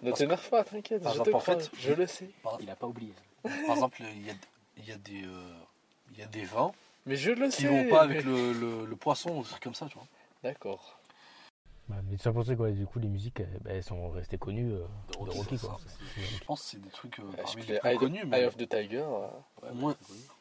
[0.00, 1.02] Ne t'énerve pas, t'inquiète.
[1.02, 2.30] Par Je te exemple, en fait- Je le sais.
[2.42, 3.12] par, il a pas oublié.
[3.42, 4.34] par exemple, il y a,
[4.78, 5.52] il y a des, euh,
[6.14, 6.72] il y a des vins
[7.04, 7.68] Mais je le qui sais.
[7.68, 10.06] vont pas avec mais- le, le, le poisson ou des trucs comme ça, tu vois.
[10.46, 10.98] D'accord.
[11.88, 12.70] Bah, mais ça pour ça, quoi.
[12.70, 14.86] Du coup, les musiques, elles, bah, elles sont restées connues euh,
[15.24, 15.78] de Rocky, quoi.
[15.80, 15.88] ça.
[16.16, 18.44] Je pense que c'est des trucs euh, Je parmi les plus Eye, connus, Eye mais
[18.44, 18.98] of the Tiger.
[19.02, 19.28] euh.
[19.70, 19.96] au moins,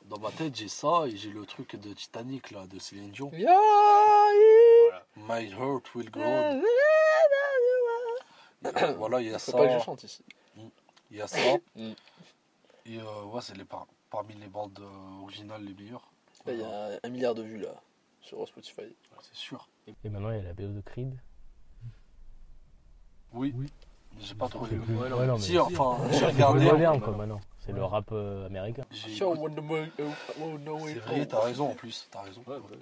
[0.06, 3.32] dans ma tête, j'ai ça et j'ai le truc de Titanic, là, de Céline Dion.
[3.34, 3.52] Yeah,
[5.18, 6.62] My heart will go on.
[8.98, 9.52] Voilà, il y a ça.
[9.54, 10.24] pas que je chante ici.
[11.12, 11.38] Il y a ça.
[11.76, 11.92] Mm.
[12.88, 16.12] Et euh, ouais, c'est les par- parmi les bandes euh, originales les meilleures.
[16.48, 17.74] Il y a un milliard de vues là
[18.26, 18.96] sur Spotify.
[19.22, 19.68] C'est sûr.
[20.04, 21.16] Et maintenant, il y a la BO de Creed.
[23.34, 23.54] Oui.
[23.56, 23.68] Oui.
[24.20, 26.66] J'ai pas C'est plus- ouais, Si, enfin, j'ai c'est regardé.
[26.66, 27.42] moderne, quoi, maintenant.
[27.60, 28.86] C'est le rap euh, américain.
[28.92, 29.48] J'ai mo-
[30.00, 30.58] oh,
[30.88, 31.26] C'est vrai, oh.
[31.26, 32.08] t'as raison en plus.
[32.12, 32.42] T'as raison.
[32.48, 32.78] Ouais, ouais,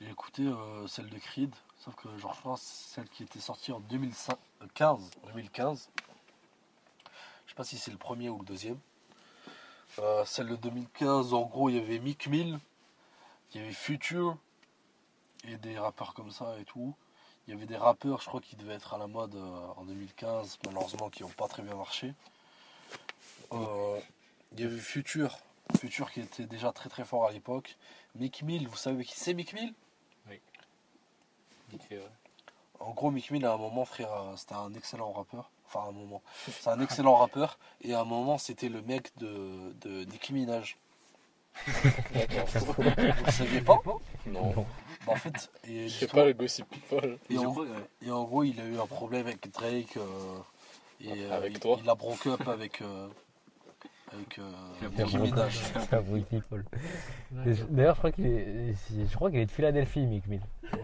[0.00, 3.72] J'ai écouté euh, celle de Creed, sauf que genre je pense celle qui était sortie
[3.72, 5.10] en 2015.
[5.26, 5.90] 2015.
[7.44, 8.78] Je sais pas si c'est le premier ou le deuxième.
[9.98, 12.58] Euh, celle de 2015, en gros, il y avait Mick Mill,
[13.54, 14.36] il y avait Future
[15.48, 16.94] et des rappeurs comme ça et tout.
[17.46, 19.84] Il y avait des rappeurs, je crois, qui devaient être à la mode euh, en
[19.84, 22.12] 2015, malheureusement, qui n'ont pas très bien marché.
[23.52, 24.00] Euh,
[24.52, 25.38] il y avait Future,
[25.78, 27.76] Future qui était déjà très très fort à l'époque.
[28.16, 29.72] Mick Mill, vous savez qui c'est Mick Mill?
[31.70, 32.10] Vite fait, ouais.
[32.80, 35.50] En gros, Mick Mill, à un moment, frère, euh, c'était un excellent rappeur.
[35.66, 36.22] Enfin, à un moment.
[36.46, 37.58] C'est un excellent rappeur.
[37.80, 40.76] Et à un moment, c'était le mec de, de Nicki Minaj.
[41.66, 43.78] Vous ne saviez pas?
[44.26, 44.52] Non.
[45.06, 47.18] Bah, En fait, et, Je sais pas le gossip people.
[47.30, 47.54] et en,
[48.02, 49.96] et en gros, il a eu un problème avec Drake.
[49.96, 50.38] euh,
[51.00, 53.06] et euh, Avec il, toi il a broke up avec, euh,
[54.12, 54.50] avec euh,
[56.10, 56.64] Nicki people.
[57.70, 58.74] D'ailleurs, je crois qu'il est,
[59.08, 60.40] je crois qu'il est de Philadelphie, Mick Mill.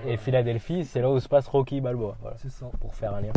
[0.07, 2.17] Et Philadelphie, c'est là où se passe Rocky Balboa.
[2.21, 2.67] Voilà, C'est ça.
[2.81, 3.33] pour faire un lien.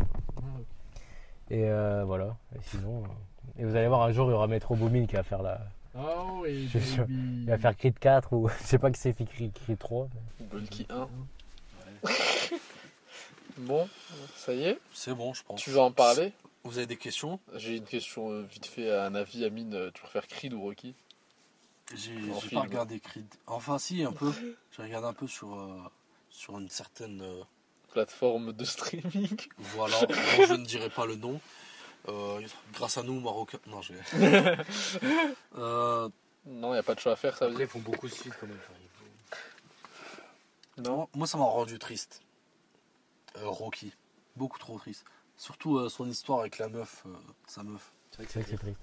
[1.49, 2.36] Et euh, voilà.
[2.55, 5.15] Et sinon, euh, et vous allez voir un jour, il y aura Metro Boomin qui
[5.15, 5.61] va faire la,
[5.97, 7.03] Ah oui, Je suis sûr.
[7.07, 7.13] baby.
[7.43, 10.07] il va faire Creed 4 ou je sais pas qui c'est fait Creed, Creed 3.
[10.39, 11.07] mais- Bulky 1.
[13.57, 13.87] Bon,
[14.35, 14.79] ça y est.
[14.93, 15.61] C'est bon, je pense.
[15.61, 16.33] Tu veux en parler?
[16.63, 17.39] Vous avez des questions?
[17.55, 19.73] J'ai une question euh, vite fait, un avis, Amine.
[19.73, 20.93] euh, Tu préfères Creed ou Rocky?
[21.95, 22.15] J'ai
[22.51, 23.27] pas regardé Creed.
[23.47, 24.31] Enfin, si, un peu.
[24.75, 25.79] J'ai regardé un peu sur, euh,
[26.29, 27.21] sur une certaine.
[27.21, 27.43] euh,
[27.93, 29.37] Plateforme de streaming.
[29.57, 29.95] Voilà,
[30.47, 31.39] je ne dirai pas le nom.
[32.07, 32.41] Euh,
[32.73, 33.59] grâce à nous, Marocains.
[33.67, 33.95] Non, j'ai.
[35.57, 36.09] euh,
[36.45, 37.61] Non, il n'y a pas de choix à faire, ça veut dire.
[37.61, 38.59] ils font beaucoup de suites quand même.
[40.77, 42.21] non, moi, ça m'a rendu triste.
[43.37, 43.93] Euh, Rocky.
[44.35, 45.05] Beaucoup trop triste.
[45.37, 47.13] Surtout euh, son histoire avec la meuf, euh,
[47.47, 47.93] sa meuf.
[48.11, 48.79] C'est vrai que c'est triste.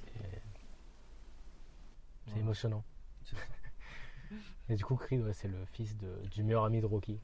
[2.27, 2.85] C'est émotionnant.
[4.69, 7.19] Et du coup, Creed, ouais, c'est le fils de, du meilleur ami de Rocky.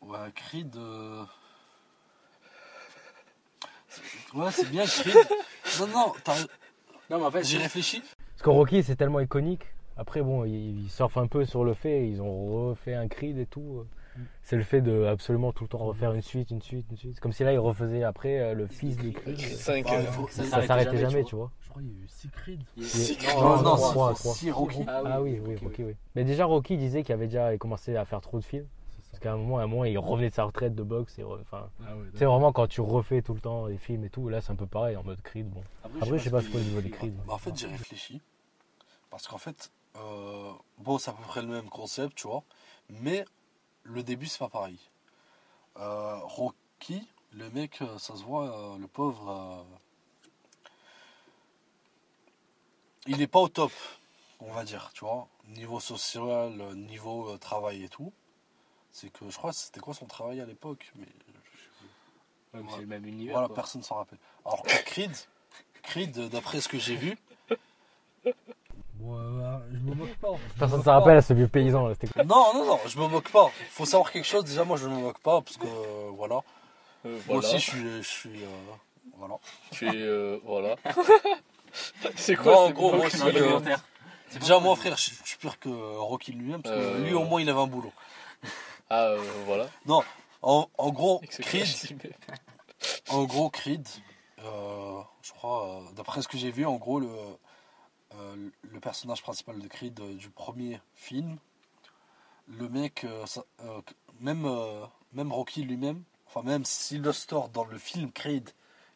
[0.00, 0.76] Ouais, Creed.
[3.94, 5.16] C'est- Ouais, c'est bien Creed.
[5.80, 6.34] Non, non, t'as-
[7.10, 8.00] Non, mais en fait, j'ai réfléchi.
[8.00, 9.66] Parce que Rocky, c'est tellement iconique.
[9.96, 12.08] Après, bon, ils, ils surfent un peu sur le fait.
[12.08, 13.84] Ils ont refait un Creed et tout.
[14.44, 17.12] C'est le fait de absolument tout le temps refaire une suite, une suite, une suite.
[17.14, 19.36] C'est Comme si là, ils refaisaient après euh, le fils de Creed.
[19.36, 19.86] Creed euh, 5.
[19.88, 21.50] Ah, euh, faut- Ça, s'arrêtait jamais, tu vois.
[21.60, 22.60] Je crois qu'il y a eu six Creed.
[22.78, 23.76] Et- Non, non,
[24.52, 24.84] Rocky.
[24.86, 25.96] Ah oui, oui, Rocky, oui.
[26.14, 28.66] Mais déjà, Rocky disait qu'il avait déjà commencé à faire trop de films.
[29.14, 31.20] Parce qu'à un moment, à un moment, il revenait de sa retraite de boxe.
[31.20, 33.78] Et re- enfin, Ah ouais, tu sais, vraiment, quand tu refais tout le temps des
[33.78, 35.48] films et tout, là, c'est un peu pareil en mode Creed.
[35.48, 35.62] Bon.
[35.84, 37.14] Après, je sais pas ce qu'au niveau des Creed.
[37.24, 38.20] Bah, en fait, j'ai réfléchi.
[39.10, 42.42] Parce qu'en fait, euh, bon, c'est à peu près le même concept, tu vois.
[42.90, 43.24] Mais
[43.84, 44.80] le début, c'est pas pareil.
[45.78, 49.76] Euh, Rocky, le mec, euh, ça se voit, euh, le pauvre, euh,
[53.06, 53.70] il est pas au top,
[54.40, 55.28] on va dire, tu vois.
[55.50, 58.12] Niveau social, niveau euh, travail et tout.
[58.96, 61.06] C'est que je crois que c'était quoi son travail à l'époque, mais
[62.52, 63.34] c'est le même univers.
[63.34, 64.20] voilà, personne s'en rappelle.
[64.46, 65.10] Alors que Creed,
[65.82, 67.18] Creed, d'après ce que j'ai vu,
[68.94, 70.28] Bon, euh, je me moque pas.
[70.54, 71.88] Je Personne me ne moque se rappelle à ce vieux paysan.
[71.88, 73.50] Là, c'était quoi Non, non, non, je me moque pas.
[73.70, 74.44] Faut savoir quelque chose.
[74.44, 76.40] Déjà, moi, je ne me moque pas parce que euh, voilà.
[77.04, 78.46] euh, Moi aussi, je suis, je suis, euh,
[79.18, 79.34] voilà.
[79.72, 79.90] Tu es.
[79.94, 80.76] euh, voilà.
[82.14, 83.60] c'est Non, quoi en ces gros, moi aussi, euh,
[84.38, 87.24] Déjà, moi, frère, je, je suis pire que Rocky lui-même parce que Euh, lui, au
[87.24, 87.92] moins, il avait un boulot.
[88.90, 89.68] Ah, euh, voilà.
[90.42, 91.66] En, en gros, Creed,
[93.08, 93.86] en gros, Creed,
[94.40, 97.08] euh, je crois, euh, d'après ce que j'ai vu, en gros, le,
[98.62, 101.38] le personnage principal de Creed du premier film,
[102.46, 103.44] le mec, ça-
[104.20, 104.46] même,
[105.12, 108.50] même Rocky lui-même, enfin même Sylvester dans le film Creed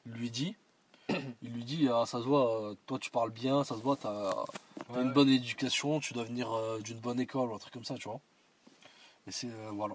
[0.07, 0.55] lui dit,
[1.09, 4.31] il lui dit, ah, ça se voit, toi tu parles bien, ça se voit, t'as
[4.95, 6.51] as une bonne éducation, tu dois venir
[6.83, 8.21] d'une bonne école ou un truc comme ça, tu vois.
[9.29, 9.95] Et c'est, euh, voilà.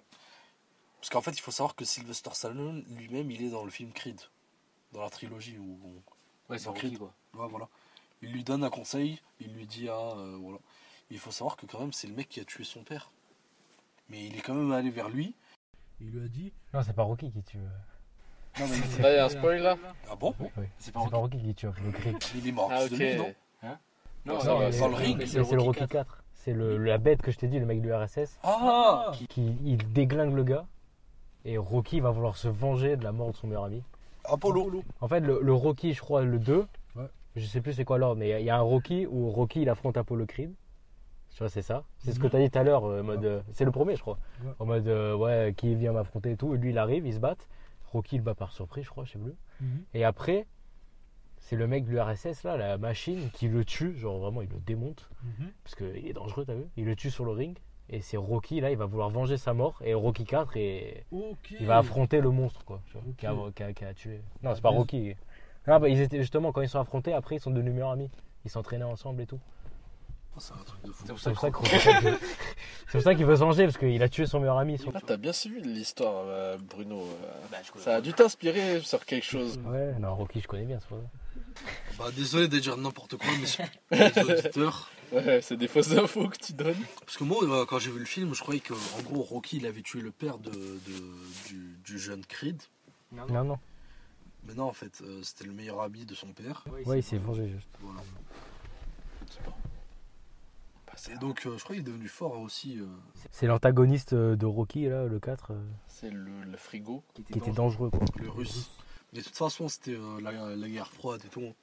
[0.99, 3.91] Parce qu'en fait, il faut savoir que Sylvester Stallone lui-même, il est dans le film
[3.91, 4.21] Creed,
[4.93, 5.77] dans la trilogie où...
[6.49, 6.97] Ouais, c'est Rocky, Creed.
[6.99, 7.13] quoi.
[7.33, 7.67] Ouais, voilà.
[8.21, 10.59] Il lui donne un conseil, il lui dit, ah, euh, voilà.
[11.09, 13.11] Il faut savoir que quand même, c'est le mec qui a tué son père.
[14.09, 15.33] Mais il est quand même allé vers lui.
[15.99, 17.57] Il lui a dit Non, c'est pas Rocky qui tue.
[17.57, 18.59] euh.
[18.59, 19.77] Non, mais Là, il y a un spoil là
[20.09, 20.33] Ah bon?
[20.39, 22.17] Oui, C'est pas pas Rocky qui tue le Creed.
[22.35, 23.33] Il est mort Ah, lui, non?
[24.25, 26.22] Non, ça non, va, c'est- dans le ring, c'est C'est c'est le Rocky 4.
[26.43, 29.55] C'est le, la bête que je t'ai dit, le mec de l'URSS, Ah qui, qui-
[29.63, 30.65] il déglingue le gars.
[31.45, 33.81] Et Rocky va vouloir se venger de la mort de son meilleur ami.
[34.25, 36.65] Apollo En fait, le, le Rocky, je crois, le 2,
[36.97, 37.07] Ouais.
[37.37, 39.05] je sais plus c'est quoi l'ordre, mais il y a- il y, a un Rocky
[39.07, 40.51] où Rocky il affronte Apollo Creed.
[41.31, 41.83] Tu vois, c'est ça.
[41.99, 43.23] C'est ce que tu as dit tout à l'heure, euh, mode.
[43.23, 44.17] euh, c'est le premier, je crois.
[44.43, 44.51] Ouais.
[44.59, 46.53] En mode, euh, ouais, qui vient m'affronter et tout.
[46.53, 47.47] Et lui, il arrive, ils se battent.
[47.93, 49.33] Rocky, il le bat par surprise, je crois, je sais plus.
[49.61, 49.83] Mhm.
[49.93, 50.45] Et après,
[51.45, 53.95] c'est le mec de l'URSS, là, la machine, qui le tue.
[53.97, 55.09] Genre, vraiment, il le démonte.
[55.23, 55.51] Mhm.
[55.63, 57.57] Parce qu'il est dangereux, t'as vu Il le tue sur le ring.
[57.89, 59.81] Et c'est Rocky, là, il va vouloir venger sa mort.
[59.83, 61.03] Et Rocky 4, et
[61.59, 62.81] il va affronter le monstre, quoi.
[62.87, 64.21] tu vois, qui, a, qui a- qui a tué.
[64.41, 65.15] Non, c'est pas Rocky.
[65.67, 68.09] Bah, ils étaient justement, quand ils sont affrontés, après, ils sont devenus meilleurs amis.
[68.45, 69.39] Ils s'entraînaient ensemble et tout.
[70.39, 71.03] C'est un truc de fou.
[71.05, 71.31] C'est pour C'est ça
[72.89, 74.77] c'est pour qu'il veut se venger, parce qu'il a tué son meilleur ami.
[74.93, 77.01] Ah, t'as bien suivi l'histoire, euh, Bruno.
[77.01, 77.31] euh.
[77.51, 78.01] Bah, je connais Ça a pas.
[78.01, 79.59] dû t'inspirer sur quelque chose.
[79.65, 81.63] Ouais, non, Rocky, je connais bien, c'est pour ça.
[81.99, 83.27] Bah, désolé de dire n'importe quoi,
[83.91, 84.89] les auditeurs.
[85.11, 86.75] Ouais, c'est des fausses infos que tu donnes.
[87.05, 89.57] Parce que moi, euh, quand j'ai vu le film, je croyais que en gros Rocky
[89.57, 92.59] il avait tué le père de, de- du, du jeune Creed.
[93.11, 93.59] Non, non.
[94.47, 96.65] Mais non, en fait, euh, c'était le meilleur ami de son père.
[96.87, 97.69] Ouais, il s'est vengé juste.
[97.81, 98.01] Voilà.
[101.11, 102.79] Et donc, euh, je crois qu'il est devenu fort aussi.
[102.79, 102.85] euh.
[103.31, 105.55] C'est l'antagoniste euh, de Rocky, là, le 4, euh,
[105.87, 107.03] C'est le, le frigo.
[107.13, 107.99] qui était dangereux, quoi.
[108.21, 108.69] le russe.
[109.11, 111.41] Mais de toute façon, c'était euh, la, la guerre froide et tout.
[111.41, 111.53] Ouais,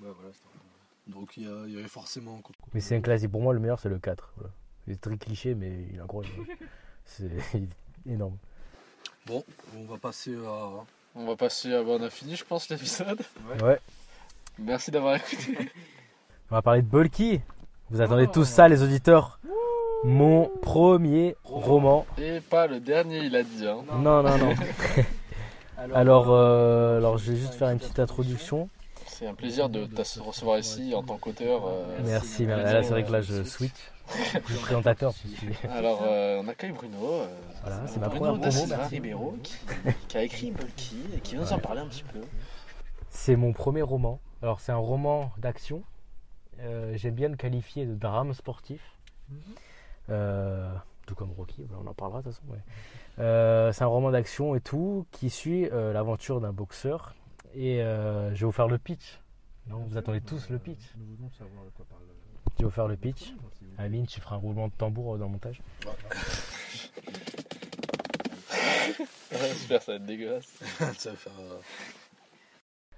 [0.00, 2.40] voilà, c'était- Donc il y, a- il y avait forcément.
[2.72, 3.30] Mais c'est un classique.
[3.30, 4.32] Pour moi, le meilleur, c'est le 4.
[4.36, 4.52] Voilà.
[4.86, 6.34] C'est très cliché, mais il est incroyable.
[7.04, 7.68] c'est il
[8.10, 8.36] est énorme.
[9.26, 9.44] Bon,
[9.76, 10.68] on va passer à.
[11.14, 11.82] On va passer à.
[11.82, 13.20] Bon, on a fini, je pense, l'épisode.
[13.62, 13.78] Ouais.
[14.58, 15.58] Merci d'avoir écouté.
[16.50, 17.40] On va parler de Bulky.
[17.92, 19.38] Vous attendez tous ça, les auditeurs
[20.02, 22.06] Mon premier roman.
[22.16, 23.66] Et pas le dernier, il a dit.
[23.66, 23.84] Hein.
[23.98, 24.54] Non, non, non.
[25.94, 28.68] Alors, euh, alors, je vais juste faire une petite introduction.
[29.08, 31.66] C'est un plaisir de te recevoir ici en tant qu'auteur.
[31.66, 31.98] euh.
[32.04, 32.46] Merci.
[32.46, 33.72] mais Là, c'est vrai que là, je switch.
[34.46, 35.12] Je suis présentateur.
[35.70, 36.96] Alors, euh, on accueille Bruno.
[37.02, 37.26] euh,
[37.62, 38.60] Voilà, c'est ma Bruno première da promo.
[38.60, 38.94] Silva merci.
[38.94, 39.54] Ribeiro qui,
[40.08, 42.20] qui a écrit Bulky et qui va nous en parler un petit peu.
[43.10, 44.18] C'est mon premier roman.
[44.42, 45.82] Alors, c'est un roman d'action.
[46.60, 48.98] Euh, J'aime bien le qualifier de drame sportif.
[50.10, 50.72] Euh,
[51.06, 52.46] tout comme Rocky, on en parlera de toute façon.
[52.52, 52.60] ouais.
[53.18, 57.14] Euh, c'est un roman d'action et tout qui suit euh, l'aventure d'un boxeur.
[57.54, 59.20] Et euh, je vais vous faire le pitch.
[59.66, 60.80] Non, vous attendez tous le pitch.
[60.96, 62.02] Nous voulons savoir de quoi parle.
[62.56, 63.34] Je vais vous faire le pitch.
[63.78, 65.60] Amine, tu feras un roulement de tambour dans le montage.
[69.30, 70.46] J'espère ça va être dégueulasse.
[70.98, 71.32] Ça va faire,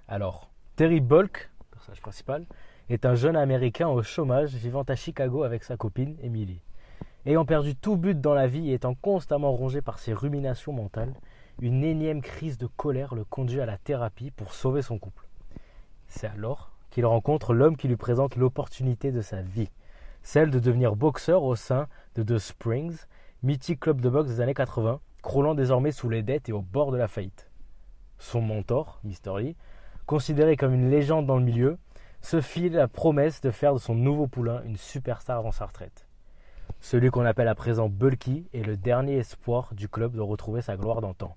[0.07, 2.45] Alors, Terry Bulk, personnage principal,
[2.89, 6.61] est un jeune américain au chômage vivant à Chicago avec sa copine Emily.
[7.25, 11.13] Ayant perdu tout but dans la vie et étant constamment rongé par ses ruminations mentales,
[11.59, 15.27] une énième crise de colère le conduit à la thérapie pour sauver son couple.
[16.07, 19.71] C'est alors qu'il rencontre l'homme qui lui présente l'opportunité de sa vie,
[20.21, 22.97] celle de devenir boxeur au sein de The Springs,
[23.41, 26.91] mythique club de boxe des années 80, croulant désormais sous les dettes et au bord
[26.91, 27.49] de la faillite.
[28.19, 29.39] Son mentor, Mr.
[29.39, 29.55] Lee,
[30.05, 31.77] considéré comme une légende dans le milieu,
[32.25, 36.07] se fit la promesse de faire de son nouveau poulain une superstar avant sa retraite.
[36.81, 40.75] Celui qu'on appelle à présent Bulky est le dernier espoir du club de retrouver sa
[40.75, 41.35] gloire d'antan.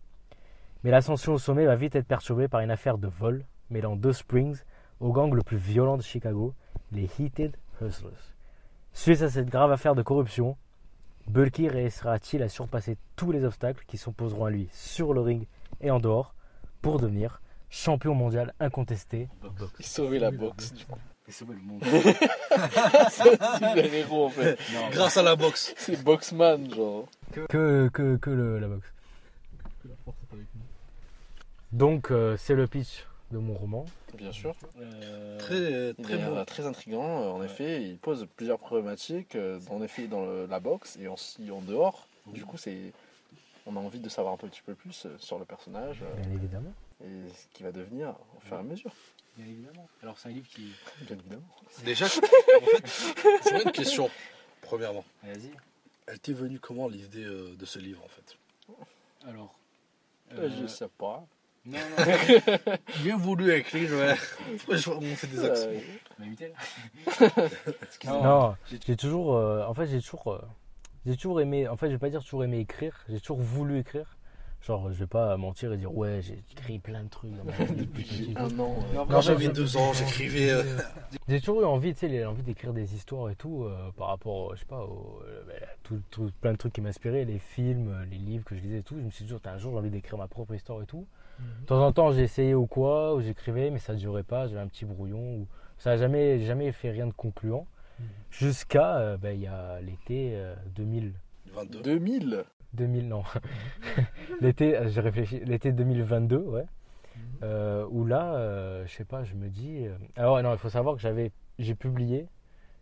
[0.82, 4.15] Mais l'ascension au sommet va vite être perturbée par une affaire de vol mêlant deux
[4.15, 4.62] Springs
[4.98, 6.55] au gang le plus violent de Chicago,
[6.90, 8.32] les Heated Hustlers.
[8.94, 10.56] Suite à cette grave affaire de corruption,
[11.27, 15.47] Bulky réussira-t-il à surpasser tous les obstacles qui s'opposeront à lui sur le ring
[15.82, 16.35] et en dehors
[16.81, 19.28] pour devenir champion mondial incontesté
[19.78, 20.99] Il sauvait la boxe, du coup.
[21.27, 21.82] Et sauver le monde.
[23.11, 23.35] C'est
[23.82, 24.59] le héros en fait.
[24.73, 25.74] Non, Grâce à la boxe.
[25.77, 27.07] C'est Boxman, genre.
[27.32, 28.86] que, que, que le- la boxe.
[29.82, 31.78] Que la force est avec nous.
[31.78, 33.85] Donc euh, c'est le pitch de mon roman.
[34.16, 34.55] Bien sûr.
[34.81, 36.36] euh, Très, Il très est bon.
[36.36, 37.82] euh, très intriguant, euh, en effet.
[37.82, 42.09] Il pose plusieurs problématiques, euh, en effet, dans le- la boxe et aussi en dehors.
[42.27, 42.93] Du coup, c'est.
[43.66, 46.32] On a envie de savoir un petit peu plus euh, sur le personnage euh, Bien
[46.32, 46.73] évidemment.
[47.05, 48.93] Et ce qu'il va devenir au fur et à mesure.
[49.37, 49.89] Bien évidemment.
[50.03, 50.73] Alors, c'est un livre qui.
[51.03, 51.47] Bien évidemment.
[51.85, 53.15] Déjà, en fait,
[53.49, 54.11] j'aurais une question.
[54.62, 55.51] Premièrement, Vas-y.
[56.09, 58.37] elle t'est venue comment l'idée euh, de ce livre en fait?
[59.29, 59.59] Alors,
[60.33, 61.25] Euh, Je sais pas.
[61.65, 64.15] Non, non, Bien voulu écrire, ouais.
[64.59, 65.69] Franchement, on fait des accents.
[65.69, 65.81] Euh,
[66.19, 67.29] m'a imité là.
[68.07, 68.57] Non, Non.
[68.87, 69.35] j'ai toujours.
[69.37, 70.33] euh, en fait, j'ai toujours.
[70.33, 70.41] euh,
[71.07, 71.69] j'ai toujours aimé.
[71.69, 73.05] En fait, je vais pas dire toujours aimé écrire.
[73.09, 74.16] J'ai toujours voulu écrire.
[74.60, 77.32] Genre, je vais pas mentir et dire ouais, j'ai écrit plein de trucs
[77.76, 78.76] depuis un an.
[79.09, 80.51] Quand j'avais deux ans, j'écrivais.
[80.51, 80.62] euh,
[81.28, 84.55] J'ai toujours eu envie, tu sais, envie d'écrire des histoires et tout euh, par rapport,
[84.56, 85.52] je sais pas, au, euh, bah,
[85.82, 88.82] tout, tout- plein de trucs qui m'inspiraient, les films, les livres que je lisais et
[88.82, 88.97] tout.
[88.98, 91.06] Je me suis dit, un jour, j'ai envie d'écrire ma propre histoire et tout.
[91.39, 94.48] De temps en temps, j'ai essayé ou quoi, ou j'écrivais, mais ça ne durait pas.
[94.48, 95.36] J'avais un petit brouillon.
[95.36, 95.47] Ou...
[95.78, 97.66] Ça n'a jamais, jamais fait rien de concluant.
[98.30, 101.12] Jusqu'à, euh, bah, il y a l'été euh, 2000.
[101.52, 101.82] 22.
[101.82, 102.44] 2000
[102.74, 103.23] 2000, non.
[104.40, 106.65] l'été, euh, j'ai réfléchi, l'été 2022, ouais.
[107.43, 109.86] Euh, où là, euh, je sais pas, je me dis.
[109.86, 112.27] euh, Alors, non, il faut savoir que j'avais, j'ai publié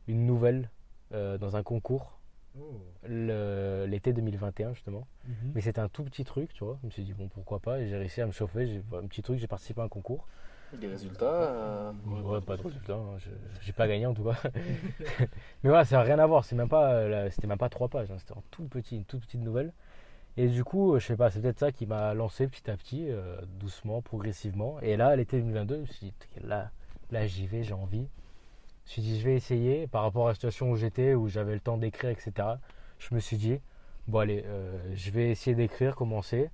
[0.09, 0.71] une nouvelle
[1.13, 2.17] dans un concours
[2.59, 2.81] Oh.
[3.07, 5.07] l'été 2021, justement.
[5.27, 5.53] Mhm.
[5.55, 6.79] Mais c'était un tout petit truc, tu vois.
[6.83, 7.81] Je me suis dit, bon, pourquoi pas.
[7.81, 8.67] Et j'ai réussi à me chauffer.
[8.67, 10.27] J'ai un petit truc, j'ai participé à un concours.
[10.73, 11.25] Les résultats.
[11.25, 11.93] euh,
[12.41, 13.17] pas de résultat, hein,
[13.61, 14.37] j'ai pas gagné en tout cas.
[15.21, 18.17] Mais voilà, ça n'a rien à voir, même euh, c'était même pas trois pages, hein,
[18.19, 19.73] c'était en tout petit, une toute petite nouvelle.
[20.37, 22.77] Et du coup, euh, je sais pas, c'est peut-être ça qui m'a lancé petit à
[22.77, 24.81] petit, euh, doucement, progressivement.
[24.81, 26.71] Et là, l'été 2022, je me suis dit, là,
[27.11, 28.09] là j'y vais, j'ai envie.
[28.87, 31.29] Je me suis dit, je vais essayer, par rapport à la situation où j'étais, où
[31.29, 32.33] j'avais le temps d'écrire, etc.
[32.99, 33.61] Je me suis dit,
[34.09, 34.45] bon allez,
[34.95, 36.51] je vais essayer d'écrire, commencer.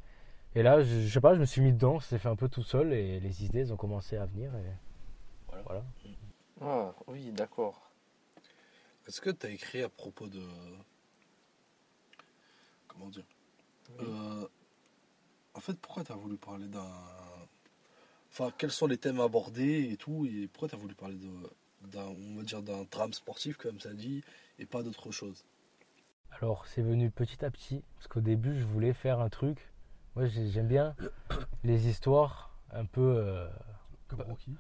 [0.55, 2.37] Et là, je, je sais pas, je me suis mis dedans, ça s'est fait un
[2.37, 4.55] peu tout seul, et les idées elles ont commencé à venir.
[4.57, 5.57] Et...
[5.65, 5.85] voilà.
[6.61, 7.91] Ah, oui, d'accord.
[9.07, 10.43] Est-ce que tu as écrit à propos de.
[12.87, 13.25] Comment dire
[14.01, 14.47] Euh,
[15.55, 16.87] En fait, pourquoi tu as voulu parler d'un.
[18.31, 21.99] Enfin, quels sont les thèmes abordés et tout Et pourquoi tu as voulu parler de,
[21.99, 24.23] on va dire, d'un drame sportif, comme ça dit,
[24.59, 25.45] et pas d'autre chose?
[26.31, 29.72] Alors, c'est venu petit à petit, parce qu'au début, je voulais faire un truc.
[30.17, 30.95] Moi, j'ai- j'aime bien
[31.65, 33.01] les histoires un peu.
[33.17, 33.49] euh,
[34.09, 34.57] Comme Rocky.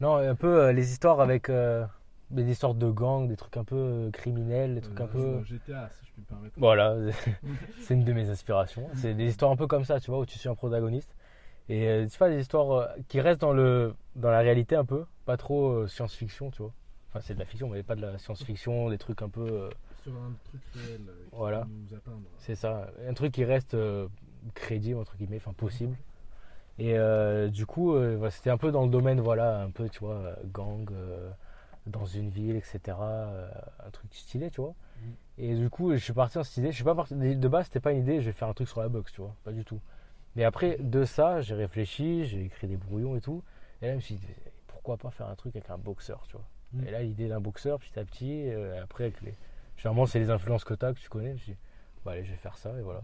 [0.00, 1.86] Non, un peu euh, les histoires avec euh,
[2.30, 5.42] des histoires de gangs, des trucs un peu euh, criminels, des trucs un peu.
[5.44, 6.54] GTA, si je puis me permettre.
[6.58, 6.96] Voilà,
[7.80, 8.88] c'est une de mes inspirations.
[8.94, 11.14] C'est des histoires un peu comme ça, tu vois, où tu suis un protagoniste.
[11.68, 15.36] Et c'est pas des histoires qui restent dans, le, dans la réalité un peu, pas
[15.36, 16.72] trop science-fiction, tu vois.
[17.10, 19.70] Enfin, c'est de la fiction, mais pas de la science-fiction, des trucs un peu.
[20.02, 21.60] Sur un truc réel qui Voilà.
[21.62, 22.22] peut nous atteindre.
[22.38, 23.76] C'est ça, un truc qui reste
[24.54, 25.96] crédible, entre guillemets, enfin possible.
[26.78, 30.00] Et euh, du coup, euh, c'était un peu dans le domaine, voilà, un peu, tu
[30.00, 31.30] vois, euh, gang, euh,
[31.86, 32.96] dans une ville, etc.
[32.98, 34.74] un truc stylé, tu vois.
[35.02, 35.14] Mhm.
[35.38, 36.70] Et du coup, je suis parti dans cette idée.
[36.70, 38.68] Je suis pas parti, de base, c'était pas une idée, je vais faire un truc
[38.68, 39.80] sur la boxe, tu vois, pas du tout.
[40.34, 43.42] Mais après, de ça, j'ai réfléchi, j'ai écrit des brouillons et tout.
[43.82, 44.26] Et là, je me suis dit,
[44.66, 46.46] pourquoi pas faire un truc avec un boxeur, tu vois.
[46.72, 46.88] Mhm.
[46.88, 48.48] Et là, l'idée d'un boxeur, petit à petit,
[48.82, 49.34] après, avec les.
[49.76, 51.28] Généralement, c'est les influences que tu as, que tu connais.
[51.28, 51.58] Je me suis dit,
[52.04, 53.02] bah, allez, je vais faire ça, et voilà.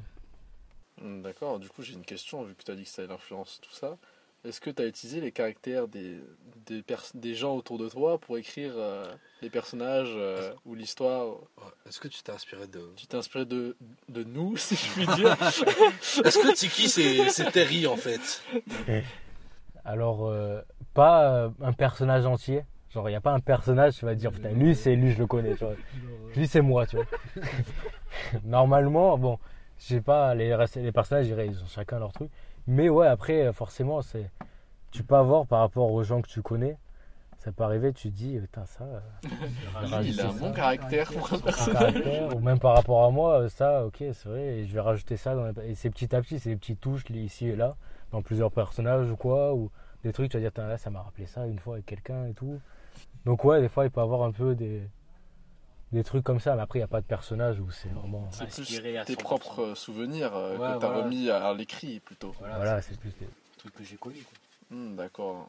[1.02, 3.72] D'accord, du coup j'ai une question, vu que tu as dit que ça l'influence, tout
[3.72, 3.96] ça.
[4.44, 6.20] Est-ce que tu as utilisé les caractères des,
[6.66, 9.04] des, pers- des gens autour de toi pour écrire euh,
[9.42, 11.64] les personnages euh, ou l'histoire Ouais.
[11.88, 12.92] Est-ce que tu t'es inspiré de.
[12.96, 13.76] Tu t'es inspiré de,
[14.08, 15.32] de nous, si je puis dire?
[16.24, 18.42] Est-ce que Tiki, c'est, c'est Terry en fait?
[19.84, 20.60] Alors, euh,
[20.94, 22.62] pas euh, un personnage entier.
[22.90, 25.18] Genre, il n'y a pas un personnage, tu vas dire, putain, lui, c'est lui, je
[25.18, 25.74] le connais, tu vois.
[25.74, 25.80] Genre,
[26.30, 27.06] euh, Lui, c'est moi, tu vois.
[28.44, 29.38] Normalement, bon,
[29.78, 32.30] je sais pas, les, les personnages, ils ont chacun leur truc.
[32.66, 34.30] Mais ouais, après, euh, forcément, c'est.
[34.90, 36.76] Tu peux avoir par rapport aux gens que tu connais,
[37.38, 38.84] ça peut arriver, tu te dis, putain, ça.
[38.84, 39.00] euh,
[40.02, 40.38] il a un ça.
[40.40, 41.72] bon caractère pour un un personnage.
[41.92, 44.80] caractère, ou même par rapport à moi, euh, ça, ok, c'est vrai, et je vais
[44.80, 45.34] rajouter ça.
[45.34, 47.76] Dans les- Et c'est petit à petit, c'est des petites touches ici et là,
[48.12, 49.70] dans plusieurs personnages ou quoi, ou
[50.02, 52.32] des trucs, tu vas dire, là, ça m'a rappelé ça une fois avec quelqu'un et
[52.32, 52.60] tout.
[53.26, 54.82] Donc, ouais, des fois, il peut avoir un peu des,
[55.92, 58.28] des trucs comme ça, mais après, il n'y a pas de personnage où c'est vraiment.
[58.30, 59.16] C'est plus tes 100%.
[59.16, 61.02] propres euh, souvenirs euh, Ouais, que tu as voilà.
[61.04, 62.34] remis à, à l'écrit plutôt.
[62.38, 63.10] Voilà, Voilà, c'est plus.
[63.10, 64.18] des- c'est le truc que j'ai connu.
[64.22, 64.76] Quoi.
[64.76, 65.48] Hmm, D'accord.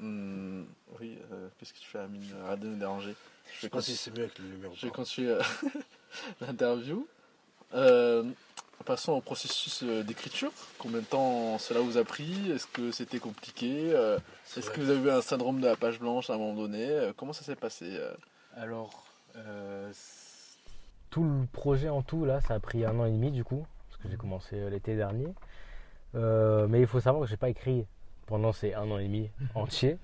[0.00, 0.64] Hmm,
[1.00, 3.14] oui, euh, qu'est-ce que tu fais, Amine Arrête de nous déranger.
[3.60, 4.72] Je conti- si c'est mieux avec le numéro.
[4.76, 5.42] je vais continuer euh,
[6.40, 7.06] l'interview.
[7.74, 8.24] Euh,
[8.84, 10.50] passons au processus euh, d'écriture.
[10.78, 12.50] Combien de temps cela vous a pris?
[12.50, 13.92] Est-ce que c'était compliqué?
[13.94, 14.18] Euh,
[14.56, 16.88] Est-ce que vous avez eu un syndrome de la page blanche à un moment donné?
[16.88, 18.12] Euh, Comment ça s'est passé euh?
[18.56, 19.01] Alors, euh,
[21.10, 23.66] Tout le projet en tout, là, ça a pris un an et demi, du coup,
[23.88, 25.28] parce que j'ai commencé euh, l'été dernier.
[26.14, 27.86] Euh, mais il faut savoir que j'ai pas écrit
[28.26, 29.98] pendant ces un an et demi entier.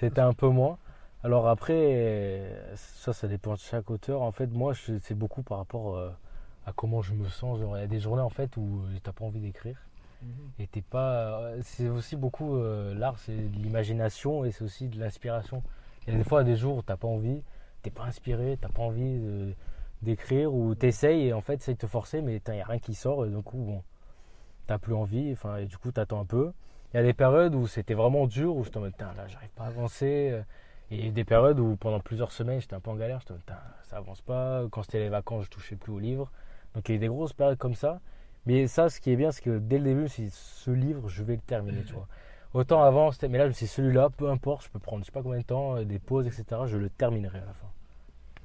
[0.00, 0.78] C'était un peu moins.
[1.22, 4.22] Alors après, euh, ça, ça dépend de chaque auteur.
[4.22, 6.10] En fait, moi, c'est beaucoup par rapport euh,
[6.66, 7.60] à comment je me sens.
[7.60, 9.76] Genre, il y a des journées en fait où euh, t'as pas envie d'écrire.
[10.22, 10.28] Mhm.
[10.58, 11.40] Et t'es pas.
[11.40, 15.62] euh, C'est aussi beaucoup euh, l'art, c'est de l'imagination et c'est aussi de l'inspiration.
[16.06, 17.42] Il y a des fois des jours où t'as pas envie,
[17.82, 19.54] t'es pas inspiré, t'as pas envie
[20.02, 22.94] d'écrire ou t'essayes et en fait, c'est te forcer, mais il y a rien qui
[22.94, 23.82] sort et du coup, bon,
[24.66, 26.52] t'as plus envie, enfin, et du coup, t'attends un peu.
[26.92, 29.50] Il y a des périodes où c'était vraiment dur, où je te mode, là, j'arrive
[29.50, 30.30] pas à avancer.
[30.32, 30.42] euh,
[30.90, 33.32] Et des périodes où pendant plusieurs semaines, j'étais un peu en galère, je te
[33.84, 34.62] ça avance pas.
[34.70, 36.30] Quand c'était les vacances, je touchais plus au livre.
[36.74, 38.00] Donc il y a des grosses périodes comme ça.
[38.46, 41.24] Mais ça, ce qui est bien, c'est que dès le début, c'est ce livre, je
[41.24, 41.82] vais le terminer.
[42.54, 45.22] Autant avant, c'était, mais là, c'est celui-là, peu importe, je peux prendre je sais pas
[45.22, 46.44] combien de temps, euh, des pauses, etc.
[46.66, 47.66] Je le terminerai à la fin.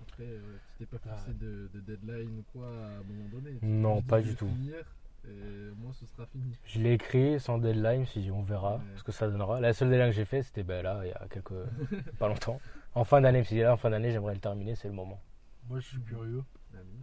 [0.02, 0.42] Après, euh,
[0.78, 4.02] tu t'es pas fixé de, de deadline ou quoi à un moment donné Tu Non,
[4.02, 4.48] pas du tout.
[4.48, 4.84] finir,
[5.26, 5.30] et
[5.78, 6.56] moi, ce sera fini.
[6.66, 8.82] Je l'ai écrit sans deadline, si on verra Ouais.
[8.98, 9.60] ce que ça donnera.
[9.62, 11.54] La seule deadline que j'ai fait, c'était ben, là, il y a quelques.
[12.20, 12.60] pas longtemps.
[12.96, 15.22] En fin d'année, dit là, en fin d'année, j'aimerais le terminer, c'est le moment.
[15.70, 16.44] Moi, je suis curieux.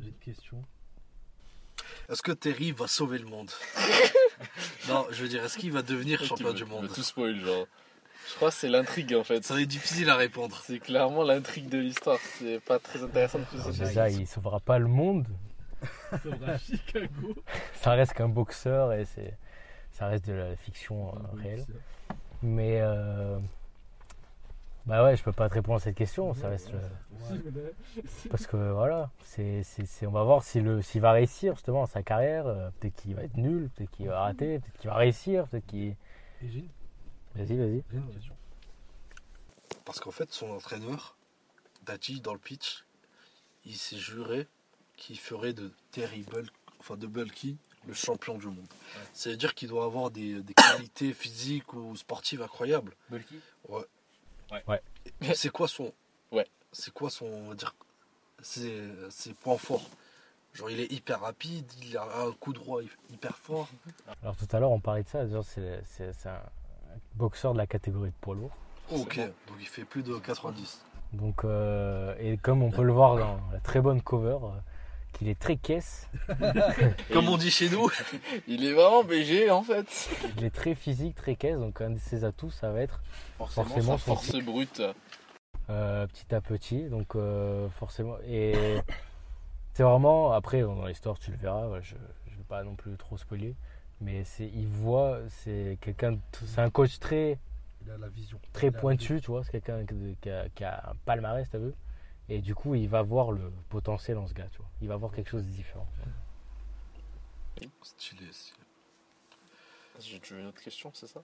[0.00, 0.60] J'ai une question.
[2.08, 3.50] Est-ce que Terry va sauver le monde?
[4.88, 7.66] Non, je veux dire, est-ce qu'il va devenir champion du monde tout spoil, genre.
[8.28, 9.44] Je crois que c'est l'intrigue en fait.
[9.44, 10.60] Ça va être difficile à répondre.
[10.64, 12.18] C'est clairement l'intrigue de l'histoire.
[12.38, 15.26] C'est pas très intéressant de plus Déjà, il sauvera pas le monde.
[16.10, 17.34] Ça Chicago.
[17.74, 19.36] Ça reste qu'un boxeur et c'est.
[19.92, 21.66] Ça reste de la fiction euh, réelle.
[22.42, 22.80] Mais.
[22.80, 23.38] euh,
[24.86, 26.32] Bah ouais, je peux pas te répondre à cette question.
[26.34, 26.72] Ça reste.
[26.74, 26.88] euh,
[28.30, 31.86] Parce que voilà, c'est, c'est, c'est- on va voir si le, s'il va réussir justement
[31.86, 32.46] sa carrière.
[32.46, 35.66] euh, peut-être qu'il va être nul, peut-être qu'il va rater, peut-être qu'il va réussir, peut-être
[35.66, 35.96] qu'il.
[37.34, 37.82] Vas-y, vas-y.
[37.90, 38.34] j'ai une question.
[39.84, 41.16] Parce qu'en fait, son entraîneur,
[41.84, 42.84] Daji, dans le pitch,
[43.64, 44.46] il s'est juré
[44.96, 47.56] qu'il ferait de Terry Bulk, enfin de Bulky,
[47.86, 48.66] le champion du monde.
[49.12, 52.94] Ça veut dire qu'il doit avoir des, des qualités physiques ou sportives incroyables.
[53.10, 53.40] Bulky?
[54.52, 55.93] Et C'est quoi son.
[56.32, 56.47] Ouais.
[56.73, 57.27] C'est quoi son.
[57.27, 57.74] On va dire.
[58.43, 59.89] Ses, ses points forts?
[60.56, 63.68] Genre, il est hyper rapide, il a un coup droit hyper fort.
[64.23, 65.24] Alors tout à l'heure, on parlait de ça.
[65.43, 66.40] C'est, un
[67.14, 68.56] boxeur de la catégorie de poids lourd.
[68.90, 70.82] Ok, donc il fait plus de 90.
[71.12, 74.48] Donc, euh, et comme on peut le voir dans la très bonne cover, euh,
[75.16, 76.09] qu'il est très caisse,
[77.12, 77.88] Comme on dit chez nous.
[78.47, 80.10] Il est vraiment BG en fait.
[80.36, 81.59] il est très physique, très caisse.
[81.59, 83.01] Donc un de ses atouts, ça va être
[83.38, 84.82] Forcément, forcément son Force brute.
[85.70, 86.84] euh, petit à petit.
[86.88, 88.16] Donc euh, forcément.
[88.26, 88.76] Et
[89.74, 92.97] c'est vraiment, après dans l'histoire tu le verras, ouais, je ne vais pas non plus
[92.97, 93.55] trop spoiler.
[94.02, 97.38] Mais c'est, il voit, c'est quelqu'un, c'est un coach très,
[97.82, 98.38] Il a la vision.
[98.52, 101.72] très pointu, tu vois, c'est quelqu'un qui qui a, qui a un palmarès, t'as vu
[102.28, 104.66] Et du coup, il va voir le potentiel en ce gars, tu vois.
[104.82, 105.86] Il va voir quelque chose de différent.
[107.82, 108.59] Stylé, stylé.
[110.01, 111.23] J'ai tu veux une autre question, c'est ça?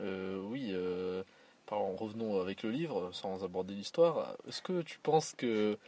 [0.00, 1.22] Euh, Oui, euh,
[1.66, 4.36] pardon, revenons avec le livre, sans aborder l'histoire.
[4.46, 5.78] Est-ce que tu penses que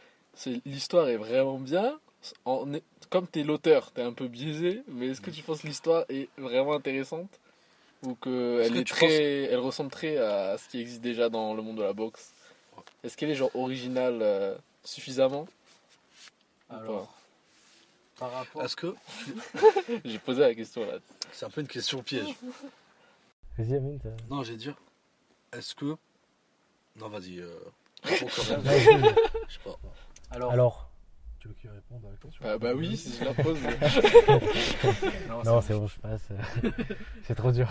[0.65, 1.99] l'histoire est vraiment bien?
[2.45, 2.65] En-
[3.09, 5.67] Comme tu es l'auteur, tu es un peu biaisé, mais est-ce que tu penses que
[5.67, 7.39] l'histoire est vraiment intéressante?
[8.03, 11.53] Ou qu'elle que est tu très, elle ressemble très à ce qui existe déjà dans
[11.53, 12.34] le monde de la boxe?
[13.03, 15.47] Est-ce qu'elle est genre originale euh, suffisamment
[16.69, 17.13] Alors,
[18.17, 18.63] par rapport.
[18.63, 18.95] Est-ce que.
[20.05, 20.97] J'ai posé la question là.
[21.31, 22.33] C'est un peu une question piège.
[23.57, 23.99] Vas-y, Amine.
[23.99, 24.75] t'as- Non, j'ai dire.
[25.53, 25.95] Est-ce que.
[26.97, 27.39] Non, vas-y.
[27.39, 27.49] Euh...
[28.03, 28.59] réponds quand même.
[28.61, 28.83] Vas-y.
[29.47, 29.77] Je sais pas.
[30.31, 30.89] Alors, Alors,
[31.39, 33.59] Tu veux qu'il réponde à la question Ah bah oui, si je la pose.
[35.45, 36.27] non, c'est bon, je passe.
[37.23, 37.67] c'est trop dur.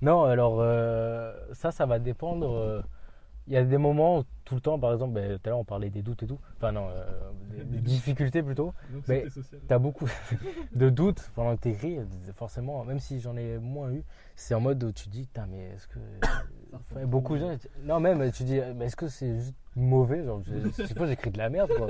[0.00, 2.54] Non, alors, euh, ça, ça va dépendre.
[2.56, 2.82] euh,
[3.48, 5.58] Il y a des moments où, tout le temps, par exemple, ben, tout à l'heure,
[5.58, 6.38] on parlait des doutes et tout.
[6.58, 8.74] Enfin, non, euh, des, des difficultés plutôt.
[8.92, 9.60] Donc Mais- social.
[9.66, 10.06] T'as beaucoup
[10.74, 11.98] de doutes pendant que t'écris,
[12.36, 14.02] forcément, même si j'en ai moins eu,
[14.36, 15.98] c'est en mode où tu te dis, putain, mais est-ce que.
[16.74, 17.56] Enfin, beaucoup de gens.
[17.84, 21.30] Non, même, tu dis, mais est-ce que c'est juste mauvais Genre, je, je suppose j'écris
[21.30, 21.88] de la merde, quoi.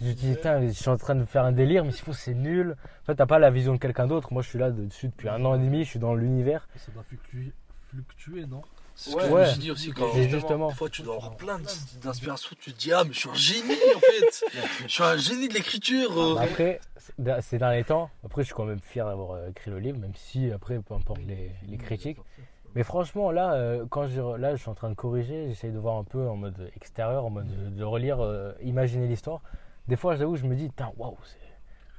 [0.00, 2.34] Je dis, putain, je suis en train de faire un délire, mais s'il faut, c'est
[2.34, 2.76] nul.
[3.02, 4.32] En fait, t'as pas la vision de quelqu'un d'autre.
[4.32, 6.68] Moi, je suis là dessus depuis un an et demi, je suis dans l'univers.
[6.76, 7.52] Ça doit fluctuer,
[7.88, 8.62] fluctuer non?
[9.00, 9.22] C'est ce Ouais.
[9.22, 10.12] que je me suis dit aussi quand.
[10.12, 12.56] Justement, Des fois, tu dois avoir plein de- d'inspiration.
[12.60, 14.44] Tu te dis, ah, mais je suis un génie en fait.
[14.88, 16.18] Je suis un génie de l'écriture.
[16.20, 16.36] euh.
[16.36, 19.78] Après, c'est- ces derniers temps, après, je suis quand même fier d'avoir euh, écrit le
[19.78, 22.18] livre, même si, après, peu importe les, les critiques.
[22.74, 25.78] Mais franchement, là, euh, quand je, là, je suis en train de corriger, j'essaye de
[25.78, 29.42] voir un peu en mode extérieur, en mode de, de relire, euh, imaginer l'histoire.
[29.86, 31.16] Des fois, j'avoue, je me dis, waouh,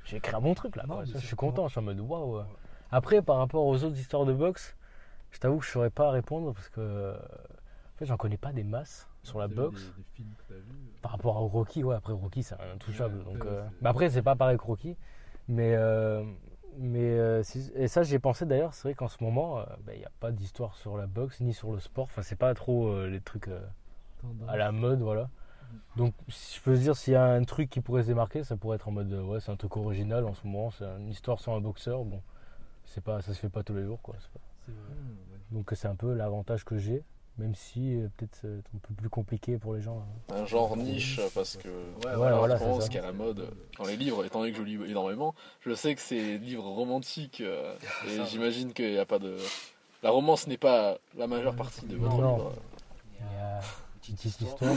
[0.03, 0.84] j'ai écrit un bon truc là.
[0.85, 2.41] Non, Ça, Je suis content, je suis en mode waouh.
[2.91, 4.76] Après, par rapport aux autres histoires de boxe,
[5.31, 8.51] je t'avoue que je saurais pas répondre parce que, euh, en fait, j'en connais pas
[8.51, 9.93] des masses sur la boxe.
[9.97, 13.18] Des, des films que t'as vus Par rapport à Rocky, ouais, après Rocky, c'est intouchable.
[13.19, 14.97] Ouais, donc, après, euh, bah après, c'est pas pareil que Rocky.
[15.47, 16.23] Mais, euh,
[16.77, 17.43] mais euh,
[17.76, 18.73] et ça, j'y ai pensé d'ailleurs.
[18.73, 21.72] C'est vrai qu'en ce moment, il n'y a pas d'histoire sur la boxe ni sur
[21.72, 22.06] le sport.
[22.06, 23.60] Enfin, c'est pas trop euh, les trucs euh,
[24.47, 25.30] à la mode, voilà.
[25.95, 28.56] Donc, si je peux dire, s'il y a un truc qui pourrait se démarquer, ça
[28.57, 30.72] pourrait être en mode, euh, ouais, c'est un truc original en ce moment.
[30.72, 32.03] C'est une histoire sur un boxeur.
[32.06, 32.22] Bon,
[32.85, 34.15] c'est pas, ça se fait pas tous les jours, quoi.
[34.15, 34.39] pas-
[34.70, 35.40] C'est vrai.
[35.52, 37.04] Hmm, Donc, c'est un peu l'avantage que j'ai.
[37.38, 40.06] même si euh, peut-être c'est un peu plus compliqué pour les gens.
[40.30, 40.36] hein.
[40.36, 41.70] Un genre niche, parce que.
[41.70, 42.90] Ouais, voilà, voilà, c'est France, ça.
[42.90, 45.34] qui est à la mode dans les livres, étant donné que je lis énormément,
[45.66, 47.76] je sais que c'est des livres romantiques, euh,
[48.08, 49.38] et j'imagine qu'il n'y a pas de.
[50.04, 52.36] La romance n'est pas la majeure partie de votre Non.
[52.38, 52.54] livre.
[53.20, 54.74] Il y a une petite histoire.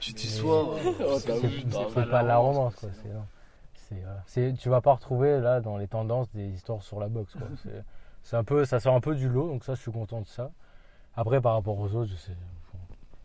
[0.00, 0.64] Tu t'y sois.
[0.74, 2.88] Oh, C'est t'as vu, c'est t'as pas, de la romance, quoi.
[3.02, 3.24] C'est, non.
[4.26, 7.32] C'est, tu vas pas retrouver là dans les tendances des histoires sur la boxe.
[7.34, 7.48] Quoi.
[7.62, 7.84] C'est,
[8.22, 10.26] c'est un peu, ça sort un peu du lot, donc ça, je suis content de
[10.28, 10.52] ça.
[11.16, 12.36] Après, par rapport aux autres, je sais.
[12.72, 12.78] bon,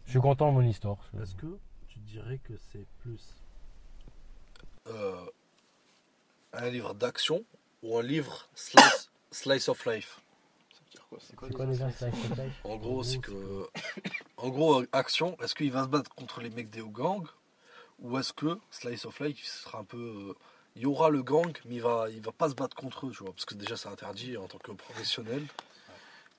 [0.05, 0.97] Je suis content de mon histoire.
[1.21, 1.57] Est-ce que
[1.87, 3.35] tu dirais que c'est plus
[4.87, 5.25] Euh,
[6.53, 7.43] un livre d'action
[7.83, 10.21] ou un livre slice, slice of life?
[10.73, 12.61] Ça veut dire quoi, c'est C'est quoi déjà Slice of Life?
[12.63, 13.69] En gros, c'est que.
[14.37, 17.25] En gros, action, est-ce qu'il va se battre contre les mecs des gangs
[17.99, 19.97] Ou est-ce que Slice of Life il sera un peu.
[19.97, 20.33] euh,
[20.77, 23.11] Il y aura le gang, mais il va, il va pas se battre contre eux,
[23.11, 23.33] tu vois.
[23.33, 25.41] Parce que déjà, c'est interdit en tant que professionnel.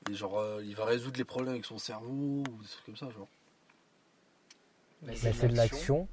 [0.09, 2.97] Et genre, euh, il va résoudre les problèmes avec son cerveau ou des trucs comme
[2.97, 3.27] ça, genre.
[5.03, 6.09] Bah, C'est de l'action.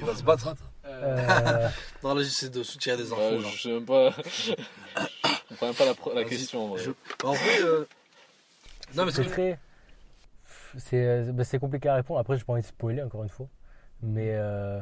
[0.00, 0.54] Il va se battre.
[0.84, 1.68] Euh,
[2.02, 3.20] Non, là, j'essaie de soutirer des infos.
[3.20, 3.48] Ouais, là.
[3.54, 4.10] je sais même pas.
[4.10, 4.52] je
[5.48, 6.76] comprends même pas la, pro- la Vas-y, question.
[6.76, 7.62] Je- Bah, en vrai.
[7.62, 7.84] euh,
[8.94, 9.58] Non, mais c'est c'est très.
[10.76, 12.18] C'est, euh, bah, c'est compliqué à répondre.
[12.20, 13.48] Après, j'ai pas envie de spoiler encore une fois.
[14.02, 14.80] Mais euh,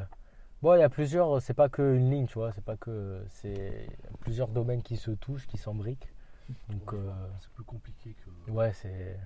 [0.62, 1.40] bon, il y a plusieurs.
[1.42, 2.52] C'est pas qu'une ligne, tu vois.
[2.52, 3.22] C'est pas que.
[3.30, 3.88] C'est
[4.20, 6.12] plusieurs domaines qui se touchent, qui s'embriquent.
[6.68, 8.50] Donc, Ouais, euh, C'est plus compliqué que.
[8.50, 9.16] ouais, c'est.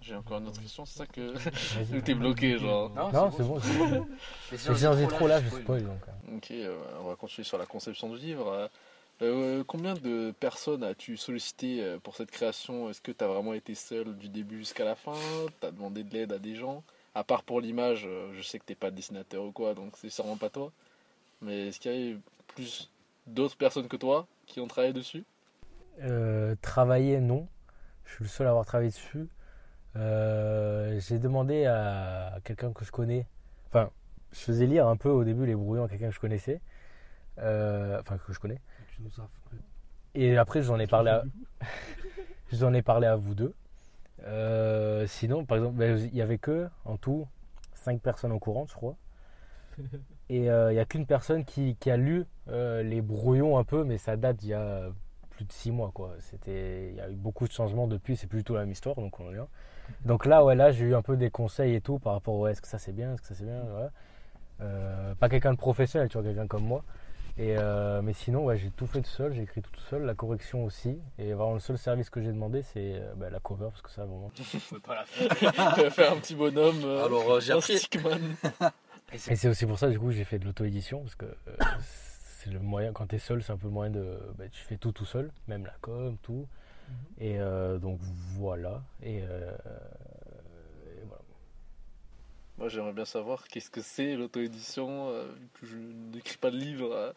[0.00, 1.32] J'ai encore une autre question, c'est ça que.
[1.32, 2.02] Vas-y.
[2.04, 2.90] T'es bloqué, genre.
[2.90, 3.58] Non, c'est bon.
[3.60, 5.08] c'est bon.
[5.08, 5.84] Trop là, je spoil.
[5.84, 6.36] Donc, euh.
[6.36, 8.48] Ok, euh, on va continuer sur la conception du livre.
[8.52, 8.68] Euh,
[9.22, 12.90] euh, combien de personnes as-tu sollicité euh, pour cette création?
[12.90, 15.14] Est-ce que tu as vraiment été seul du début jusqu'à la fin?
[15.60, 16.82] Tu as demandé de l'aide à des gens?
[17.14, 20.10] À part pour l'image, euh, je sais que t'es pas dessinateur ou quoi, donc c'est
[20.10, 20.72] sûrement pas toi.
[21.40, 22.90] Mais est-ce qu'il y a eu plus
[23.26, 25.24] d'autres personnes que toi qui ont travaillé dessus?
[26.02, 27.46] Euh, travailler, non.
[28.04, 29.28] Je suis le seul à avoir travaillé dessus.
[29.96, 33.26] Euh, j'ai demandé à quelqu'un que je connais.
[33.68, 33.90] Enfin,
[34.32, 36.60] je faisais lire un peu au début les brouillons à quelqu'un que je connaissais.
[37.38, 38.60] Euh, enfin, que je connais.
[38.94, 39.56] Tu nous as fait.
[40.14, 41.24] Et après, j'en ai parlé à,
[42.52, 43.54] j'en ai parlé à vous deux.
[44.26, 47.26] Euh, sinon, par exemple, ben, il y avait que, en tout,
[47.74, 48.96] cinq personnes au courant, je crois.
[50.30, 53.64] Et euh, il n'y a qu'une personne qui, qui a lu euh, les brouillons un
[53.64, 54.88] peu, mais ça date d'il y a
[55.30, 55.90] plus de six mois.
[55.92, 56.14] Quoi.
[56.20, 58.72] C'était, il y a eu beaucoup de changements depuis, c'est plus du tout la même
[58.72, 58.96] histoire.
[58.96, 59.38] Donc, on est
[60.06, 62.46] donc là, ouais, là, j'ai eu un peu des conseils et tout par rapport au
[62.46, 63.62] est-ce que ça c'est bien, est-ce que ça c'est bien.
[63.70, 65.14] Voilà.
[65.20, 66.82] Pas quelqu'un de professionnel, tu vois, quelqu'un comme moi.
[67.36, 70.14] Et euh, mais sinon, ouais, j'ai tout fait tout seul, j'ai écrit tout seul, la
[70.14, 70.98] correction aussi.
[71.18, 73.90] Et vraiment, le seul service que j'ai demandé, c'est euh, bah, la cover, parce que
[73.90, 74.30] ça, vraiment.
[75.90, 76.80] Faire un petit bonhomme.
[76.84, 77.78] euh, Alors, euh, j'ai un appris.
[77.78, 78.20] stickman.
[79.12, 81.56] Et c'est aussi pour ça, du coup, j'ai fait de l'auto-édition, parce que euh,
[82.40, 84.18] c'est le moyen, quand t'es seul, c'est un peu le moyen de.
[84.38, 86.46] bah, tu fais tout tout seul, même la com, tout.
[87.18, 87.98] Et euh, donc
[88.36, 88.82] voilà.
[89.02, 89.50] Et, euh.
[92.58, 96.56] Moi, j'aimerais bien savoir qu'est-ce que c'est l'auto-édition, euh, vu que je n'écris pas de
[96.56, 96.92] livre.
[96.92, 97.12] euh.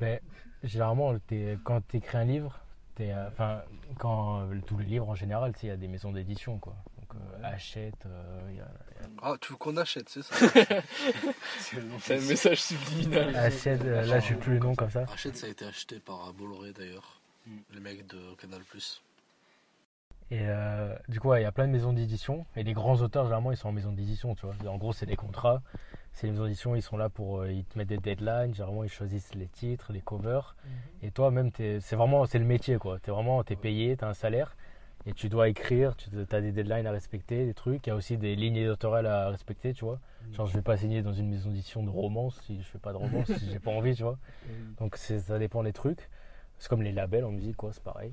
[0.00, 0.20] Ben,
[0.64, 2.58] généralement, t'es- quand tu écris un livre,
[2.96, 3.62] t'es, euh, enfin,
[3.98, 6.58] quand euh, tous les livres en général, tu sais, il y a des maisons d'édition,
[6.58, 6.74] quoi.
[6.98, 8.68] Donc, euh, achète, euh, il y a-
[9.22, 10.34] Ah, tu veux qu'on achète, c'est ça?
[11.60, 13.36] C'est un message subliminal.
[13.36, 15.04] Achète, euh, là, je sais plus le nom comme ça.
[15.12, 17.20] Achète, ça a été acheté par Bolloré d'ailleurs.
[17.46, 17.56] Mm.
[17.74, 18.60] Les mecs de Canal.
[20.30, 22.46] Et euh, du coup, ouais, il y a plein de maisons d'édition.
[22.56, 24.54] Et les grands auteurs, généralement, ils sont en maison d'édition, tu vois.
[24.68, 25.62] En gros, c'est des contrats.
[26.12, 27.40] C'est les maisons d'édition, ils sont là pour.
[27.42, 28.52] euh, ils te mettent des deadlines.
[28.54, 30.56] Généralement, ils choisissent les titres, les covers.
[31.02, 32.26] Et toi, même, c'est vraiment.
[32.26, 32.98] C'est le métier, quoi.
[32.98, 33.42] T'es vraiment.
[33.44, 34.56] T'es payé, t'as un salaire.
[35.08, 37.86] Et tu dois écrire, tu as des deadlines à respecter, des trucs.
[37.86, 40.00] Il y a aussi des lignes éditoriales à respecter, tu vois.
[40.32, 42.90] Genre, je vais pas signer dans une maison d'édition de romance si je fais pas
[42.90, 44.18] de romance, si j'ai pas envie, tu vois.
[44.80, 46.10] Donc, ça dépend des trucs.
[46.58, 48.12] C'est comme les labels en musique, quoi, c'est pareil.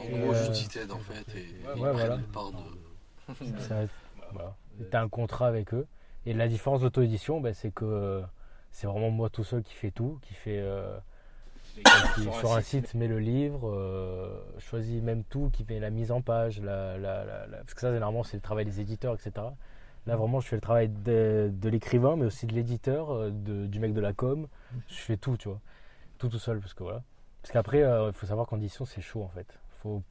[0.00, 2.14] En Et, gros, euh, juste ils t'aident en fait et ils ouais, prennent voilà.
[2.16, 3.34] une part de.
[4.32, 4.54] Voilà.
[4.90, 5.86] Tu as un contrat avec eux.
[6.26, 8.22] Et la différence d'auto-édition, ben, c'est que euh,
[8.70, 10.96] c'est vraiment moi tout seul qui fait tout, qui fait euh,
[12.14, 16.12] qui, sur un site met le livre, euh, choisit même tout, qui fait la mise
[16.12, 19.14] en page, la, la- la- la- parce que ça généralement c'est le travail des éditeurs,
[19.14, 19.46] etc.
[20.06, 23.92] Là vraiment je fais le travail de, de l'écrivain, mais aussi de l'éditeur, du mec
[23.94, 24.46] de la com.
[24.88, 25.60] Je fais tout, tu vois,
[26.18, 27.02] tout tout seul, parce que voilà.
[27.42, 29.58] Parce qu'après, euh, il faut savoir qu'en édition c'est chaud en fait.
[29.82, 30.02] Faut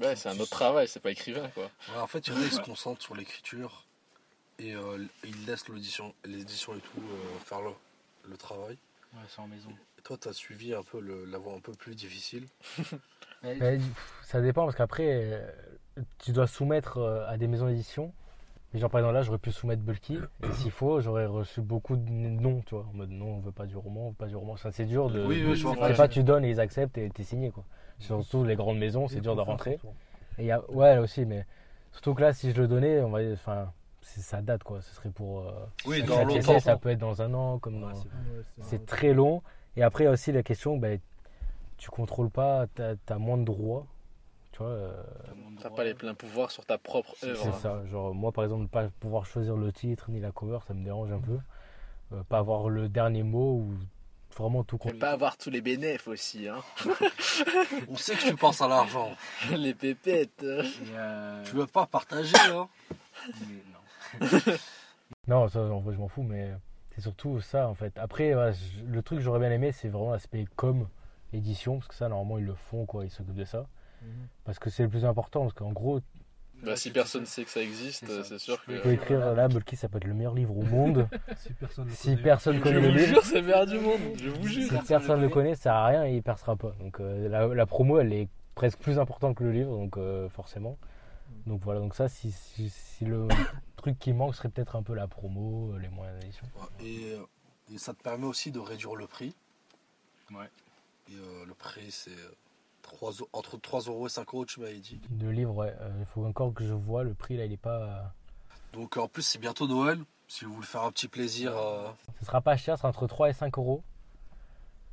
[0.00, 1.70] Ouais, c'est un autre travail, c'est pas écrivain, quoi.
[1.92, 3.86] Ouais, en fait, il y en a, ils se concentrent sur l'écriture
[4.58, 7.70] et euh, ils laissent l'édition, l'édition et tout euh, faire le,
[8.28, 8.76] le travail.
[9.14, 9.70] Ouais, c'est en maison.
[9.98, 12.46] Et toi, tu as suivi un peu le- la voie un peu plus difficile.
[13.42, 13.78] Mais-
[14.22, 15.50] ça dépend parce qu'après, euh,
[16.18, 18.12] tu dois soumettre à des maisons d'édition
[18.74, 20.18] Et genre, par exemple, là, j'aurais pu soumettre Bulky.
[20.42, 22.84] Et s'il faut, j'aurais reçu beaucoup de non, tu vois.
[22.84, 24.56] En mode non, on veut pas du roman, on veut pas du roman.
[24.56, 25.24] Ça, c'est dur de.
[25.24, 25.88] Oui, oui, je vois.
[25.88, 27.64] C'est pas tu donnes et ils acceptent et t'es signé, quoi.
[27.98, 29.78] Surtout les grandes maisons, c'est dur de rentrer.
[30.38, 31.44] Et y a, ouais, là aussi, mais
[31.92, 33.72] surtout que là, si je le donnais, on va enfin,
[34.02, 34.80] ça date, quoi.
[34.82, 35.40] Ce serait pour.
[35.40, 35.52] euh,
[35.86, 36.60] Oui, ça- dans longtemps.
[36.60, 37.94] Ça peut être dans un an, comme dans- Ouais,
[38.60, 39.42] c'est très long.
[39.76, 40.98] Et après, il y a aussi la question, ben,
[41.76, 43.86] tu contrôles pas, t'as as moins de droits.
[44.52, 45.02] Tu vois, euh,
[45.62, 47.54] T'as pas les pleins pouvoirs sur ta propre c'est œuvre.
[47.58, 47.84] ça.
[47.86, 51.12] Genre, moi, par exemple, pas pouvoir choisir le titre ni la cover, ça me dérange
[51.12, 51.38] un peu.
[52.12, 53.74] Euh, pas avoir le dernier mot ou
[54.42, 56.62] vraiment tout pas avoir tous les bénéfices aussi, hein.
[57.88, 59.10] On sait que tu penses à l'argent?
[59.56, 60.42] les pépettes.
[60.42, 60.62] Et,
[60.92, 62.68] euh, Tu veux pas partager, hein?
[63.40, 64.52] Mais non.
[65.26, 66.52] Non, ça, en vrai, je m'en fous, mais
[66.94, 67.98] c'est surtout ça, en fait.
[67.98, 68.54] Après, voilà,
[68.86, 70.88] le truc que j'aurais bien aimé, c'est vraiment l'aspect com,
[71.32, 73.66] édition, parce que ça, normalement, ils le font, quoi, ils s'occupent de ça.
[74.02, 74.28] Mhm.
[74.44, 76.00] Parce que c'est le plus important, parce qu'en gros,
[76.62, 78.72] Bah, si personne sait que ça existe, C'est sûr que.
[78.72, 81.08] tu peux écrire là, Bulky, ça peut être le meilleur livre au monde.
[81.36, 83.78] Si personne ne si personne Je connaît le vous livre, jure, c'est le meilleur du
[83.78, 84.00] monde.
[84.16, 84.68] Je vous jure.
[84.70, 86.72] si personne le connaît, ça sert à rien et il percera pas.
[86.80, 90.28] Donc euh, la, la promo, elle est presque plus importante que le livre, donc euh,
[90.28, 90.78] forcément.
[91.46, 93.28] Donc voilà, donc ça, si, si, si le
[93.76, 96.46] truc qui manque serait peut-être un peu la promo, euh, les moyens d'édition.
[96.80, 97.14] Et,
[97.72, 99.34] et ça te permet aussi de réduire le prix.
[100.32, 100.48] Ouais.
[101.10, 102.10] Et euh, le prix, c'est
[102.88, 105.00] 3 euros- entre 3 euros et 5 euros, tu m'avais dit.
[105.10, 107.56] De livre, ouais, euh, il faut encore que je vois le prix là, il est
[107.56, 107.78] pas.
[107.82, 108.02] euh,
[108.72, 109.98] Donc en plus, c'est bientôt Noël.
[110.26, 111.88] Si vous voulez faire un petit plaisir, euh,
[112.20, 113.82] Ce sera pas cher, ce sera entre 3 et 5 euros.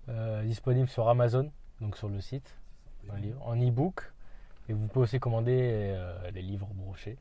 [0.07, 1.51] Euh, disponible sur Amazon,
[1.81, 2.53] donc sur le site,
[3.09, 4.11] un livre, en e-book.
[4.69, 5.57] Et vous pouvez aussi commander
[5.95, 7.17] euh, les livres brochés.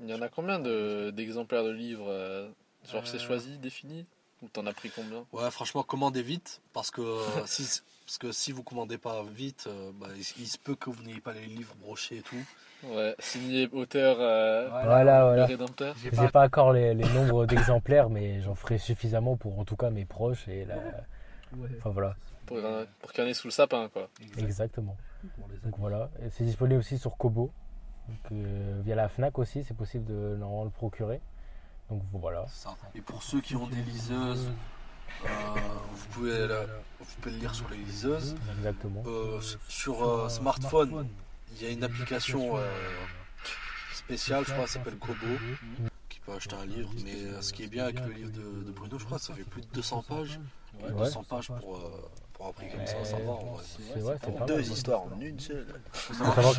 [0.00, 2.48] Il y en a combien de- d'exemplaires de livres euh,
[2.90, 3.20] Genre, c'est Euh.
[3.20, 4.06] choisi, défini?
[4.42, 5.26] Ou t'en as pris combien?
[5.32, 6.62] Ouais, franchement, commandez vite.
[6.72, 10.46] Parce que, euh, si, parce que si vous commandez pas vite, euh, bah, il, il
[10.46, 12.42] se peut que vous n'ayez pas les livres brochés et tout.
[12.84, 15.44] Ouais, signé auteur euh, Voilà, le voilà.
[15.46, 15.94] rédempteur.
[16.02, 19.76] J'ai J'ai pas encore les, les nombres d'exemplaires, mais j'en ferai suffisamment pour en tout
[19.76, 20.48] cas mes proches.
[20.48, 20.76] Et la...
[20.76, 21.68] Ouais.
[21.76, 22.16] Enfin voilà,
[22.46, 24.08] Pour, euh, pour qu'il y en ait sous le sapin, quoi.
[24.38, 24.96] exactement.
[25.64, 27.50] Donc voilà, c'est disponible aussi sur Kobo.
[28.08, 31.20] Donc, euh, via la Fnac aussi, c'est possible de normalement le procurer.
[31.90, 32.46] Donc voilà.
[32.48, 32.74] Ça.
[32.94, 34.52] Et pour ceux qui ont des liseuses, euh,
[35.22, 36.64] vous, pouvez la-
[37.00, 38.36] vous pouvez le lire sur les liseuses.
[38.58, 39.02] Exactement.
[39.06, 41.08] Euh, sur euh, smartphone,
[41.56, 42.66] il y a une application euh,
[43.94, 45.14] spéciale, je crois, qui s'appelle Kobo,
[46.08, 46.90] qui peut acheter un livre.
[47.04, 49.44] Mais ce qui est bien avec le livre de, de Bruno, je crois, ça fait
[49.44, 50.38] plus de 200 pages.
[50.82, 50.92] Ouais.
[50.92, 53.36] 200 pages pour, euh, pour un prix comme ça, ça va.
[53.64, 54.48] C'est vrai, c'est pas mal.
[54.48, 55.66] Deux histoires en une seule.
[55.92, 56.54] Faut savoir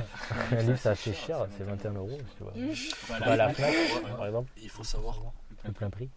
[0.50, 2.18] qu'un livre c'est assez cher, c'est 21 euros.
[2.38, 2.54] Tu vois.
[3.08, 3.26] Voilà.
[3.26, 3.74] Bah, la Fnac,
[4.18, 5.20] par exemple, Il faut savoir.
[5.64, 6.10] le plein prix.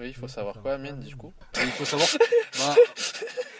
[0.00, 2.08] Oui, il faut savoir quoi, Amine, du coup Et il faut savoir.
[2.58, 2.74] bah,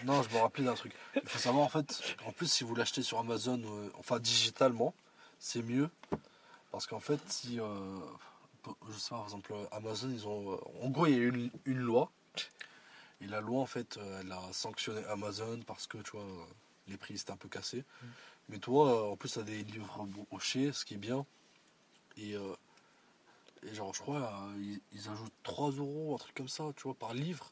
[0.05, 0.93] non, je me rappelais d'un truc.
[1.15, 4.95] Il faut savoir en fait, en plus, si vous l'achetez sur Amazon, euh, enfin digitalement,
[5.39, 5.91] c'est mieux.
[6.73, 7.61] Parce qu'en fait, si.
[7.61, 7.99] euh,
[8.89, 10.53] je sais pas, par exemple, Amazon, ils ont.
[10.55, 12.11] euh, en gros, il y a une, une loi.
[13.21, 16.25] Et la loi, en fait, elle a sanctionné Amazon parce que, tu vois,
[16.89, 17.85] les prix étaient un peu cassés.
[18.49, 21.27] Mais toi, en plus, tu as des livres brochés, ce qui est bien.
[22.17, 22.35] Et.
[22.35, 22.55] euh,
[23.69, 26.85] et genre, je crois, euh, ils, ils ajoutent 3 euros, un truc comme ça, tu
[26.85, 27.51] vois, par livre.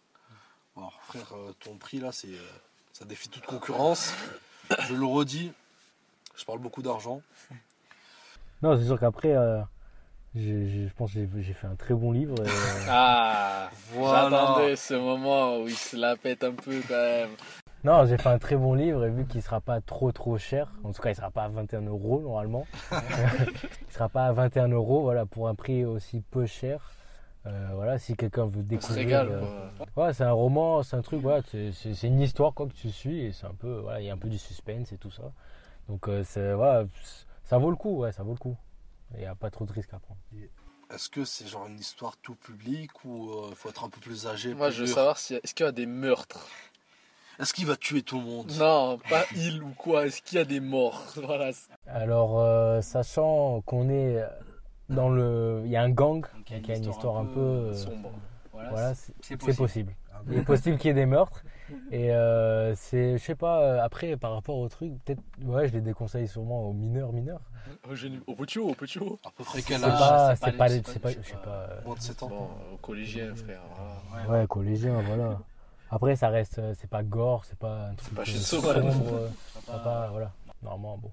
[0.76, 2.48] Alors, frère, euh, ton prix là, c'est, euh,
[2.92, 4.12] ça défie toute concurrence.
[4.88, 5.52] Je le redis,
[6.36, 7.20] je parle beaucoup d'argent.
[8.62, 9.60] Non, c'est sûr qu'après, euh,
[10.34, 12.34] j'ai- je pense que j'ai j'ai fait un très bon livre.
[12.44, 14.30] et, euh, Ah Voilà.
[14.30, 17.30] J'attendais ce moment où il se la pète un peu quand même.
[17.84, 20.72] Non, j'ai fait un très bon livre et vu qu'il sera pas trop trop cher,
[20.82, 24.68] en tout cas il sera pas à 21 euros normalement, il sera pas à 21
[24.68, 26.92] euros, voilà, pour un prix aussi peu cher.
[27.46, 28.96] Euh, voilà, si quelqu'un veut découvrir.
[28.96, 32.72] régale, euh, ouais, c'est un roman, c'est un truc, voilà, c'est une histoire quoi que
[32.72, 34.98] tu suis et c'est un peu, voilà, il y a un peu du suspense et
[34.98, 35.32] tout ça.
[35.88, 36.84] Donc euh, c'est, voilà,
[37.44, 38.56] ça vaut le coup, ouais, ça vaut le coup.
[39.14, 40.20] Il n'y a pas trop de risques à prendre.
[40.92, 44.26] Est-ce que c'est genre une histoire tout public ou il faut être un peu plus
[44.26, 46.46] âgé Moi, pour je veux savoir si, est-ce qu'il y a des meurtres?
[47.38, 48.50] Est-ce qu'il va tuer tout le monde?
[48.58, 50.06] Non, pas il ou quoi.
[50.06, 51.02] Est-ce qu'il y a des morts?
[51.16, 51.50] Voilà.
[51.86, 54.22] Alors, euh, sachant qu'on est
[54.88, 57.74] dans le, il y a un gang Donc, qui a une histoire un peu, euh,
[57.74, 58.10] Sombre.
[58.52, 59.56] Voilà, voilà, c'est- possible.
[59.56, 59.92] possible.
[60.28, 61.44] Il est possible qu'il y ait des meurtres.
[61.92, 65.80] Et euh, c'est, je sais pas, après par rapport au truc, peut-être, ouais, je les
[65.80, 67.40] déconseille sûrement aux mineurs, mineurs.
[67.86, 69.18] Au, petit haut, au petit haut.
[69.24, 69.86] À peu près C'est quel pas,
[70.30, 71.68] âge c'est pas c'est je sais pas.
[71.84, 72.28] Moins de 7 ans.
[72.28, 73.60] Bon, au collégien, frère.
[74.24, 74.40] voilà.
[74.40, 75.38] Ouais, collégien, voilà.
[75.90, 78.72] Après, ça reste, euh, c'est pas gore, c'est pas un truc pas euh, chez sombre.
[78.74, 78.84] Sauval.
[78.86, 79.28] euh,
[79.66, 80.32] pas, voilà.
[80.62, 81.12] Normalement, bon.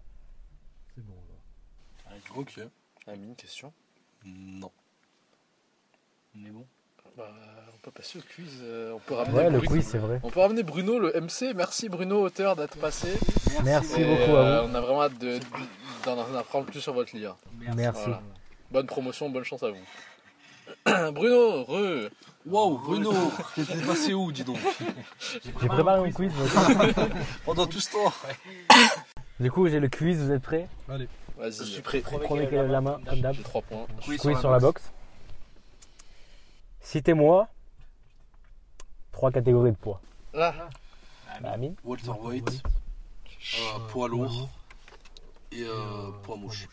[0.96, 1.14] C'est bon.
[2.10, 2.16] là.
[2.36, 2.60] Ok.
[3.08, 3.72] Amine, question
[4.26, 4.72] Non.
[6.36, 6.66] On est bon.
[7.18, 7.30] bah,
[7.74, 8.60] On peut passer au quiz.
[8.64, 9.72] euh, on peut ramener Ouais, le Bruno.
[9.72, 10.20] quiz, c'est vrai.
[10.24, 11.54] On peut ramener Bruno, le MC.
[11.56, 13.18] Merci Bruno, auteur, d'être passé.
[13.64, 14.72] Merci Et, beaucoup à vous.
[14.72, 15.40] On a vraiment hâte de
[16.04, 17.36] d'en apprendre plus sur votre lire.
[17.76, 18.02] Merci.
[18.04, 18.22] Voilà.
[18.72, 19.78] Bonne promotion, bonne chance à vous.
[21.14, 22.10] Bruno, re.
[22.46, 23.12] Waouh, Bruno,
[23.56, 24.58] t'étais passé où, dis donc
[25.44, 26.32] J'ai préparé mon quiz.
[26.36, 26.88] moi.
[27.46, 28.14] Pendant tout ce temps.
[29.40, 31.52] Du coup, j'ai le quiz, vous êtes prêts Allez, Vas-y.
[31.52, 32.00] Je suis prêt.
[32.00, 33.34] Premier qui lève la main, comme d'hab.
[33.36, 33.86] J'ai 3 points.
[34.02, 34.92] Quiz Quiz sur la boxe.
[36.80, 37.48] Citez-moi
[39.12, 40.00] trois catégories de poids.
[40.34, 40.54] Là,
[41.42, 42.62] Bah, Amine Walter White,
[43.60, 44.48] euh, poids lourd
[45.52, 46.68] et euh, poids mouche.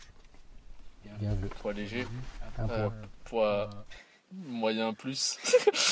[1.18, 1.48] Bien vu.
[1.48, 2.06] poids léger.
[2.58, 2.90] Un Euh,
[3.24, 3.70] poids
[4.32, 5.38] moyen plus.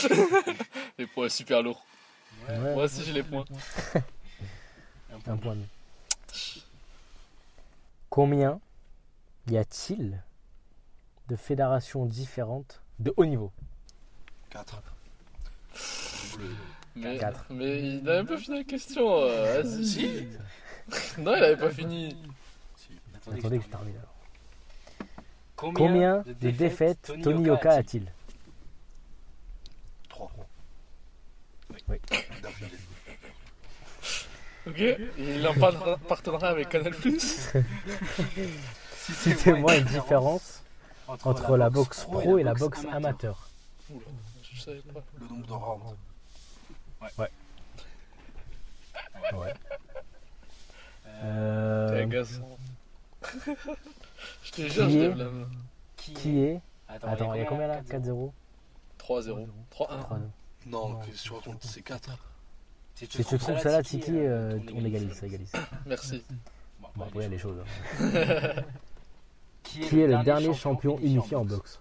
[0.99, 1.85] Et poids super lourd.
[2.49, 3.45] Ouais, Moi aussi j'ai les points.
[5.27, 5.57] un point.
[8.09, 8.61] Combien
[9.49, 10.23] y a-t-il
[11.29, 13.53] de fédérations différentes de haut niveau?
[14.51, 14.83] 4.
[16.97, 17.47] Mais, Quatre.
[17.51, 19.07] mais il a même pas fini la question.
[19.23, 20.29] euh, Vas-y.
[21.19, 22.17] non, il avait pas fini.
[23.31, 24.15] Attendez que je termine alors.
[25.55, 28.11] Combien, Combien de défaites Tony Yoka a-t-il
[30.09, 30.33] 3.
[31.91, 31.97] Oui.
[34.67, 34.79] Ok.
[35.19, 37.49] Il est en par- partenariat avec Canal Plus.
[38.99, 40.63] Citez-moi une différence
[41.25, 43.49] entre la boxe pro et la boxe amateur.
[43.91, 44.05] Oula,
[44.53, 45.01] je savais pas.
[45.21, 45.97] Le nombre de rounds.
[47.19, 47.31] Ouais.
[49.31, 49.37] T'es
[51.25, 52.59] Euh, agaçant.
[54.45, 55.49] je te jure, je lève la main.
[55.97, 58.33] qui est Attends, il y a combien là 4-0
[58.99, 59.47] 3-0.
[59.71, 60.01] 3-1.
[60.01, 60.19] 3
[60.67, 62.11] Non, que tu racontes C'est 4.
[62.95, 65.53] Si tu trouves celle-là, Tiki, euh, on égalise, ça égalise.
[65.87, 66.23] Merci.
[66.81, 67.57] Bon, après, il y a les choses.
[67.61, 68.63] hein.
[69.63, 71.81] Qui est le dernier champion unifié en boxe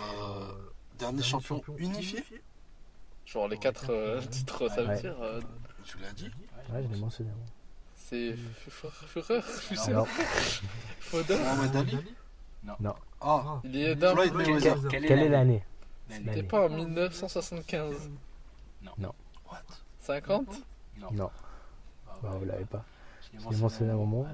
[0.00, 0.52] Euh,
[0.98, 2.24] dernier champion unifié
[3.26, 5.00] Genre les 4 titres, ça veut Ouais.
[5.00, 5.16] dire.
[5.20, 5.40] euh,
[5.84, 6.30] Tu l'as dit
[6.72, 7.30] Ouais, je l'ai mentionné.
[7.30, 7.40] avant.
[7.96, 8.34] c'est
[8.68, 10.06] Führer, Führer, Alors,
[11.00, 11.38] Foden.
[11.42, 11.98] Mohamed Ali
[12.64, 12.94] Non.
[13.20, 14.12] Ah, Il est d'un.
[14.12, 14.88] Floyd Mayweather.
[14.88, 15.64] quelle est l'année
[16.08, 18.10] C'était pas en 1975.
[19.50, 19.58] What?
[20.00, 20.46] 50
[21.12, 21.30] Non,
[22.08, 22.84] Ah, bah, vous l'avez pas.
[23.38, 24.26] Je l'ai mentionné à un moment.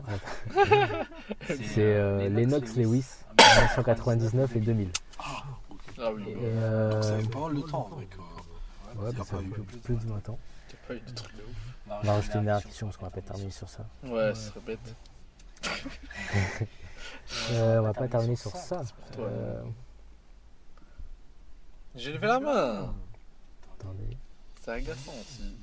[1.48, 3.04] C'est euh, Lennox Lewis,
[3.38, 4.90] 1999 et 2000.
[5.18, 5.78] Ah, ok.
[5.98, 8.08] Ah oui, Et, euh, Donc ça fait pas mal de temps avec.
[8.14, 10.38] euh, ouais, a bah, plus, plus de 20 ans.
[10.68, 11.74] t'as pas eu de truc de ouf.
[11.88, 13.86] On va rajouter une dernière question parce qu'on va pas terminer sur ça.
[14.04, 14.94] Ouais, ce serait bête.
[17.50, 18.82] Euh, on va pas terminer sur ça.
[19.18, 19.62] Euh,
[21.94, 22.94] J'ai levé la main.
[23.78, 24.16] attendez.
[24.60, 25.56] C'est agaçant aussi.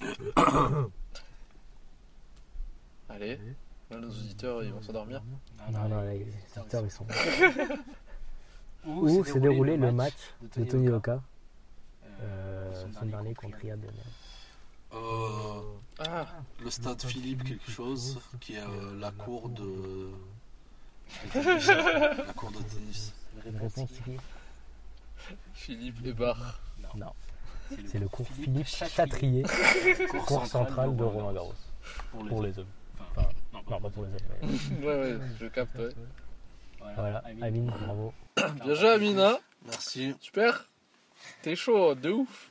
[3.08, 3.38] Allez,
[3.90, 5.22] là, nos auditeurs ils vont s'endormir.
[5.72, 6.26] Non, non, les
[6.58, 7.06] auditeurs ils sont.
[8.86, 10.14] Où s'est déroulé le match
[10.56, 11.20] de Tony Oka
[12.20, 13.80] euh, son dernier contre Riyad.
[14.96, 15.60] Euh,
[15.98, 16.26] Ah,
[16.62, 20.10] le stade Philippe quelque chose qui est euh, la cour de.
[21.34, 23.12] la cour de tennis.
[23.46, 24.16] Une réponse Tiki
[25.54, 26.60] Philippe Hébert.
[26.96, 27.12] Non.
[27.86, 29.42] C'est le cours Philippe Chatrier,
[30.26, 31.54] cours central de Roland Garros.
[32.28, 32.66] Pour les hommes.
[33.00, 34.18] Enfin, non, pas pour les hommes.
[34.80, 35.90] mais- Ouais, ouais, je capte, ouais.
[36.94, 38.12] Voilà, Amine, bravo.
[38.64, 39.38] Bien joué, Amina.
[39.64, 40.14] Merci.
[40.20, 40.68] Super.
[41.42, 42.50] T'es chaud, de ouf.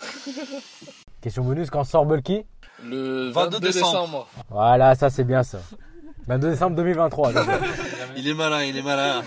[1.26, 2.46] Question bonus, quand sort Bulky?
[2.84, 3.90] Le 22 22 décembre.
[3.90, 4.28] décembre.
[4.48, 5.58] Voilà, ça c'est bien ça.
[6.28, 7.32] 22 décembre 2023.
[7.32, 7.48] donc.
[8.16, 9.22] Il est malin, il est malin.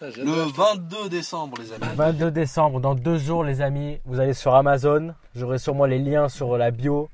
[0.00, 0.48] Ah, Le hâte.
[0.56, 1.94] 22 décembre, les amis.
[1.94, 5.12] 22 décembre, dans deux jours les amis, vous allez sur Amazon.
[5.34, 7.10] J'aurai sûrement les liens sur la bio.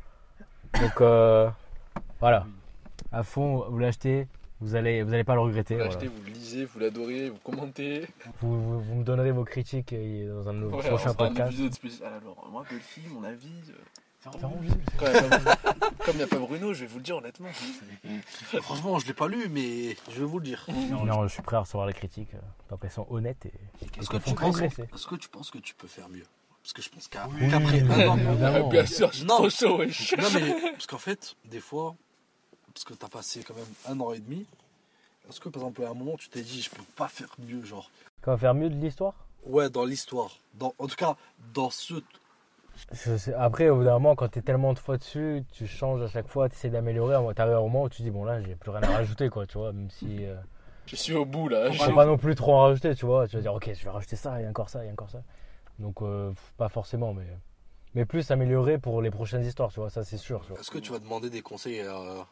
[0.80, 1.50] Donc euh,
[2.20, 2.46] voilà,
[3.10, 4.28] à fond, vous l'achetez,
[4.60, 5.74] vous allez, vous allez pas le regretter.
[5.74, 5.94] Vous voilà.
[5.94, 8.06] l'achetez, vous le lisez, vous l'adorez, vous commentez.
[8.40, 11.14] Vous, vous- vous me donnerez vos critiques euh, dans un de nos Ouais, prochains on
[11.14, 12.12] fera un spécial.
[12.22, 13.48] Alors, moi, Belfi, mon avis.
[13.70, 15.56] euh, pas-
[16.04, 17.48] comme il n'y a pas Bruno, je vais vous le dire honnêtement.
[18.62, 20.66] Franchement, je l'ai pas lu, mais je vais vous le dire.
[20.90, 22.34] Non, je suis prêt à recevoir les critiques.
[22.34, 22.38] euh,
[22.68, 24.82] tant qu'elles sont honnêtes et, et que, tu penses, progresser.
[24.94, 26.24] est-ce que tu penses que tu peux faire mieux?
[26.62, 28.18] Parce que je pense qu'à- Oui, qu'après un an.
[28.18, 28.68] évidemment.
[28.68, 29.36] Bien sûr, je suis Non.
[29.36, 30.14] trop chaud, wesh.
[30.18, 31.94] Non, mais parce qu'en fait, des fois,
[32.80, 34.46] parce que tu as passé quand même un an et demi,
[35.28, 37.62] est-ce que par exemple, à un moment, tu t'es dit, je peux pas faire mieux,
[37.62, 37.90] genre?
[38.24, 39.26] Va faire mieux de l'histoire?
[39.44, 40.30] Ouais, dans l'histoire.
[40.54, 41.16] Dans, en tout cas,
[41.52, 41.94] dans ce.
[42.92, 45.66] Je sais- Après, au bout d'un moment, quand tu es tellement de fois dessus, tu
[45.66, 47.16] changes à chaque fois, tu essaies d'améliorer.
[47.34, 49.28] Tu arrives à un moment où tu dis, bon là, j'ai plus rien à rajouter,
[49.28, 50.24] quoi, tu vois, même si.
[50.24, 50.36] euh,
[50.86, 51.70] Je suis au bout là.
[51.72, 53.28] faut pas non plus trop en rajouter, tu vois.
[53.28, 55.22] Tu vas dire, ok, je vais rajouter ça, et encore ça, et encore ça.
[55.78, 57.26] Donc, euh, pas forcément, mais.
[57.94, 60.40] Mais plus améliorer pour les prochaines histoires, tu vois, ça c'est sûr.
[60.58, 62.24] Est-ce que tu vas demander des conseils à,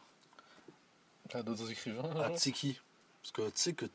[1.33, 2.09] À d'autres écrivains.
[2.21, 2.79] à Tsiki
[3.21, 3.85] Parce que tu sais que,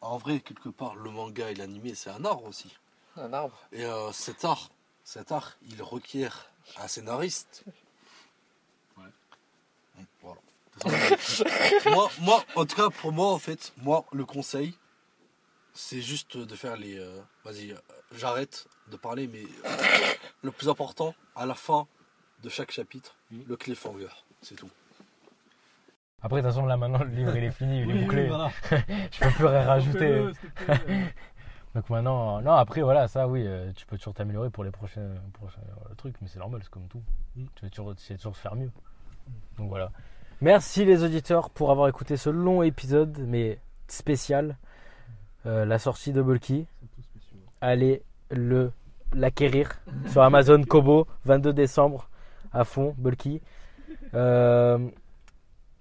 [0.00, 2.76] en vrai, quelque part, le manga et l'animé, c'est un art aussi.
[3.16, 3.58] Un arbre.
[3.72, 4.70] Et euh, cet art,
[5.04, 7.64] cet art, il requiert un scénariste,
[11.86, 14.74] moi, moi, en tout cas, pour moi, en fait, moi, le conseil,
[15.74, 16.96] c'est juste de faire les.
[16.98, 17.78] euh, Vas-y, euh,
[18.12, 19.42] j'arrête de parler, mais
[20.42, 21.88] le plus important, à la fin
[22.42, 23.42] de chaque chapitre, Mm.
[23.46, 24.08] le cliffhanger.
[24.40, 24.70] C'est tout.
[26.22, 28.22] Après, de toute façon, là maintenant, le livre il est fini, il est Oui, bouclé.
[28.22, 28.50] oui, voilà.
[29.12, 30.24] Je peux plus rien rajouter.
[31.74, 35.14] Donc maintenant, non, après, voilà, ça, oui, euh, tu peux toujours t'améliorer pour les prochains,
[35.34, 37.02] prochains euh, trucs, mais c'est normal, c'est comme tout.
[37.36, 37.44] Mm.
[37.54, 38.70] Tu veux toujours, essayer de toujours faire mieux.
[39.58, 39.92] Donc voilà.
[40.40, 44.56] Merci les auditeurs pour avoir écouté ce long épisode, mais spécial.
[45.46, 46.66] Euh, la sortie de Bulky.
[46.80, 47.40] C'est tout spécial.
[47.60, 48.72] Allez le
[49.14, 52.08] l'acquérir sur Amazon Kobo, 22 décembre,
[52.52, 53.40] à fond, Bulky.
[54.14, 54.78] Euh,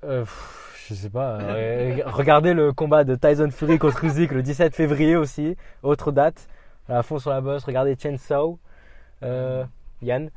[0.03, 1.40] euh, pff, je sais pas.
[1.41, 6.48] euh, regardez le combat de Tyson Fury contre Usyk le 17 février aussi, autre date.
[6.90, 7.64] À fond sur la bosse.
[7.65, 8.57] Regardez Chainsaw,
[9.24, 9.65] euh,
[10.02, 10.30] Yann,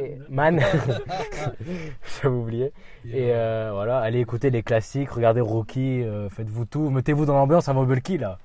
[0.00, 0.60] et- Man.
[2.22, 2.72] J'avais oublié.
[3.04, 7.84] Et euh, voilà, allez écouter les classiques, regardez Rocky, faites-vous tout, mettez-vous dans l'ambiance avant
[7.84, 8.38] Bulky là.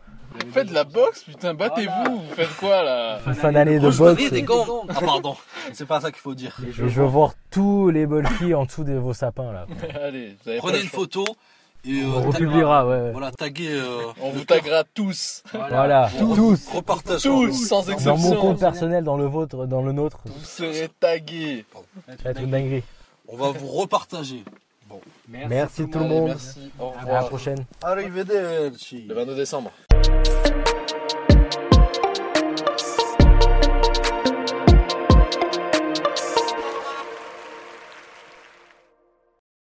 [0.51, 4.29] Faites de la boxe, putain, battez-vous, vous faites quoi là Fin d'année de boxe.
[4.31, 4.85] des gants.
[4.89, 5.35] Ah, pardon.
[5.73, 6.55] C'est pas ça qu'il faut dire.
[6.67, 9.65] Et je veux voir tous les Bulky en dessous de vos sapins là.
[10.03, 10.99] Allez, vous avez pas Prenez le une choix.
[10.99, 11.25] photo
[11.85, 13.01] et On euh, republiera, ouais.
[13.01, 13.11] ouais.
[13.11, 13.69] Voilà, taguez.
[13.71, 15.43] euh, On vous taguera tous.
[15.53, 16.69] Voilà, tous.
[16.73, 17.27] repartagez.
[17.29, 18.35] Tous, sans Dans mon exception.
[18.41, 20.19] compte personnel, dans le vôtre, dans le nôtre.
[20.25, 21.65] Vous serez tagués.
[22.07, 22.83] Ça va être une dinguerie.
[23.27, 24.43] On va vous repartager.
[25.27, 26.27] Merci tout le monde.
[26.27, 27.65] Merci, au À la prochaine.
[27.81, 29.05] Arrivederci.
[29.07, 29.71] Le 22 décembre.